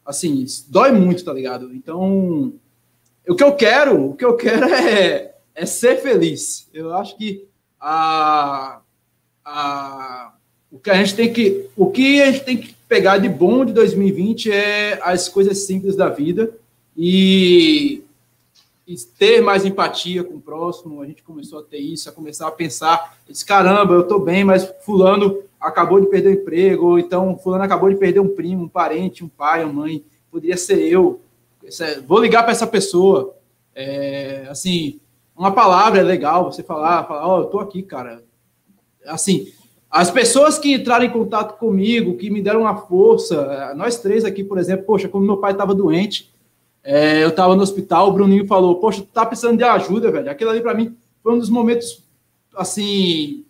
Assim, 0.05 0.45
dói 0.67 0.91
muito, 0.91 1.23
tá 1.23 1.31
ligado? 1.31 1.73
Então, 1.73 2.53
o 3.27 3.35
que 3.35 3.43
eu 3.43 3.55
quero, 3.55 4.09
o 4.09 4.15
que 4.15 4.25
eu 4.25 4.35
quero 4.35 4.65
é, 4.73 5.33
é 5.55 5.65
ser 5.65 5.97
feliz. 5.97 6.69
Eu 6.73 6.93
acho 6.93 7.17
que 7.17 7.47
a, 7.79 8.79
a, 9.43 10.33
o 10.71 10.79
que 10.79 10.89
a 10.89 10.95
gente 10.95 11.15
tem 11.15 11.31
que, 11.31 11.69
o 11.75 11.89
que 11.89 12.21
a 12.21 12.31
gente 12.31 12.45
tem 12.45 12.57
que 12.57 12.73
pegar 12.87 13.17
de 13.17 13.29
bom 13.29 13.65
de 13.65 13.73
2020 13.73 14.51
é 14.51 14.99
as 15.03 15.27
coisas 15.29 15.59
simples 15.59 15.95
da 15.95 16.09
vida 16.09 16.51
e, 16.95 18.03
e 18.87 18.95
ter 19.17 19.41
mais 19.41 19.65
empatia 19.65 20.23
com 20.23 20.35
o 20.35 20.41
próximo. 20.41 21.01
A 21.01 21.05
gente 21.05 21.23
começou 21.23 21.59
a 21.59 21.63
ter 21.63 21.79
isso, 21.79 22.09
a 22.09 22.11
começar 22.11 22.47
a 22.47 22.51
pensar, 22.51 23.17
disse, 23.27 23.45
caramba, 23.45 23.93
eu 23.93 24.01
estou 24.01 24.19
bem, 24.19 24.43
mas 24.43 24.71
fulano 24.81 25.41
acabou 25.59 25.99
de 25.99 26.07
perder 26.07 26.29
o 26.29 26.41
emprego, 26.41 26.85
ou 26.87 26.99
então 26.99 27.37
fulano 27.37 27.63
acabou 27.63 27.89
de 27.89 27.95
perder 27.95 28.19
um 28.19 28.35
primo, 28.35 28.65
um 28.65 28.69
parente, 28.69 29.23
um 29.23 29.29
pai, 29.29 29.63
uma 29.63 29.73
mãe, 29.73 30.03
poderia 30.29 30.57
ser 30.57 30.79
eu 30.79 31.21
vou 32.05 32.19
ligar 32.19 32.43
para 32.43 32.51
essa 32.51 32.67
pessoa. 32.67 33.35
É, 33.75 34.45
assim, 34.49 34.99
uma 35.35 35.51
palavra 35.51 35.99
é 35.99 36.03
legal 36.03 36.51
você 36.51 36.61
falar, 36.63 37.07
falar, 37.07 37.27
ó, 37.27 37.37
oh, 37.37 37.41
eu 37.41 37.45
tô 37.45 37.59
aqui, 37.59 37.81
cara. 37.81 38.23
Assim, 39.05 39.51
as 39.89 40.09
pessoas 40.09 40.57
que 40.57 40.73
entraram 40.73 41.05
em 41.05 41.09
contato 41.09 41.57
comigo, 41.57 42.17
que 42.17 42.29
me 42.29 42.41
deram 42.41 42.61
uma 42.61 42.75
força, 42.75 43.35
é, 43.35 43.75
nós 43.75 43.99
três 43.99 44.25
aqui, 44.25 44.43
por 44.43 44.57
exemplo, 44.57 44.85
poxa, 44.85 45.07
quando 45.07 45.25
meu 45.25 45.37
pai 45.37 45.51
estava 45.51 45.73
doente, 45.75 46.33
é, 46.83 47.23
eu 47.23 47.29
estava 47.29 47.55
no 47.55 47.63
hospital, 47.63 48.09
o 48.09 48.13
Bruninho 48.13 48.45
falou, 48.45 48.75
poxa, 48.75 49.01
tu 49.01 49.07
tá 49.07 49.25
precisando 49.25 49.57
de 49.57 49.63
ajuda, 49.63 50.11
velho. 50.11 50.29
Aquilo 50.29 50.49
ali 50.49 50.61
para 50.61 50.73
mim 50.73 50.95
foi 51.21 51.33
um 51.33 51.39
dos 51.39 51.49
momentos, 51.49 52.03
assim, 52.55 53.45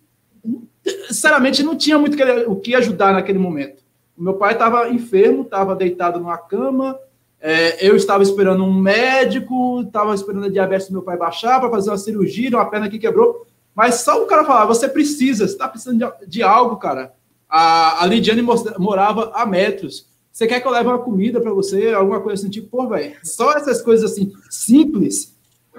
sinceramente, 1.08 1.62
não 1.62 1.76
tinha 1.76 1.98
muito 1.98 2.16
o 2.46 2.56
que 2.56 2.74
ajudar 2.74 3.12
naquele 3.12 3.38
momento. 3.38 3.82
O 4.16 4.22
meu 4.22 4.34
pai 4.34 4.52
estava 4.52 4.88
enfermo, 4.90 5.42
estava 5.42 5.74
deitado 5.74 6.20
numa 6.20 6.38
cama, 6.38 6.98
é, 7.46 7.86
eu 7.86 7.94
estava 7.94 8.22
esperando 8.22 8.64
um 8.64 8.72
médico, 8.72 9.82
estava 9.82 10.14
esperando 10.14 10.46
a 10.46 10.48
diabetes 10.48 10.86
do 10.86 10.94
meu 10.94 11.02
pai 11.02 11.14
baixar 11.14 11.60
para 11.60 11.68
fazer 11.68 11.90
uma 11.90 11.98
cirurgia, 11.98 12.48
uma 12.48 12.64
perna 12.64 12.88
que 12.88 12.98
quebrou. 12.98 13.46
Mas 13.74 13.96
só 13.96 14.22
o 14.22 14.26
cara 14.26 14.46
falar, 14.46 14.64
você 14.64 14.88
precisa, 14.88 15.46
você 15.46 15.52
está 15.52 15.68
precisando 15.68 15.98
de, 15.98 16.26
de, 16.26 16.42
algo, 16.42 16.76
cara. 16.76 17.12
A, 17.46 18.02
a 18.02 18.06
Lidiane 18.06 18.40
morava 18.78 19.30
a 19.34 19.44
metros. 19.44 20.06
Você 20.32 20.46
quer 20.46 20.58
que 20.58 20.66
eu 20.66 20.72
leve 20.72 20.88
uma 20.88 21.00
comida 21.00 21.38
para 21.38 21.52
você, 21.52 21.92
alguma 21.92 22.18
coisa 22.18 22.40
assim, 22.40 22.50
tipo, 22.50 22.68
pô, 22.68 22.88
velho, 22.88 23.14
só 23.22 23.52
essas 23.52 23.82
coisas 23.82 24.10
assim, 24.10 24.32
simples, 24.48 25.36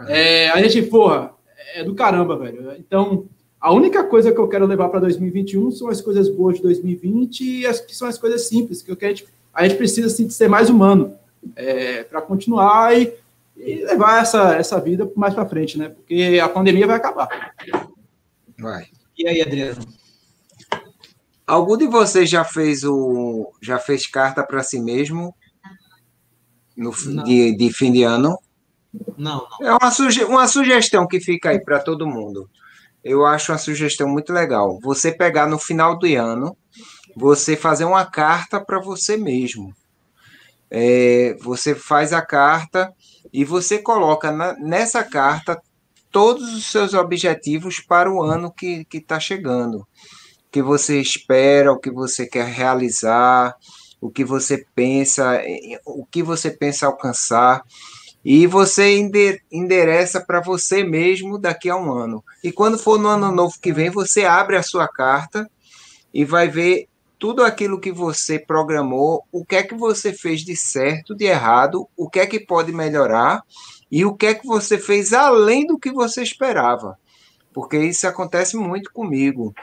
é, 0.08 0.50
a 0.50 0.62
gente, 0.62 0.84
porra, 0.84 1.32
é 1.74 1.84
do 1.84 1.96
caramba, 1.96 2.38
velho. 2.38 2.74
Então, 2.78 3.26
a 3.60 3.74
única 3.74 4.04
coisa 4.04 4.32
que 4.32 4.40
eu 4.40 4.48
quero 4.48 4.68
levar 4.68 4.90
para 4.90 5.00
2021 5.00 5.72
são 5.72 5.88
as 5.88 6.00
coisas 6.00 6.30
boas 6.30 6.58
de 6.58 6.62
2020 6.62 7.42
e 7.44 7.66
as 7.66 7.80
que 7.80 7.96
são 7.96 8.08
as 8.08 8.20
coisas 8.20 8.48
simples, 8.48 8.84
que 8.84 8.92
eu 8.92 8.96
quero, 8.96 9.16
a 9.52 9.68
gente 9.68 9.78
precisa 9.78 10.06
assim, 10.06 10.28
de 10.28 10.34
ser 10.36 10.48
mais 10.48 10.70
humano 10.70 11.16
é, 11.56 12.04
para 12.04 12.22
continuar 12.22 12.98
e, 12.98 13.14
e, 13.58 13.86
levar 13.86 14.22
essa, 14.22 14.56
essa 14.56 14.80
vida 14.80 15.10
mais 15.16 15.34
para 15.34 15.48
frente, 15.48 15.78
né? 15.78 15.90
Porque 15.90 16.40
a 16.42 16.50
pandemia 16.50 16.88
vai 16.88 16.98
acabar. 16.98 17.54
Vai. 18.58 18.88
E 19.18 19.28
aí, 19.28 19.42
Adriano? 19.42 19.86
Algum 21.46 21.78
de 21.78 21.88
vocês 21.88 22.30
já 22.30 22.44
fez 22.44 22.84
o 22.84 23.52
já 23.62 23.78
fez 23.78 24.08
carta 24.08 24.44
para 24.44 24.64
si 24.64 24.80
mesmo 24.80 25.36
no 26.76 26.92
de, 27.24 27.56
de, 27.56 27.72
fim 27.72 27.92
de 27.92 28.04
ano? 28.04 28.38
Não, 29.18 29.46
não. 29.60 29.68
É 29.68 29.72
uma, 29.72 29.92
suge 29.92 30.24
uma 30.24 30.48
sugestão 30.48 31.08
que 31.08 31.20
fica 31.20 31.50
aí 31.50 31.64
para 31.64 31.80
todo 31.80 32.08
mundo. 32.08 32.50
Eu 33.04 33.26
acho 33.26 33.52
uma 33.52 33.58
sugestão 33.60 34.08
muito 34.08 34.34
legal. 34.34 34.80
Você 34.82 35.12
pegar 35.12 35.48
no 35.48 35.60
final 35.60 36.00
do 36.00 36.08
ano, 36.08 36.58
você 37.16 37.56
fazer 37.56 37.86
uma 37.86 38.06
carta 38.06 38.60
para 38.60 38.80
você 38.80 39.16
mesmo 39.16 39.74
é, 40.78 41.38
você 41.40 41.74
faz 41.74 42.12
a 42.12 42.22
carta 42.22 42.94
e 43.32 43.46
você 43.46 43.80
coloca 43.80 44.30
na, 44.30 44.52
nessa 44.60 45.06
carta 45.06 45.58
todos 46.12 46.54
os 46.54 46.70
seus 46.70 46.94
objetivos 46.94 47.80
para 47.80 48.12
o 48.12 48.22
ano 48.22 48.52
que 48.52 48.86
está 48.92 49.18
chegando. 49.18 49.78
O 49.78 49.88
que 50.52 50.62
você 50.62 51.00
espera, 51.00 51.72
o 51.72 51.80
que 51.80 51.90
você 51.90 52.28
quer 52.28 52.48
realizar, 52.48 53.56
o 54.02 54.12
que 54.12 54.26
você 54.26 54.66
pensa, 54.76 55.42
o 55.86 56.06
que 56.06 56.22
você 56.22 56.52
pensa 56.52 56.88
alcançar. 56.88 57.64
E 58.24 58.46
você 58.46 58.98
endereça 59.50 60.20
para 60.20 60.42
você 60.42 60.84
mesmo 60.84 61.38
daqui 61.38 61.70
a 61.70 61.78
um 61.78 61.94
ano. 61.94 62.22
E 62.44 62.52
quando 62.52 62.78
for 62.78 63.00
no 63.00 63.08
ano 63.08 63.32
novo 63.32 63.56
que 63.62 63.72
vem, 63.72 63.90
você 63.90 64.26
abre 64.26 64.58
a 64.58 64.64
sua 64.64 64.90
carta 64.90 65.50
e 66.14 66.26
vai 66.26 66.50
ver 66.50 66.90
tudo 67.26 67.44
aquilo 67.44 67.80
que 67.80 67.92
você 67.92 68.38
programou, 68.38 69.26
o 69.32 69.44
que 69.44 69.56
é 69.56 69.64
que 69.64 69.74
você 69.74 70.14
fez 70.14 70.42
de 70.42 70.56
certo, 70.56 71.16
de 71.16 71.26
errado, 71.26 71.90
o 71.98 72.08
que 72.08 72.20
é 72.20 72.28
que 72.28 72.40
pode 72.40 72.72
melhorar 72.72 73.42
e 73.92 74.06
o 74.06 74.14
que 74.14 74.28
é 74.28 74.36
que 74.36 74.46
você 74.46 74.78
fez 74.78 75.12
além 75.12 75.66
do 75.66 75.80
que 75.80 75.92
você 75.92 76.22
esperava. 76.22 77.00
Porque 77.52 77.80
isso 77.80 78.08
acontece 78.08 78.56
muito 78.56 78.94
comigo. 78.94 79.56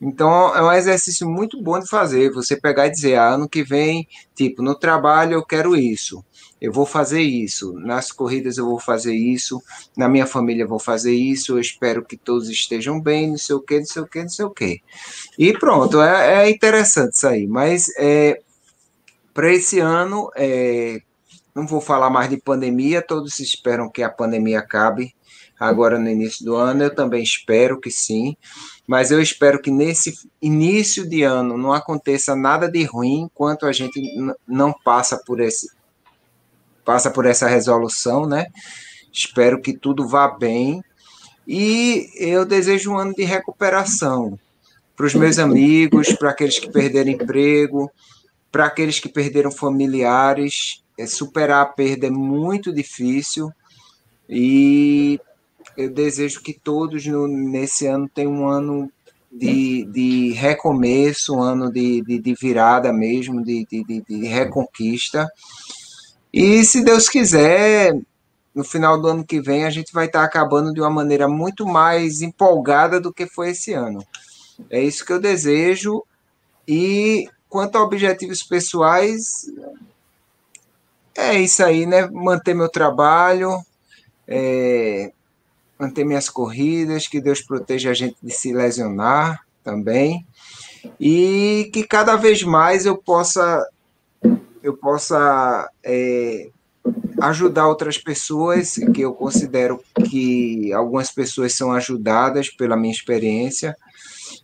Então, 0.00 0.54
é 0.54 0.62
um 0.62 0.70
exercício 0.70 1.28
muito 1.28 1.60
bom 1.60 1.80
de 1.80 1.88
fazer. 1.88 2.30
Você 2.30 2.56
pegar 2.56 2.86
e 2.86 2.92
dizer, 2.92 3.16
ah, 3.16 3.30
ano 3.30 3.48
que 3.48 3.64
vem, 3.64 4.06
tipo, 4.32 4.62
no 4.62 4.76
trabalho 4.76 5.32
eu 5.32 5.44
quero 5.44 5.74
isso 5.74 6.24
eu 6.60 6.72
vou 6.72 6.84
fazer 6.84 7.22
isso, 7.22 7.72
nas 7.72 8.12
corridas 8.12 8.58
eu 8.58 8.66
vou 8.66 8.78
fazer 8.78 9.14
isso, 9.14 9.62
na 9.96 10.08
minha 10.08 10.26
família 10.26 10.64
eu 10.64 10.68
vou 10.68 10.78
fazer 10.78 11.14
isso, 11.14 11.52
eu 11.52 11.60
espero 11.60 12.04
que 12.04 12.16
todos 12.16 12.50
estejam 12.50 13.00
bem, 13.00 13.30
não 13.30 13.38
sei 13.38 13.56
o 13.56 13.60
que, 13.60 13.78
não 13.78 13.86
sei 13.86 14.02
o 14.02 14.06
que, 14.06 14.22
não 14.22 14.28
sei 14.28 14.44
o 14.44 14.50
que. 14.50 14.82
E 15.38 15.52
pronto, 15.56 16.02
é, 16.02 16.44
é 16.44 16.50
interessante 16.50 17.14
isso 17.14 17.26
aí, 17.26 17.46
mas 17.46 17.86
é, 17.98 18.40
para 19.32 19.52
esse 19.52 19.78
ano, 19.78 20.30
é, 20.36 21.00
não 21.54 21.66
vou 21.66 21.80
falar 21.80 22.10
mais 22.10 22.28
de 22.28 22.36
pandemia, 22.36 23.00
todos 23.00 23.38
esperam 23.40 23.88
que 23.90 24.02
a 24.02 24.10
pandemia 24.10 24.58
acabe 24.58 25.14
agora 25.58 25.98
no 25.98 26.08
início 26.08 26.42
do 26.44 26.56
ano, 26.56 26.82
eu 26.82 26.94
também 26.94 27.22
espero 27.22 27.78
que 27.78 27.90
sim, 27.90 28.34
mas 28.86 29.10
eu 29.10 29.20
espero 29.20 29.60
que 29.60 29.70
nesse 29.70 30.14
início 30.40 31.06
de 31.06 31.22
ano 31.22 31.58
não 31.58 31.72
aconteça 31.72 32.34
nada 32.34 32.66
de 32.66 32.82
ruim 32.84 33.22
enquanto 33.22 33.66
a 33.66 33.72
gente 33.72 34.00
não 34.48 34.72
passa 34.72 35.18
por 35.18 35.38
esse 35.38 35.68
passa 36.84 37.10
por 37.10 37.26
essa 37.26 37.48
resolução, 37.48 38.26
né? 38.26 38.46
Espero 39.12 39.60
que 39.60 39.72
tudo 39.72 40.06
vá 40.06 40.28
bem 40.28 40.82
e 41.46 42.08
eu 42.16 42.44
desejo 42.44 42.92
um 42.92 42.98
ano 42.98 43.12
de 43.12 43.24
recuperação 43.24 44.38
para 44.96 45.06
os 45.06 45.14
meus 45.14 45.38
amigos, 45.38 46.12
para 46.12 46.30
aqueles 46.30 46.58
que 46.58 46.70
perderam 46.70 47.10
emprego, 47.10 47.90
para 48.52 48.66
aqueles 48.66 49.00
que 49.00 49.08
perderam 49.08 49.50
familiares. 49.50 50.82
É, 50.98 51.06
superar 51.06 51.62
a 51.62 51.66
perda 51.66 52.06
é 52.06 52.10
muito 52.10 52.72
difícil 52.72 53.50
e 54.28 55.18
eu 55.76 55.90
desejo 55.90 56.42
que 56.42 56.52
todos 56.52 57.06
no, 57.06 57.26
nesse 57.26 57.86
ano 57.86 58.08
tenham 58.08 58.32
um 58.32 58.46
ano 58.46 58.92
de, 59.32 59.84
de 59.86 60.32
recomeço, 60.32 61.34
um 61.34 61.42
ano 61.42 61.72
de, 61.72 62.02
de, 62.02 62.18
de 62.18 62.34
virada 62.34 62.92
mesmo, 62.92 63.42
de, 63.42 63.66
de, 63.70 64.02
de 64.02 64.26
reconquista. 64.26 65.28
E 66.32 66.64
se 66.64 66.84
Deus 66.84 67.08
quiser, 67.08 67.98
no 68.54 68.64
final 68.64 69.00
do 69.00 69.08
ano 69.08 69.24
que 69.24 69.40
vem, 69.40 69.64
a 69.64 69.70
gente 69.70 69.92
vai 69.92 70.06
estar 70.06 70.22
acabando 70.22 70.72
de 70.72 70.80
uma 70.80 70.90
maneira 70.90 71.28
muito 71.28 71.66
mais 71.66 72.20
empolgada 72.22 73.00
do 73.00 73.12
que 73.12 73.26
foi 73.26 73.50
esse 73.50 73.72
ano. 73.72 74.04
É 74.68 74.82
isso 74.82 75.04
que 75.04 75.12
eu 75.12 75.20
desejo. 75.20 76.04
E 76.66 77.28
quanto 77.48 77.76
a 77.76 77.82
objetivos 77.82 78.42
pessoais, 78.42 79.50
é 81.16 81.38
isso 81.38 81.64
aí, 81.64 81.86
né? 81.86 82.06
Manter 82.08 82.54
meu 82.54 82.68
trabalho, 82.68 83.60
é, 84.26 85.12
manter 85.78 86.04
minhas 86.04 86.28
corridas, 86.28 87.08
que 87.08 87.20
Deus 87.20 87.40
proteja 87.40 87.90
a 87.90 87.94
gente 87.94 88.16
de 88.22 88.32
se 88.32 88.52
lesionar 88.52 89.44
também. 89.64 90.26
E 90.98 91.70
que 91.72 91.84
cada 91.84 92.16
vez 92.16 92.42
mais 92.42 92.86
eu 92.86 92.96
possa 92.96 93.66
eu 94.62 94.76
possa 94.76 95.70
é, 95.82 96.50
ajudar 97.20 97.68
outras 97.68 97.98
pessoas, 97.98 98.74
que 98.94 99.02
eu 99.02 99.12
considero 99.12 99.82
que 100.08 100.72
algumas 100.72 101.10
pessoas 101.10 101.54
são 101.54 101.72
ajudadas 101.72 102.48
pela 102.48 102.76
minha 102.76 102.92
experiência, 102.92 103.76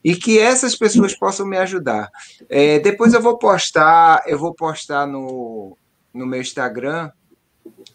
e 0.05 0.15
que 0.15 0.39
essas 0.39 0.77
pessoas 0.77 1.17
possam 1.17 1.47
me 1.47 1.57
ajudar. 1.57 2.11
É, 2.49 2.79
depois 2.79 3.15
eu 3.15 3.23
vou 3.23 3.39
postar, 3.39 4.23
eu 4.27 4.39
vou 4.39 4.55
postar 4.55 5.07
no, 5.07 5.77
no 6.13 6.27
meu 6.27 6.41
Instagram. 6.41 7.11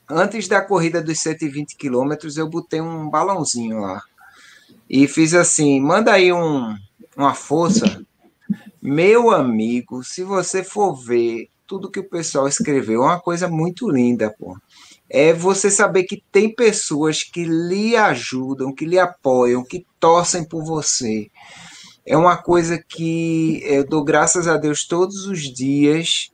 Antes 0.09 0.47
da 0.47 0.61
corrida 0.61 1.01
dos 1.01 1.19
120 1.19 1.75
quilômetros, 1.75 2.37
eu 2.37 2.49
botei 2.49 2.81
um 2.81 3.09
balãozinho 3.09 3.79
lá. 3.79 4.01
E 4.89 5.07
fiz 5.07 5.33
assim: 5.33 5.79
manda 5.79 6.11
aí 6.11 6.33
um, 6.33 6.75
uma 7.15 7.33
força. 7.33 8.03
Meu 8.81 9.29
amigo, 9.29 10.03
se 10.03 10.23
você 10.23 10.63
for 10.63 10.95
ver 10.95 11.50
tudo 11.71 11.89
que 11.89 12.01
o 12.01 12.09
pessoal 12.09 12.49
escreveu, 12.49 13.01
é 13.01 13.05
uma 13.05 13.19
coisa 13.21 13.47
muito 13.47 13.89
linda, 13.89 14.29
pô. 14.37 14.57
É 15.09 15.31
você 15.31 15.71
saber 15.71 16.03
que 16.03 16.21
tem 16.29 16.53
pessoas 16.53 17.23
que 17.23 17.45
lhe 17.45 17.95
ajudam, 17.95 18.75
que 18.75 18.83
lhe 18.83 18.99
apoiam, 18.99 19.63
que 19.63 19.85
torcem 19.97 20.43
por 20.43 20.65
você. 20.65 21.31
É 22.05 22.17
uma 22.17 22.35
coisa 22.35 22.77
que 22.77 23.63
eu 23.63 23.87
dou 23.87 24.03
graças 24.03 24.49
a 24.49 24.57
Deus 24.57 24.85
todos 24.85 25.25
os 25.27 25.43
dias 25.43 26.29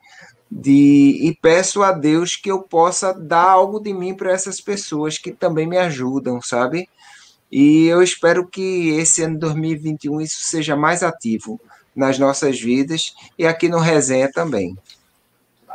de 0.52 1.20
e 1.22 1.38
peço 1.40 1.84
a 1.84 1.92
Deus 1.92 2.36
que 2.36 2.50
eu 2.50 2.64
possa 2.64 3.14
dar 3.14 3.48
algo 3.48 3.80
de 3.80 3.94
mim 3.94 4.16
para 4.16 4.32
essas 4.32 4.60
pessoas 4.60 5.20
que 5.20 5.32
também 5.32 5.68
me 5.68 5.78
ajudam, 5.78 6.42
sabe? 6.42 6.90
E 7.52 7.86
eu 7.86 8.02
espero 8.02 8.48
que 8.48 8.90
esse 8.90 9.22
ano 9.22 9.38
2021 9.38 10.20
isso 10.20 10.40
seja 10.42 10.76
mais 10.76 11.04
ativo 11.04 11.62
nas 11.96 12.18
nossas 12.18 12.60
vidas 12.60 13.14
e 13.38 13.46
aqui 13.46 13.70
no 13.70 13.78
Resenha 13.78 14.32
também. 14.32 14.76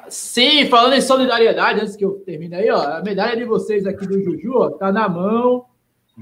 Sim, 0.08 0.66
falando 0.68 0.94
em 0.94 1.00
solidariedade, 1.00 1.80
antes 1.80 1.96
que 1.96 2.04
eu 2.04 2.12
termine 2.26 2.54
aí, 2.54 2.70
ó, 2.70 2.80
a 2.80 3.02
medalha 3.02 3.36
de 3.36 3.44
vocês 3.44 3.86
aqui 3.86 4.06
do 4.06 4.22
Juju, 4.22 4.52
ó, 4.54 4.70
tá 4.70 4.92
na 4.92 5.08
mão. 5.08 5.66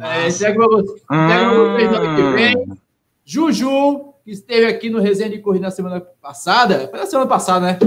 É, 0.01 0.29
entrega 0.29 0.55
pra 0.55 0.69
vocês, 0.69 1.03
hum. 1.11 1.75
vocês 1.75 1.93
ano 1.93 2.17
que 2.17 2.23
vem. 2.33 2.79
Juju, 3.25 4.15
que 4.25 4.31
esteve 4.31 4.67
aqui 4.67 4.91
no 4.91 5.01
Resenha 5.01 5.31
de 5.31 5.39
Corrida 5.39 5.67
na 5.67 5.71
semana 5.71 6.01
passada, 6.01 6.89
foi 6.89 6.99
na 6.99 7.07
semana 7.07 7.29
passada, 7.29 7.67
né? 7.67 7.79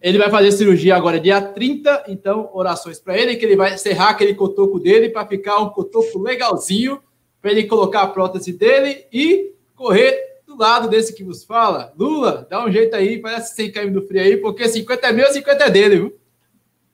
Ele 0.00 0.18
vai 0.18 0.30
fazer 0.30 0.52
cirurgia 0.52 0.94
agora 0.96 1.18
dia 1.18 1.40
30, 1.40 2.04
então 2.08 2.50
orações 2.52 2.98
para 2.98 3.16
ele, 3.16 3.36
que 3.36 3.44
ele 3.44 3.56
vai 3.56 3.78
serrar 3.78 4.10
aquele 4.10 4.34
cotoco 4.34 4.78
dele 4.78 5.08
para 5.08 5.26
ficar 5.26 5.58
um 5.60 5.70
cotoco 5.70 6.18
legalzinho, 6.18 7.00
para 7.40 7.50
ele 7.50 7.64
colocar 7.64 8.02
a 8.02 8.06
prótese 8.06 8.52
dele 8.52 9.06
e 9.12 9.54
correr 9.74 10.33
do 10.54 10.62
lado 10.62 10.88
desse 10.88 11.14
que 11.14 11.24
vos 11.24 11.44
fala, 11.44 11.92
Lula, 11.98 12.46
dá 12.48 12.64
um 12.64 12.70
jeito 12.70 12.94
aí, 12.94 13.18
parece 13.18 13.54
100 13.54 13.72
km 13.72 13.92
do 13.92 14.06
frio 14.06 14.22
aí, 14.22 14.36
porque 14.36 14.68
50 14.68 15.06
é 15.06 15.12
meu, 15.12 15.32
50 15.32 15.64
é 15.64 15.70
dele, 15.70 15.96
viu? 15.96 16.18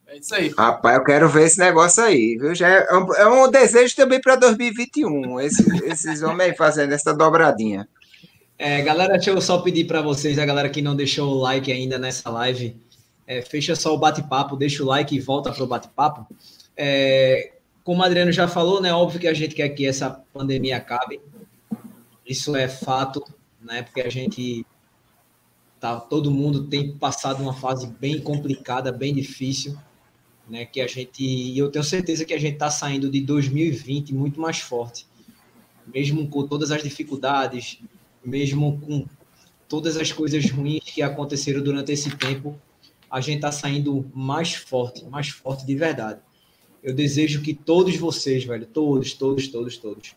É 0.06 0.18
isso 0.18 0.34
aí. 0.34 0.48
Rapaz, 0.48 0.98
eu 0.98 1.04
quero 1.04 1.28
ver 1.28 1.44
esse 1.44 1.58
negócio 1.58 2.02
aí, 2.02 2.36
viu? 2.36 2.54
Já 2.54 2.68
é, 2.68 2.94
um, 2.94 3.14
é 3.14 3.26
um 3.28 3.50
desejo 3.50 3.94
também 3.94 4.20
para 4.20 4.36
2021, 4.36 5.40
esse, 5.40 5.86
esses 5.86 6.22
homens 6.22 6.50
aí 6.50 6.56
fazendo 6.56 6.92
essa 6.92 7.14
dobradinha. 7.14 7.88
É, 8.58 8.82
galera, 8.82 9.12
deixa 9.12 9.30
eu 9.30 9.40
só 9.40 9.58
pedir 9.58 9.86
para 9.86 10.02
vocês, 10.02 10.38
a 10.38 10.44
galera 10.44 10.68
que 10.68 10.82
não 10.82 10.96
deixou 10.96 11.32
o 11.32 11.38
like 11.38 11.70
ainda 11.72 11.98
nessa 11.98 12.28
live, 12.28 12.76
é, 13.26 13.40
fecha 13.40 13.76
só 13.76 13.94
o 13.94 13.98
bate-papo, 13.98 14.56
deixa 14.56 14.82
o 14.82 14.86
like 14.86 15.14
e 15.14 15.20
volta 15.20 15.52
para 15.52 15.62
o 15.62 15.66
bate-papo. 15.66 16.26
É, 16.76 17.52
como 17.84 18.02
o 18.02 18.04
Adriano 18.04 18.32
já 18.32 18.48
falou, 18.48 18.80
né? 18.80 18.92
Óbvio 18.92 19.20
que 19.20 19.28
a 19.28 19.34
gente 19.34 19.54
quer 19.54 19.68
que 19.70 19.86
essa 19.86 20.11
pandemia 20.32 20.76
acabe. 20.76 21.20
Isso 22.26 22.54
é 22.54 22.68
fato 22.68 23.24
né? 23.61 23.82
Porque 23.82 24.00
a 24.00 24.11
gente 24.11 24.64
tá, 25.78 25.98
todo 25.98 26.30
mundo 26.30 26.66
tem 26.66 26.92
passado 26.96 27.42
uma 27.42 27.54
fase 27.54 27.86
bem 27.86 28.20
complicada, 28.20 28.92
bem 28.92 29.14
difícil, 29.14 29.76
né? 30.48 30.64
Que 30.64 30.80
a 30.80 30.86
gente, 30.86 31.22
e 31.22 31.58
eu 31.58 31.70
tenho 31.70 31.84
certeza 31.84 32.24
que 32.24 32.34
a 32.34 32.38
gente 32.38 32.54
está 32.54 32.70
saindo 32.70 33.11
de 33.11 33.20
2020 33.20 34.14
muito 34.14 34.40
mais 34.40 34.58
forte, 34.58 35.06
mesmo 35.86 36.28
com 36.28 36.46
todas 36.46 36.70
as 36.70 36.82
dificuldades, 36.82 37.80
mesmo 38.24 38.80
com 38.80 39.06
todas 39.68 39.96
as 39.96 40.12
coisas 40.12 40.50
ruins 40.50 40.82
que 40.84 41.00
aconteceram 41.00 41.62
durante 41.62 41.92
esse 41.92 42.11
tempo, 42.16 42.58
a 43.11 43.20
gente 43.20 43.36
está 43.36 43.50
saindo 43.50 44.08
mais 44.14 44.54
forte, 44.54 45.04
mais 45.04 45.28
forte 45.28 45.64
de 45.66 45.74
verdade. 45.74 46.20
Eu 46.82 46.94
desejo 46.94 47.42
que 47.42 47.54
todos 47.54 47.96
vocês, 47.96 48.44
velho, 48.44 48.66
todos, 48.66 49.12
todos, 49.14 49.48
todos, 49.48 49.76
todos, 49.76 50.16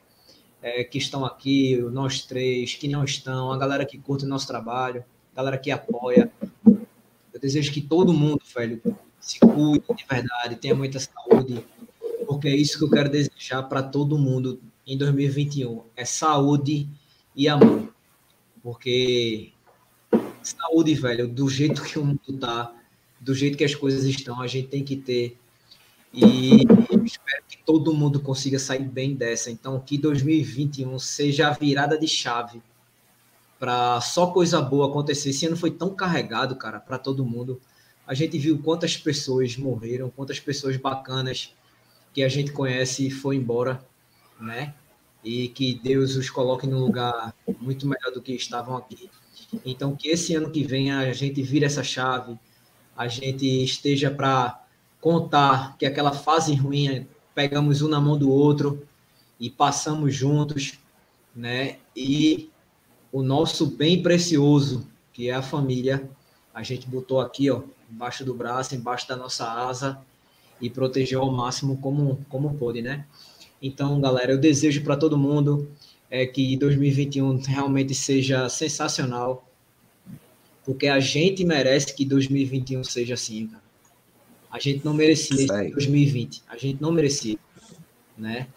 é, 0.63 0.81
que 0.81 0.97
estão 0.97 1.25
aqui, 1.25 1.77
nós 1.91 2.21
três, 2.21 2.73
que 2.73 2.87
não 2.87 3.03
estão, 3.03 3.51
a 3.51 3.57
galera 3.57 3.85
que 3.85 3.97
curte 3.97 4.23
o 4.23 4.27
nosso 4.27 4.47
trabalho, 4.47 5.03
a 5.33 5.35
galera 5.35 5.57
que 5.57 5.69
apoia. 5.69 6.31
Eu 6.65 7.39
desejo 7.39 7.73
que 7.73 7.81
todo 7.81 8.13
mundo, 8.13 8.41
velho, 8.55 8.81
se 9.19 9.39
cuide 9.39 9.83
de 9.93 10.05
verdade, 10.09 10.55
tenha 10.55 10.73
muita 10.73 10.99
saúde, 10.99 11.65
porque 12.25 12.47
é 12.47 12.55
isso 12.55 12.77
que 12.77 12.85
eu 12.85 12.89
quero 12.89 13.09
desejar 13.09 13.63
para 13.63 13.83
todo 13.83 14.17
mundo 14.17 14.61
em 14.87 14.97
2021. 14.97 15.83
É 15.97 16.05
saúde 16.05 16.87
e 17.35 17.49
amor. 17.49 17.93
Porque 18.61 19.51
saúde, 20.41 20.95
velho, 20.95 21.27
do 21.27 21.49
jeito 21.49 21.83
que 21.83 21.99
o 21.99 22.05
mundo 22.05 22.37
tá, 22.39 22.73
do 23.19 23.35
jeito 23.35 23.57
que 23.57 23.65
as 23.65 23.75
coisas 23.75 24.05
estão, 24.05 24.41
a 24.41 24.47
gente 24.47 24.69
tem 24.69 24.83
que 24.83 24.95
ter 24.95 25.37
e 26.13 26.63
espero 27.03 27.43
todo 27.65 27.93
mundo 27.93 28.19
consiga 28.19 28.59
sair 28.59 28.83
bem 28.83 29.15
dessa. 29.15 29.49
Então, 29.49 29.79
que 29.79 29.97
2021 29.97 30.97
seja 30.99 31.47
a 31.47 31.51
virada 31.51 31.97
de 31.97 32.07
chave 32.07 32.61
para 33.59 34.01
só 34.01 34.27
coisa 34.27 34.61
boa 34.61 34.87
acontecer. 34.87 35.29
Esse 35.29 35.45
ano 35.45 35.55
foi 35.55 35.71
tão 35.71 35.95
carregado, 35.95 36.55
cara, 36.55 36.79
para 36.79 36.97
todo 36.97 37.25
mundo. 37.25 37.61
A 38.05 38.13
gente 38.13 38.37
viu 38.37 38.59
quantas 38.61 38.97
pessoas 38.97 39.55
morreram, 39.55 40.09
quantas 40.09 40.39
pessoas 40.39 40.75
bacanas 40.75 41.53
que 42.13 42.21
a 42.21 42.29
gente 42.29 42.51
conhece 42.51 43.09
foi 43.09 43.37
embora, 43.37 43.83
né? 44.39 44.73
E 45.23 45.47
que 45.47 45.79
Deus 45.81 46.17
os 46.17 46.29
coloque 46.29 46.67
num 46.67 46.79
lugar 46.79 47.33
muito 47.61 47.87
melhor 47.87 48.11
do 48.11 48.21
que 48.21 48.33
estavam 48.33 48.75
aqui. 48.75 49.09
Então, 49.65 49.95
que 49.95 50.09
esse 50.09 50.35
ano 50.35 50.51
que 50.51 50.63
vem 50.63 50.91
a 50.91 51.13
gente 51.13 51.41
vire 51.41 51.65
essa 51.65 51.83
chave, 51.83 52.37
a 52.97 53.07
gente 53.07 53.45
esteja 53.63 54.11
para 54.11 54.61
contar 54.99 55.77
que 55.77 55.85
aquela 55.85 56.11
fase 56.11 56.53
ruim, 56.53 57.07
pegamos 57.33 57.81
um 57.81 57.87
na 57.87 57.99
mão 57.99 58.17
do 58.17 58.29
outro 58.29 58.85
e 59.39 59.49
passamos 59.49 60.15
juntos, 60.15 60.79
né? 61.35 61.77
E 61.95 62.49
o 63.11 63.21
nosso 63.21 63.65
bem 63.65 64.01
precioso, 64.01 64.87
que 65.11 65.29
é 65.29 65.33
a 65.33 65.41
família, 65.41 66.09
a 66.53 66.63
gente 66.63 66.87
botou 66.87 67.19
aqui, 67.19 67.49
ó, 67.49 67.61
embaixo 67.91 68.23
do 68.23 68.33
braço, 68.33 68.75
embaixo 68.75 69.07
da 69.07 69.15
nossa 69.15 69.51
asa 69.51 69.99
e 70.61 70.69
protegeu 70.69 71.21
ao 71.21 71.31
máximo 71.31 71.77
como 71.77 72.23
como 72.29 72.53
pôde, 72.55 72.81
né? 72.81 73.05
Então, 73.61 73.99
galera, 73.99 74.31
eu 74.31 74.37
desejo 74.37 74.83
para 74.83 74.97
todo 74.97 75.17
mundo 75.17 75.69
é 76.09 76.27
que 76.27 76.55
2021 76.57 77.37
realmente 77.37 77.95
seja 77.95 78.47
sensacional, 78.47 79.47
porque 80.63 80.87
a 80.87 80.99
gente 80.99 81.43
merece 81.43 81.95
que 81.95 82.05
2021 82.05 82.83
seja 82.83 83.15
assim, 83.15 83.47
cara. 83.47 83.62
A 84.53 84.59
gente 84.59 84.85
não 84.85 84.93
merecia 84.93 85.35
isso 85.35 85.51
em 85.51 85.71
2020. 85.71 86.43
A 86.47 86.55
gente 86.55 86.79
não 86.79 86.91
merecia, 86.91 87.39
né? 88.15 88.47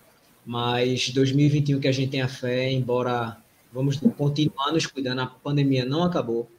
Mas 0.45 1.09
2021 1.09 1.81
que 1.81 1.89
a 1.89 1.93
gente 1.93 2.11
tem 2.11 2.21
a 2.21 2.29
fé, 2.29 2.71
embora 2.71 3.39
vamos 3.73 3.97
continuar 4.15 4.73
nos 4.73 4.87
cuidando, 4.87 5.23
a 5.23 5.27
pandemia 5.27 5.87
não 5.87 6.03
acabou. 6.03 6.51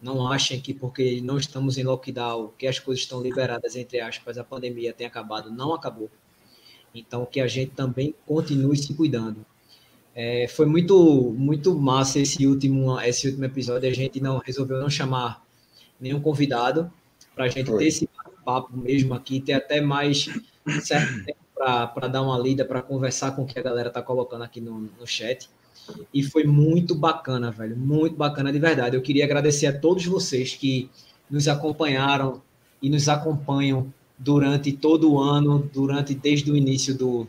Não 0.00 0.30
achem 0.30 0.60
que 0.60 0.72
porque 0.72 1.20
não 1.20 1.36
estamos 1.36 1.78
em 1.78 1.82
lockdown, 1.82 2.52
que 2.56 2.68
as 2.68 2.78
coisas 2.78 3.02
estão 3.02 3.20
liberadas, 3.20 3.74
entre 3.74 4.00
aspas, 4.00 4.38
a 4.38 4.44
pandemia 4.44 4.92
tem 4.92 5.04
acabado. 5.04 5.50
Não 5.50 5.74
acabou. 5.74 6.08
Então, 6.94 7.26
que 7.26 7.40
a 7.40 7.48
gente 7.48 7.72
também 7.72 8.14
continue 8.24 8.76
se 8.76 8.94
cuidando. 8.94 9.44
É, 10.14 10.46
foi 10.46 10.66
muito 10.66 11.34
muito 11.36 11.74
massa 11.76 12.20
esse 12.20 12.46
último 12.46 13.00
esse 13.00 13.26
último 13.26 13.46
episódio. 13.46 13.90
A 13.90 13.92
gente 13.92 14.20
não 14.20 14.38
resolveu 14.38 14.80
não 14.80 14.88
chamar 14.88 15.44
nenhum 16.00 16.20
convidado 16.20 16.90
para 17.34 17.46
a 17.46 17.48
gente 17.48 17.66
foi. 17.66 17.78
ter 17.78 17.86
esse 17.86 18.08
papo 18.44 18.76
mesmo 18.76 19.14
aqui, 19.14 19.40
ter 19.40 19.54
até 19.54 19.80
mais 19.80 20.28
certo 20.82 21.24
tempo 21.24 21.40
para 21.54 22.08
dar 22.08 22.22
uma 22.22 22.38
lida, 22.38 22.64
para 22.64 22.80
conversar 22.80 23.32
com 23.32 23.42
o 23.42 23.46
que 23.46 23.58
a 23.58 23.62
galera 23.62 23.88
está 23.88 24.00
colocando 24.00 24.42
aqui 24.42 24.60
no, 24.60 24.88
no 24.98 25.06
chat. 25.06 25.48
E 26.12 26.22
foi 26.22 26.44
muito 26.44 26.94
bacana, 26.94 27.50
velho. 27.50 27.76
Muito 27.76 28.16
bacana 28.16 28.52
de 28.52 28.58
verdade. 28.58 28.96
Eu 28.96 29.02
queria 29.02 29.24
agradecer 29.24 29.66
a 29.66 29.78
todos 29.78 30.04
vocês 30.06 30.54
que 30.54 30.90
nos 31.28 31.48
acompanharam 31.48 32.42
e 32.80 32.88
nos 32.88 33.08
acompanham 33.08 33.92
durante 34.18 34.72
todo 34.72 35.12
o 35.12 35.18
ano, 35.18 35.70
durante 35.72 36.14
desde 36.14 36.50
o 36.50 36.56
início 36.56 36.96
do, 36.96 37.26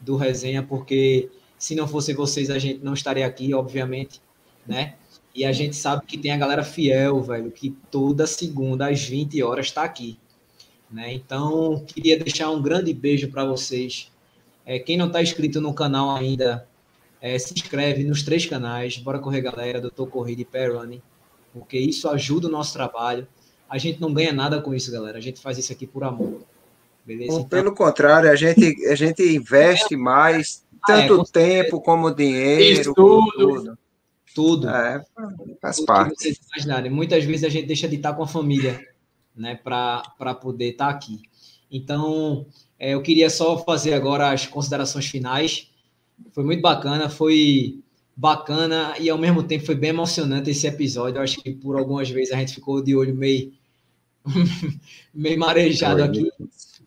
do 0.00 0.16
resenha, 0.16 0.62
porque 0.62 1.28
se 1.58 1.74
não 1.74 1.88
fosse 1.88 2.14
vocês, 2.14 2.50
a 2.50 2.58
gente 2.58 2.84
não 2.84 2.94
estaria 2.94 3.26
aqui, 3.26 3.52
obviamente, 3.52 4.20
né? 4.66 4.94
E 5.34 5.44
a 5.44 5.52
gente 5.52 5.76
sabe 5.76 6.04
que 6.06 6.16
tem 6.16 6.30
a 6.30 6.36
galera 6.36 6.64
fiel, 6.64 7.20
velho, 7.22 7.50
que 7.50 7.70
toda 7.90 8.26
segunda 8.26 8.88
às 8.88 9.02
20 9.02 9.42
horas 9.42 9.66
está 9.66 9.82
aqui. 9.82 10.18
Né? 10.90 11.12
Então, 11.12 11.84
queria 11.86 12.18
deixar 12.18 12.50
um 12.50 12.62
grande 12.62 12.92
beijo 12.92 13.28
para 13.28 13.44
vocês. 13.44 14.10
É, 14.64 14.78
quem 14.78 14.96
não 14.96 15.06
está 15.06 15.22
inscrito 15.22 15.60
no 15.60 15.74
canal 15.74 16.10
ainda, 16.10 16.66
é, 17.20 17.38
se 17.38 17.52
inscreve 17.54 18.04
nos 18.04 18.22
três 18.22 18.46
canais. 18.46 18.96
Bora 18.98 19.18
correr, 19.18 19.40
galera, 19.40 19.80
Doutor 19.80 20.08
Corrida 20.08 20.42
e 20.42 20.44
Pé 20.44 20.68
Running, 20.68 21.02
porque 21.52 21.78
isso 21.78 22.08
ajuda 22.08 22.48
o 22.48 22.50
nosso 22.50 22.72
trabalho. 22.72 23.26
A 23.68 23.76
gente 23.76 24.00
não 24.00 24.12
ganha 24.12 24.32
nada 24.32 24.60
com 24.60 24.74
isso, 24.74 24.90
galera. 24.90 25.18
A 25.18 25.20
gente 25.20 25.40
faz 25.40 25.58
isso 25.58 25.72
aqui 25.72 25.86
por 25.86 26.04
amor. 26.04 26.42
Beleza? 27.04 27.32
Então, 27.32 27.44
pelo 27.44 27.74
contrário, 27.74 28.30
a 28.30 28.36
gente, 28.36 28.86
a 28.86 28.94
gente 28.94 29.22
investe 29.22 29.96
mais, 29.96 30.64
tanto 30.86 31.20
ah, 31.20 31.22
é, 31.22 31.32
tempo 31.32 31.80
como 31.80 32.14
dinheiro. 32.14 32.80
Isso, 32.80 32.94
tudo. 32.94 33.30
tudo. 33.32 33.78
Tudo. 34.34 34.68
É, 34.68 35.04
faz 35.60 35.76
tudo 35.76 35.86
parte. 35.86 36.38
Muitas 36.90 37.24
vezes 37.24 37.44
a 37.44 37.48
gente 37.48 37.66
deixa 37.66 37.88
de 37.88 37.96
estar 37.96 38.14
com 38.14 38.22
a 38.22 38.28
família 38.28 38.80
né, 39.38 39.54
para 39.54 40.34
poder 40.40 40.70
estar 40.70 40.86
tá 40.86 40.90
aqui. 40.90 41.22
Então, 41.70 42.46
é, 42.78 42.94
eu 42.94 43.02
queria 43.02 43.30
só 43.30 43.58
fazer 43.58 43.94
agora 43.94 44.30
as 44.30 44.46
considerações 44.46 45.06
finais. 45.06 45.70
Foi 46.32 46.44
muito 46.44 46.60
bacana, 46.60 47.08
foi 47.08 47.80
bacana 48.16 48.94
e 48.98 49.08
ao 49.08 49.16
mesmo 49.16 49.44
tempo 49.44 49.64
foi 49.64 49.74
bem 49.74 49.90
emocionante 49.90 50.50
esse 50.50 50.66
episódio. 50.66 51.18
Eu 51.18 51.22
acho 51.22 51.40
que 51.40 51.52
por 51.52 51.78
algumas 51.78 52.10
vezes 52.10 52.32
a 52.32 52.38
gente 52.38 52.54
ficou 52.54 52.82
de 52.82 52.96
olho 52.96 53.14
meio, 53.14 53.52
meio 55.14 55.38
marejado 55.38 56.02
aqui. 56.02 56.28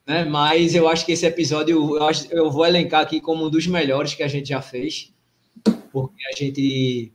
Né? 0.06 0.26
Mas 0.26 0.76
eu 0.76 0.88
acho 0.90 1.06
que 1.06 1.14
esse 1.14 1.26
episódio 1.26 1.98
eu, 1.98 2.04
acho, 2.04 2.28
eu 2.32 2.52
vou 2.52 2.66
elencar 2.66 3.02
aqui 3.02 3.22
como 3.22 3.46
um 3.46 3.50
dos 3.50 3.68
melhores 3.68 4.14
que 4.14 4.24
a 4.24 4.28
gente 4.28 4.50
já 4.50 4.62
fez, 4.62 5.14
porque 5.92 6.24
a 6.34 6.38
gente 6.38 7.12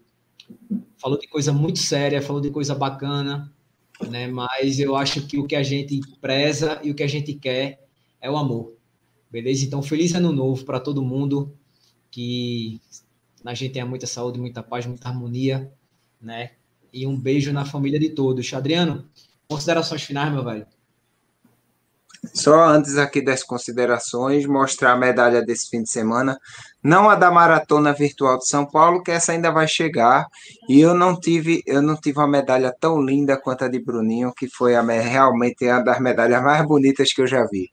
falou 0.97 1.19
de 1.19 1.27
coisa 1.27 1.53
muito 1.53 1.79
séria, 1.79 2.23
falou 2.23 2.41
de 2.41 2.51
coisa 2.51 2.75
bacana, 2.75 3.53
né? 4.11 4.27
Mas 4.27 4.79
eu 4.79 4.97
acho 4.97 5.27
que 5.27 5.39
o 5.39 5.47
que 5.47 5.57
a 5.57 5.63
gente 5.63 6.01
preza 6.21 6.81
e 6.83 6.91
o 6.91 6.95
que 6.95 7.03
a 7.03 7.09
gente 7.09 7.35
quer 7.35 7.87
é 8.21 8.31
o 8.31 8.37
amor. 8.37 8.75
Beleza? 9.31 9.65
Então, 9.65 9.83
feliz 9.83 10.15
ano 10.15 10.33
novo 10.33 10.65
para 10.65 10.81
todo 10.81 11.03
mundo, 11.03 11.57
que 12.11 12.81
a 13.45 13.55
gente 13.55 13.73
tenha 13.73 13.87
muita 13.87 14.07
saúde, 14.07 14.39
muita 14.41 14.63
paz, 14.63 14.87
muita 14.87 15.09
harmonia, 15.09 15.73
né? 16.21 16.53
E 16.93 17.07
um 17.07 17.19
beijo 17.19 17.53
na 17.53 17.65
família 17.65 17.99
de 17.99 18.11
todos. 18.11 18.53
Adriano, 18.55 19.09
considerações 19.49 20.03
finais, 20.03 20.33
meu 20.33 20.45
velho. 20.45 20.67
Só 22.35 22.65
antes 22.65 22.97
aqui 22.97 23.23
das 23.23 23.43
considerações, 23.43 24.47
mostrar 24.47 24.93
a 24.93 24.97
medalha 24.97 25.43
desse 25.43 25.69
fim 25.69 25.83
de 25.83 25.91
semana. 25.91 26.39
Não 26.83 27.11
a 27.11 27.15
da 27.15 27.31
maratona 27.31 27.93
virtual 27.93 28.39
de 28.39 28.47
São 28.47 28.65
Paulo, 28.67 29.03
que 29.03 29.11
essa 29.11 29.33
ainda 29.33 29.51
vai 29.51 29.67
chegar. 29.67 30.27
E 30.69 30.81
eu 30.81 30.95
não 30.95 31.19
tive, 31.19 31.63
eu 31.67 31.83
não 31.83 31.97
tive 31.97 32.19
uma 32.19 32.29
medalha 32.29 32.75
tão 32.79 33.01
linda 33.01 33.37
quanto 33.37 33.65
a 33.65 33.69
de 33.69 33.83
Bruninho, 33.83 34.33
que 34.37 34.49
foi 34.49 34.77
a, 34.77 34.83
realmente 34.83 35.65
uma 35.65 35.83
das 35.83 36.01
medalhas 36.01 36.43
mais 36.43 36.67
bonitas 36.67 37.13
que 37.13 37.23
eu 37.23 37.27
já 37.27 37.45
vi. 37.47 37.71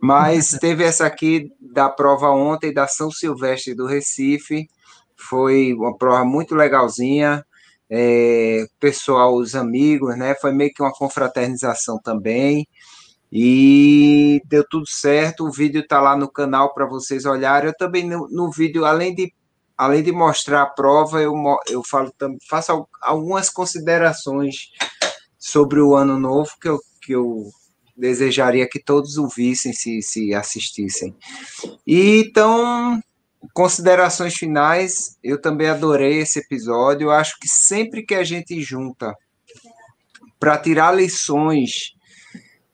Mas 0.00 0.50
teve 0.60 0.84
essa 0.84 1.06
aqui 1.06 1.48
da 1.60 1.88
prova 1.88 2.30
ontem 2.30 2.72
da 2.72 2.86
São 2.86 3.10
Silvestre 3.10 3.74
do 3.74 3.86
Recife. 3.86 4.66
Foi 5.16 5.74
uma 5.74 5.96
prova 5.96 6.24
muito 6.24 6.54
legalzinha. 6.54 7.44
É, 7.92 8.66
pessoal, 8.78 9.34
os 9.34 9.56
amigos, 9.56 10.16
né? 10.16 10.34
Foi 10.40 10.52
meio 10.52 10.70
que 10.72 10.82
uma 10.82 10.92
confraternização 10.92 11.98
também. 12.02 12.66
E 13.32 14.42
deu 14.46 14.64
tudo 14.68 14.86
certo. 14.88 15.46
O 15.46 15.52
vídeo 15.52 15.80
está 15.80 16.00
lá 16.00 16.16
no 16.16 16.30
canal 16.30 16.74
para 16.74 16.86
vocês 16.86 17.24
olharem. 17.24 17.68
Eu 17.68 17.76
também 17.76 18.04
no, 18.04 18.28
no, 18.28 18.50
vídeo, 18.50 18.84
além 18.84 19.14
de, 19.14 19.32
além 19.76 20.02
de 20.02 20.10
mostrar 20.10 20.62
a 20.62 20.66
prova, 20.66 21.22
eu, 21.22 21.32
eu 21.68 21.82
falo, 21.84 22.12
faço 22.48 22.86
algumas 23.00 23.48
considerações 23.48 24.70
sobre 25.38 25.80
o 25.80 25.94
ano 25.94 26.18
novo 26.18 26.50
que 26.60 26.68
eu, 26.68 26.78
que 27.00 27.12
eu 27.12 27.50
desejaria 27.96 28.68
que 28.68 28.82
todos 28.82 29.16
o 29.16 29.28
vissem 29.28 29.72
se, 29.72 30.02
se 30.02 30.34
assistissem. 30.34 31.14
E 31.86 32.24
então, 32.26 33.00
considerações 33.52 34.34
finais, 34.34 35.18
eu 35.22 35.40
também 35.40 35.68
adorei 35.68 36.18
esse 36.18 36.40
episódio. 36.40 37.06
Eu 37.06 37.10
acho 37.10 37.38
que 37.38 37.46
sempre 37.46 38.04
que 38.04 38.14
a 38.14 38.24
gente 38.24 38.60
junta 38.60 39.14
para 40.38 40.58
tirar 40.58 40.92
lições 40.92 41.92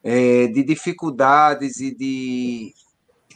é, 0.08 0.46
de 0.46 0.62
dificuldades 0.62 1.80
e 1.80 1.92
de 1.92 2.72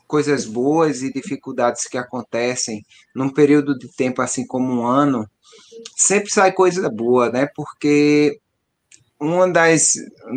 coisas 0.07 0.45
boas 0.45 1.03
e 1.03 1.13
dificuldades 1.13 1.89
que 1.89 1.99
acontecem 1.99 2.85
num 3.13 3.29
período 3.29 3.77
de 3.77 3.89
tempo 3.89 4.23
assim 4.23 4.47
como 4.47 4.73
um 4.73 4.87
ano, 4.87 5.29
sempre 5.97 6.31
sai 6.31 6.53
coisa 6.53 6.89
boa, 6.89 7.29
né? 7.29 7.49
Porque 7.57 8.39
uma 9.19 9.51
das, 9.51 9.95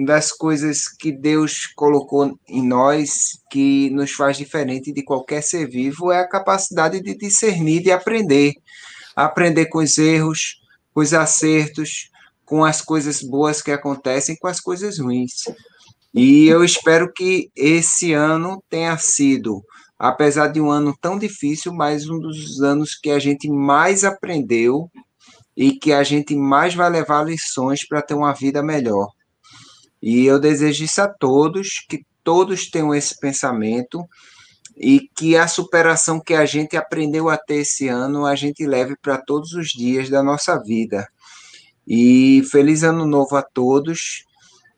das 0.08 0.32
coisas 0.32 0.88
que 0.88 1.12
Deus 1.12 1.68
colocou 1.76 2.36
em 2.48 2.68
nós 2.68 3.38
que 3.52 3.92
nos 3.92 4.12
faz 4.12 4.36
diferente 4.36 4.92
de 4.92 5.04
qualquer 5.04 5.44
ser 5.44 5.70
vivo 5.70 6.12
é 6.12 6.20
a 6.20 6.28
capacidade 6.28 7.00
de 7.00 7.16
discernir, 7.16 7.84
de 7.84 7.92
aprender. 7.92 8.54
Aprender 9.16 9.68
com 9.68 9.78
os 9.78 10.00
erros, 10.00 10.60
com 10.92 11.02
os 11.02 11.14
acertos, 11.14 12.10
com 12.44 12.66
as 12.66 12.82
coisas 12.82 13.22
boas 13.22 13.62
que 13.62 13.72
acontecem, 13.72 14.36
com 14.36 14.48
as 14.48 14.60
coisas 14.60 14.98
ruins. 14.98 15.44
E 16.14 16.48
eu 16.48 16.64
espero 16.64 17.12
que 17.12 17.50
esse 17.56 18.14
ano 18.14 18.64
tenha 18.70 18.96
sido, 19.00 19.64
apesar 19.98 20.50
de 20.50 20.62
um 20.62 20.70
ano 20.70 20.96
tão 21.02 21.18
difícil, 21.18 21.74
mais 21.74 22.08
um 22.08 22.20
dos 22.20 22.62
anos 22.62 22.94
que 22.94 23.10
a 23.10 23.18
gente 23.18 23.50
mais 23.50 24.04
aprendeu 24.04 24.92
e 25.58 25.72
que 25.72 25.92
a 25.92 26.04
gente 26.04 26.36
mais 26.36 26.76
vai 26.76 26.88
levar 26.88 27.26
lições 27.26 27.88
para 27.88 28.02
ter 28.02 28.14
uma 28.14 28.32
vida 28.32 28.62
melhor. 28.62 29.10
E 30.00 30.24
eu 30.28 30.40
desejo 30.40 30.84
isso 30.84 31.02
a 31.02 31.08
todos, 31.08 31.84
que 31.90 32.06
todos 32.24 32.70
tenham 32.70 32.94
esse 32.94 33.20
pensamento 33.20 34.08
e 34.78 35.10
que 35.16 35.36
a 35.36 35.48
superação 35.48 36.20
que 36.20 36.36
a 36.36 36.46
gente 36.46 36.78
aprendeu 36.78 37.28
a 37.28 37.38
ter 37.38 37.62
esse 37.62 37.88
ano, 37.88 38.28
a 38.28 38.36
gente 38.36 38.68
leve 38.68 38.96
para 39.02 39.18
todos 39.18 39.54
os 39.54 39.70
dias 39.70 40.10
da 40.12 40.22
nossa 40.22 40.62
vida. 40.62 41.08
E 41.88 42.44
feliz 42.52 42.84
ano 42.84 43.04
novo 43.04 43.36
a 43.36 43.42
todos 43.42 44.26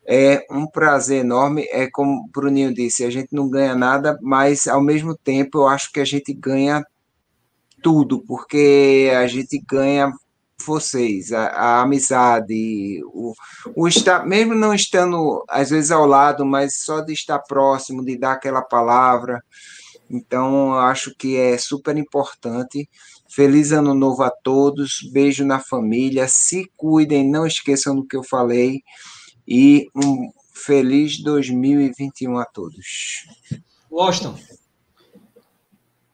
é 0.06 0.46
um 0.50 0.66
prazer 0.66 1.20
enorme. 1.20 1.66
É 1.70 1.90
como 1.90 2.20
o 2.20 2.28
Bruninho 2.30 2.72
disse, 2.72 3.04
a 3.04 3.10
gente 3.10 3.28
não 3.32 3.48
ganha 3.48 3.74
nada, 3.74 4.18
mas 4.22 4.66
ao 4.66 4.80
mesmo 4.80 5.16
tempo 5.16 5.58
eu 5.58 5.66
acho 5.66 5.90
que 5.92 6.00
a 6.00 6.04
gente 6.04 6.32
ganha 6.32 6.84
tudo, 7.82 8.22
porque 8.26 9.10
a 9.16 9.26
gente 9.26 9.62
ganha 9.68 10.12
vocês, 10.64 11.32
a, 11.32 11.48
a 11.48 11.82
amizade, 11.82 13.02
o, 13.06 13.32
o 13.74 13.86
estar, 13.86 14.26
mesmo 14.26 14.54
não 14.54 14.74
estando 14.74 15.44
às 15.48 15.70
vezes 15.70 15.90
ao 15.90 16.06
lado, 16.06 16.46
mas 16.46 16.78
só 16.82 17.00
de 17.00 17.12
estar 17.12 17.38
próximo, 17.40 18.04
de 18.04 18.16
dar 18.16 18.32
aquela 18.32 18.62
palavra. 18.62 19.42
Então, 20.08 20.72
eu 20.72 20.78
acho 20.78 21.14
que 21.16 21.36
é 21.36 21.58
super 21.58 21.96
importante. 21.96 22.88
Feliz 23.28 23.72
ano 23.72 23.92
novo 23.92 24.22
a 24.22 24.30
todos, 24.30 25.00
beijo 25.12 25.44
na 25.44 25.58
família, 25.58 26.26
se 26.28 26.70
cuidem, 26.76 27.28
não 27.28 27.46
esqueçam 27.46 27.94
do 27.94 28.06
que 28.06 28.16
eu 28.16 28.22
falei 28.22 28.80
e 29.46 29.88
um 29.94 30.30
feliz 30.52 31.18
2021 31.22 32.38
a 32.38 32.44
todos. 32.44 33.26
Washington. 33.90 34.36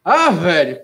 Ah, 0.03 0.29
velho. 0.29 0.81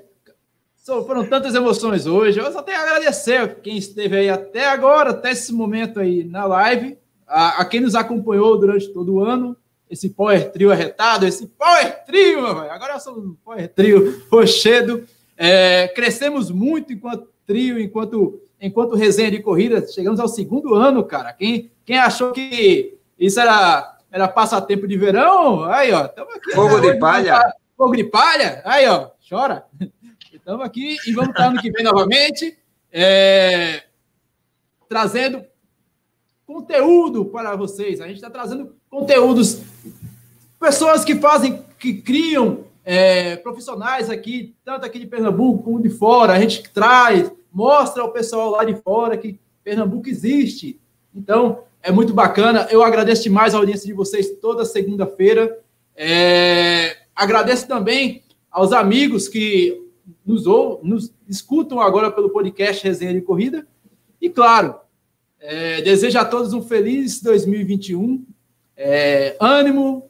Foram 1.05 1.25
tantas 1.27 1.53
emoções 1.53 2.07
hoje. 2.07 2.39
Eu 2.39 2.51
só 2.51 2.63
tenho 2.63 2.79
a 2.79 2.81
agradecer 2.81 3.59
quem 3.61 3.77
esteve 3.77 4.17
aí 4.17 4.29
até 4.29 4.65
agora, 4.67 5.11
até 5.11 5.31
esse 5.31 5.53
momento 5.53 5.99
aí 5.99 6.23
na 6.23 6.45
live, 6.45 6.97
a, 7.27 7.61
a 7.61 7.65
quem 7.65 7.81
nos 7.81 7.93
acompanhou 7.93 8.57
durante 8.57 8.91
todo 8.91 9.15
o 9.15 9.23
ano, 9.23 9.55
esse 9.87 10.09
Power 10.09 10.51
Trio 10.51 10.71
arretado, 10.71 11.27
esse 11.27 11.45
Power 11.45 12.03
Trio, 12.05 12.41
velho. 12.41 12.71
Agora 12.71 12.99
sou 12.99 13.19
um 13.19 13.35
Power 13.45 13.67
Trio 13.71 14.23
rochedo. 14.31 15.05
É, 15.37 15.87
crescemos 15.89 16.49
muito 16.49 16.91
enquanto 16.91 17.29
trio, 17.45 17.79
enquanto 17.79 18.41
enquanto 18.61 18.95
resenha 18.95 19.31
de 19.31 19.41
corrida. 19.41 19.85
Chegamos 19.87 20.19
ao 20.19 20.27
segundo 20.27 20.73
ano, 20.73 21.03
cara. 21.03 21.31
Quem, 21.33 21.71
quem 21.89 21.97
achou 21.97 22.31
que 22.31 22.99
isso 23.17 23.39
era, 23.39 23.97
era 24.11 24.27
passatempo 24.27 24.87
de 24.87 24.95
verão? 24.95 25.63
Aí, 25.63 25.91
ó. 25.91 26.01
Aqui, 26.01 26.51
fogo 26.53 26.79
de 26.79 26.99
palha. 26.99 27.41
Fogo 27.75 27.95
de 27.95 28.03
palha. 28.03 28.61
Aí, 28.63 28.87
ó. 28.87 29.09
Chora. 29.27 29.65
Estamos 30.31 30.63
aqui 30.63 30.97
e 31.07 31.13
vamos 31.13 31.31
estar 31.31 31.47
ano 31.47 31.59
que 31.59 31.71
vem 31.71 31.83
novamente. 31.83 32.55
É, 32.91 33.85
trazendo 34.87 35.43
conteúdo 36.45 37.25
para 37.25 37.55
vocês. 37.55 38.01
A 38.01 38.07
gente 38.07 38.17
está 38.17 38.29
trazendo 38.29 38.75
conteúdos. 38.87 39.59
Pessoas 40.59 41.03
que 41.03 41.15
fazem, 41.15 41.65
que 41.79 42.03
criam 42.03 42.65
é, 42.85 43.35
profissionais 43.37 44.11
aqui, 44.11 44.55
tanto 44.63 44.85
aqui 44.85 44.99
de 44.99 45.07
Pernambuco 45.07 45.63
como 45.63 45.81
de 45.81 45.89
fora. 45.89 46.33
A 46.33 46.39
gente 46.39 46.69
traz 46.69 47.31
mostra 47.51 48.03
ao 48.03 48.11
pessoal 48.11 48.51
lá 48.51 48.63
de 48.63 48.75
fora 48.75 49.17
que 49.17 49.39
Pernambuco 49.63 50.07
existe. 50.07 50.79
Então, 51.15 51.63
é 51.81 51.91
muito 51.91 52.13
bacana. 52.13 52.67
Eu 52.69 52.83
agradeço 52.83 53.23
demais 53.23 53.53
a 53.53 53.57
audiência 53.57 53.85
de 53.85 53.93
vocês 53.93 54.29
toda 54.41 54.65
segunda-feira. 54.65 55.59
É... 55.95 56.97
Agradeço 57.15 57.67
também 57.67 58.23
aos 58.51 58.71
amigos 58.71 59.27
que 59.27 59.81
nos, 60.25 60.45
ou, 60.45 60.79
nos 60.83 61.13
escutam 61.27 61.79
agora 61.79 62.11
pelo 62.11 62.29
podcast 62.29 62.83
Resenha 62.83 63.13
de 63.13 63.21
Corrida. 63.21 63.67
E, 64.21 64.29
claro, 64.29 64.75
é... 65.39 65.81
desejo 65.81 66.19
a 66.19 66.25
todos 66.25 66.53
um 66.53 66.61
feliz 66.61 67.21
2021. 67.21 68.25
É... 68.75 69.37
Ânimo, 69.39 70.09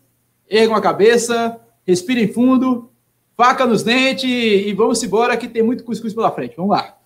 ergam 0.50 0.76
a 0.76 0.82
cabeça, 0.82 1.60
respirem 1.86 2.32
fundo, 2.32 2.92
faca 3.38 3.66
nos 3.66 3.84
dentes 3.84 4.30
e 4.30 4.74
vamos 4.74 5.02
embora 5.04 5.38
que 5.38 5.48
tem 5.48 5.64
muito 5.64 5.84
cuscuz 5.84 6.14
pela 6.14 6.32
frente. 6.32 6.56
Vamos 6.58 6.72
lá. 6.72 6.98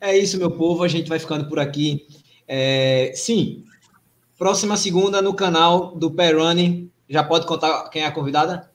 É 0.00 0.16
isso, 0.16 0.38
meu 0.38 0.50
povo. 0.50 0.82
A 0.82 0.88
gente 0.88 1.08
vai 1.08 1.18
ficando 1.18 1.48
por 1.48 1.58
aqui. 1.58 2.06
É, 2.46 3.12
sim, 3.14 3.64
próxima 4.38 4.76
segunda 4.76 5.22
no 5.22 5.34
canal 5.34 5.94
do 5.96 6.10
Perrunning. 6.10 6.90
Já 7.08 7.22
pode 7.22 7.46
contar 7.46 7.88
quem 7.90 8.02
é 8.02 8.06
a 8.06 8.12
convidada? 8.12 8.70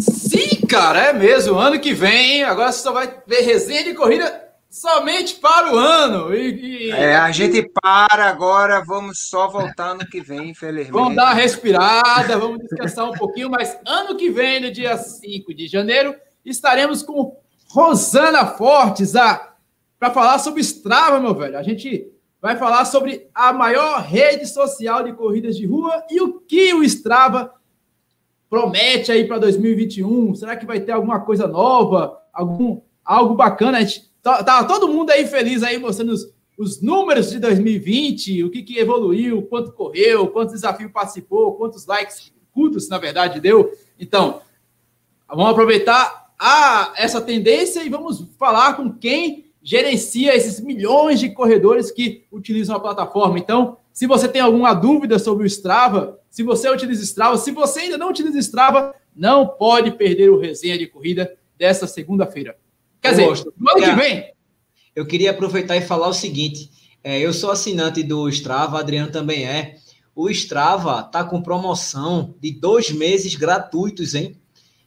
Sim, 0.00 0.66
cara, 0.66 1.06
é 1.06 1.12
mesmo. 1.12 1.58
Ano 1.58 1.78
que 1.80 1.92
vem, 1.92 2.42
agora 2.42 2.72
você 2.72 2.82
só 2.82 2.92
vai 2.92 3.22
ver 3.26 3.40
resenha 3.42 3.84
de 3.84 3.94
corrida 3.94 4.44
somente 4.68 5.36
para 5.36 5.72
o 5.72 5.78
ano. 5.78 6.34
E, 6.34 6.88
e... 6.88 6.90
É, 6.90 7.16
a 7.16 7.30
gente 7.32 7.70
para 7.82 8.26
agora, 8.26 8.84
vamos 8.84 9.20
só 9.28 9.48
voltar 9.48 9.92
ano 9.92 10.06
que 10.06 10.20
vem, 10.20 10.50
infelizmente. 10.50 10.92
Vamos 10.92 11.16
dar 11.16 11.24
uma 11.24 11.34
respirada, 11.34 12.38
vamos 12.38 12.58
descansar 12.58 13.08
um 13.08 13.12
pouquinho, 13.12 13.50
mas 13.50 13.78
ano 13.86 14.16
que 14.16 14.30
vem, 14.30 14.60
no 14.60 14.70
dia 14.70 14.96
5 14.96 15.54
de 15.54 15.66
janeiro, 15.66 16.14
estaremos 16.44 17.02
com 17.02 17.36
Rosana 17.68 18.46
Fortes, 18.46 19.16
a 19.16 19.54
para 19.98 20.10
falar 20.10 20.38
sobre 20.38 20.60
Strava, 20.60 21.18
meu 21.18 21.34
velho. 21.34 21.58
A 21.58 21.62
gente 21.62 22.12
vai 22.46 22.56
falar 22.56 22.84
sobre 22.84 23.28
a 23.34 23.52
maior 23.52 24.00
rede 24.02 24.46
social 24.46 25.02
de 25.02 25.12
corridas 25.12 25.56
de 25.56 25.66
rua 25.66 26.04
e 26.08 26.20
o 26.20 26.38
que 26.40 26.72
o 26.74 26.84
Strava 26.84 27.52
promete 28.48 29.10
aí 29.10 29.26
para 29.26 29.40
2021. 29.40 30.32
Será 30.36 30.54
que 30.54 30.64
vai 30.64 30.78
ter 30.78 30.92
alguma 30.92 31.18
coisa 31.18 31.48
nova, 31.48 32.16
algum 32.32 32.80
algo 33.04 33.34
bacana? 33.34 33.80
Tá, 34.22 34.44
tá 34.44 34.62
todo 34.62 34.86
mundo 34.86 35.10
aí 35.10 35.26
feliz 35.26 35.64
aí 35.64 35.76
mostrando 35.76 36.12
os, 36.12 36.32
os 36.56 36.80
números 36.80 37.30
de 37.30 37.40
2020, 37.40 38.44
o 38.44 38.50
que, 38.50 38.62
que 38.62 38.78
evoluiu, 38.78 39.42
quanto 39.42 39.72
correu, 39.72 40.28
quantos 40.28 40.54
desafios 40.54 40.92
participou, 40.92 41.56
quantos 41.56 41.84
likes, 41.84 42.32
cultos, 42.52 42.88
na 42.88 42.98
verdade, 42.98 43.40
deu. 43.40 43.72
Então, 43.98 44.40
vamos 45.28 45.50
aproveitar 45.50 46.32
a, 46.38 46.92
essa 46.96 47.20
tendência 47.20 47.82
e 47.82 47.88
vamos 47.88 48.24
falar 48.38 48.76
com 48.76 48.92
quem 48.92 49.45
gerencia 49.66 50.32
esses 50.32 50.60
milhões 50.60 51.18
de 51.18 51.28
corredores 51.30 51.90
que 51.90 52.24
utilizam 52.30 52.76
a 52.76 52.80
plataforma. 52.80 53.36
Então, 53.36 53.78
se 53.92 54.06
você 54.06 54.28
tem 54.28 54.40
alguma 54.40 54.72
dúvida 54.72 55.18
sobre 55.18 55.42
o 55.42 55.46
Strava, 55.46 56.20
se 56.30 56.44
você 56.44 56.70
utiliza 56.70 57.02
Strava, 57.02 57.36
se 57.36 57.50
você 57.50 57.80
ainda 57.80 57.98
não 57.98 58.10
utiliza 58.10 58.38
Strava, 58.38 58.94
não 59.14 59.44
pode 59.44 59.90
perder 59.90 60.30
o 60.30 60.38
resenha 60.38 60.78
de 60.78 60.86
corrida 60.86 61.36
dessa 61.58 61.88
segunda-feira. 61.88 62.56
Quer 63.02 63.10
dizer, 63.10 63.26
no 63.58 63.70
ano 63.72 63.82
que 63.82 64.00
vem. 64.00 64.32
Eu 64.94 65.04
queria 65.04 65.32
aproveitar 65.32 65.76
e 65.76 65.80
falar 65.80 66.06
o 66.06 66.14
seguinte: 66.14 66.70
é, 67.02 67.18
eu 67.18 67.32
sou 67.32 67.50
assinante 67.50 68.04
do 68.04 68.28
Strava, 68.28 68.78
Adriano 68.78 69.10
também 69.10 69.46
é. 69.46 69.74
O 70.14 70.30
Strava 70.30 71.02
tá 71.02 71.24
com 71.24 71.42
promoção 71.42 72.36
de 72.40 72.52
dois 72.52 72.92
meses 72.92 73.34
gratuitos, 73.34 74.14
hein? 74.14 74.36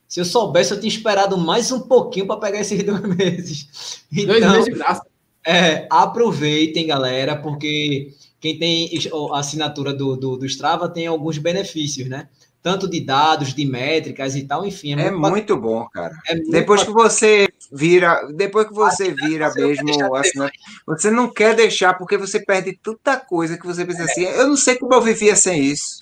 Se 0.09 0.19
eu 0.19 0.25
soubesse, 0.25 0.71
eu 0.71 0.79
tinha 0.79 0.91
esperado 0.91 1.37
mais 1.37 1.71
um 1.71 1.81
pouquinho 1.81 2.25
para 2.25 2.39
pegar 2.39 2.59
esses 2.61 2.81
dois 2.83 3.01
meses. 3.15 4.01
Então, 4.11 4.25
dois 4.25 4.51
meses 4.51 4.65
de 4.65 4.71
graça. 4.71 5.05
É, 5.45 5.87
aproveitem, 5.89 6.87
galera, 6.87 7.35
porque 7.35 8.11
quem 8.41 8.57
tem 8.57 8.89
a 9.31 9.39
assinatura 9.39 9.93
do, 9.93 10.17
do, 10.17 10.35
do, 10.35 10.45
Strava 10.47 10.89
tem 10.89 11.05
alguns 11.05 11.37
benefícios, 11.37 12.09
né? 12.09 12.27
Tanto 12.61 12.89
de 12.89 12.99
dados, 12.99 13.53
de 13.53 13.65
métricas 13.65 14.35
e 14.35 14.43
tal, 14.43 14.65
enfim. 14.65 14.95
É, 14.99 15.05
é 15.05 15.11
muito, 15.11 15.29
muito 15.29 15.57
bom, 15.57 15.87
cara. 15.93 16.13
É 16.27 16.35
muito 16.35 16.51
depois 16.51 16.83
que 16.83 16.91
você 16.91 17.47
vira, 17.71 18.27
depois 18.33 18.67
que 18.67 18.73
você 18.73 19.13
vira 19.13 19.53
mesmo 19.53 20.15
assinante, 20.15 20.59
você 20.85 21.11
não 21.11 21.31
quer 21.31 21.55
deixar 21.55 21.93
porque 21.93 22.17
você 22.17 22.43
perde 22.43 22.77
tanta 22.83 23.15
coisa 23.17 23.57
que 23.57 23.65
você 23.65 23.85
pensa 23.85 24.01
é. 24.01 24.05
assim, 24.05 24.23
eu 24.23 24.47
não 24.47 24.57
sei 24.57 24.75
como 24.75 24.93
eu 24.93 25.01
vivia 25.01 25.35
sem 25.35 25.63
isso. 25.63 25.99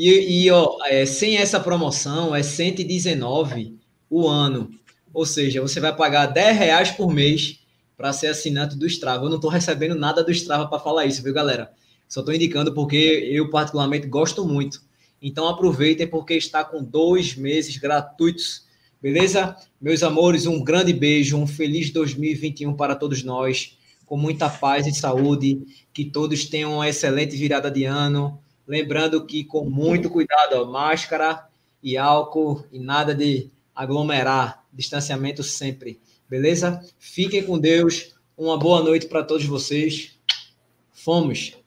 E, 0.00 0.44
e 0.44 0.50
ó, 0.52 0.78
é, 0.84 1.04
sem 1.04 1.38
essa 1.38 1.58
promoção 1.58 2.32
é 2.32 2.40
119 2.40 3.76
o 4.08 4.28
ano. 4.28 4.70
Ou 5.12 5.26
seja, 5.26 5.60
você 5.60 5.80
vai 5.80 5.92
pagar 5.92 6.26
10 6.26 6.56
reais 6.56 6.90
por 6.92 7.12
mês 7.12 7.58
para 7.96 8.12
ser 8.12 8.28
assinante 8.28 8.76
do 8.76 8.86
Strava. 8.86 9.24
Eu 9.24 9.28
não 9.28 9.38
estou 9.38 9.50
recebendo 9.50 9.96
nada 9.96 10.22
do 10.22 10.30
Strava 10.30 10.68
para 10.68 10.78
falar 10.78 11.06
isso, 11.06 11.20
viu, 11.20 11.34
galera? 11.34 11.72
Só 12.08 12.20
estou 12.20 12.32
indicando 12.32 12.72
porque 12.72 12.96
eu, 13.28 13.50
particularmente, 13.50 14.06
gosto 14.06 14.46
muito. 14.46 14.80
Então, 15.20 15.48
aproveitem 15.48 16.06
porque 16.06 16.34
está 16.34 16.62
com 16.62 16.80
dois 16.80 17.34
meses 17.34 17.76
gratuitos. 17.76 18.66
Beleza? 19.02 19.56
Meus 19.80 20.04
amores, 20.04 20.46
um 20.46 20.62
grande 20.62 20.92
beijo, 20.92 21.36
um 21.36 21.46
feliz 21.46 21.90
2021 21.90 22.72
para 22.74 22.94
todos 22.94 23.24
nós, 23.24 23.76
com 24.06 24.16
muita 24.16 24.48
paz 24.48 24.86
e 24.86 24.94
saúde, 24.94 25.60
que 25.92 26.04
todos 26.04 26.44
tenham 26.44 26.74
uma 26.74 26.88
excelente 26.88 27.36
virada 27.36 27.68
de 27.68 27.82
ano 27.82 28.38
Lembrando 28.68 29.24
que 29.24 29.44
com 29.44 29.64
muito 29.64 30.10
cuidado, 30.10 30.52
ó, 30.52 30.66
máscara 30.66 31.48
e 31.82 31.96
álcool 31.96 32.66
e 32.70 32.78
nada 32.78 33.14
de 33.14 33.48
aglomerar, 33.74 34.62
distanciamento 34.70 35.42
sempre, 35.42 35.98
beleza? 36.28 36.84
Fiquem 36.98 37.42
com 37.42 37.58
Deus, 37.58 38.14
uma 38.36 38.58
boa 38.58 38.82
noite 38.82 39.06
para 39.06 39.24
todos 39.24 39.46
vocês. 39.46 40.18
Fomos! 40.92 41.57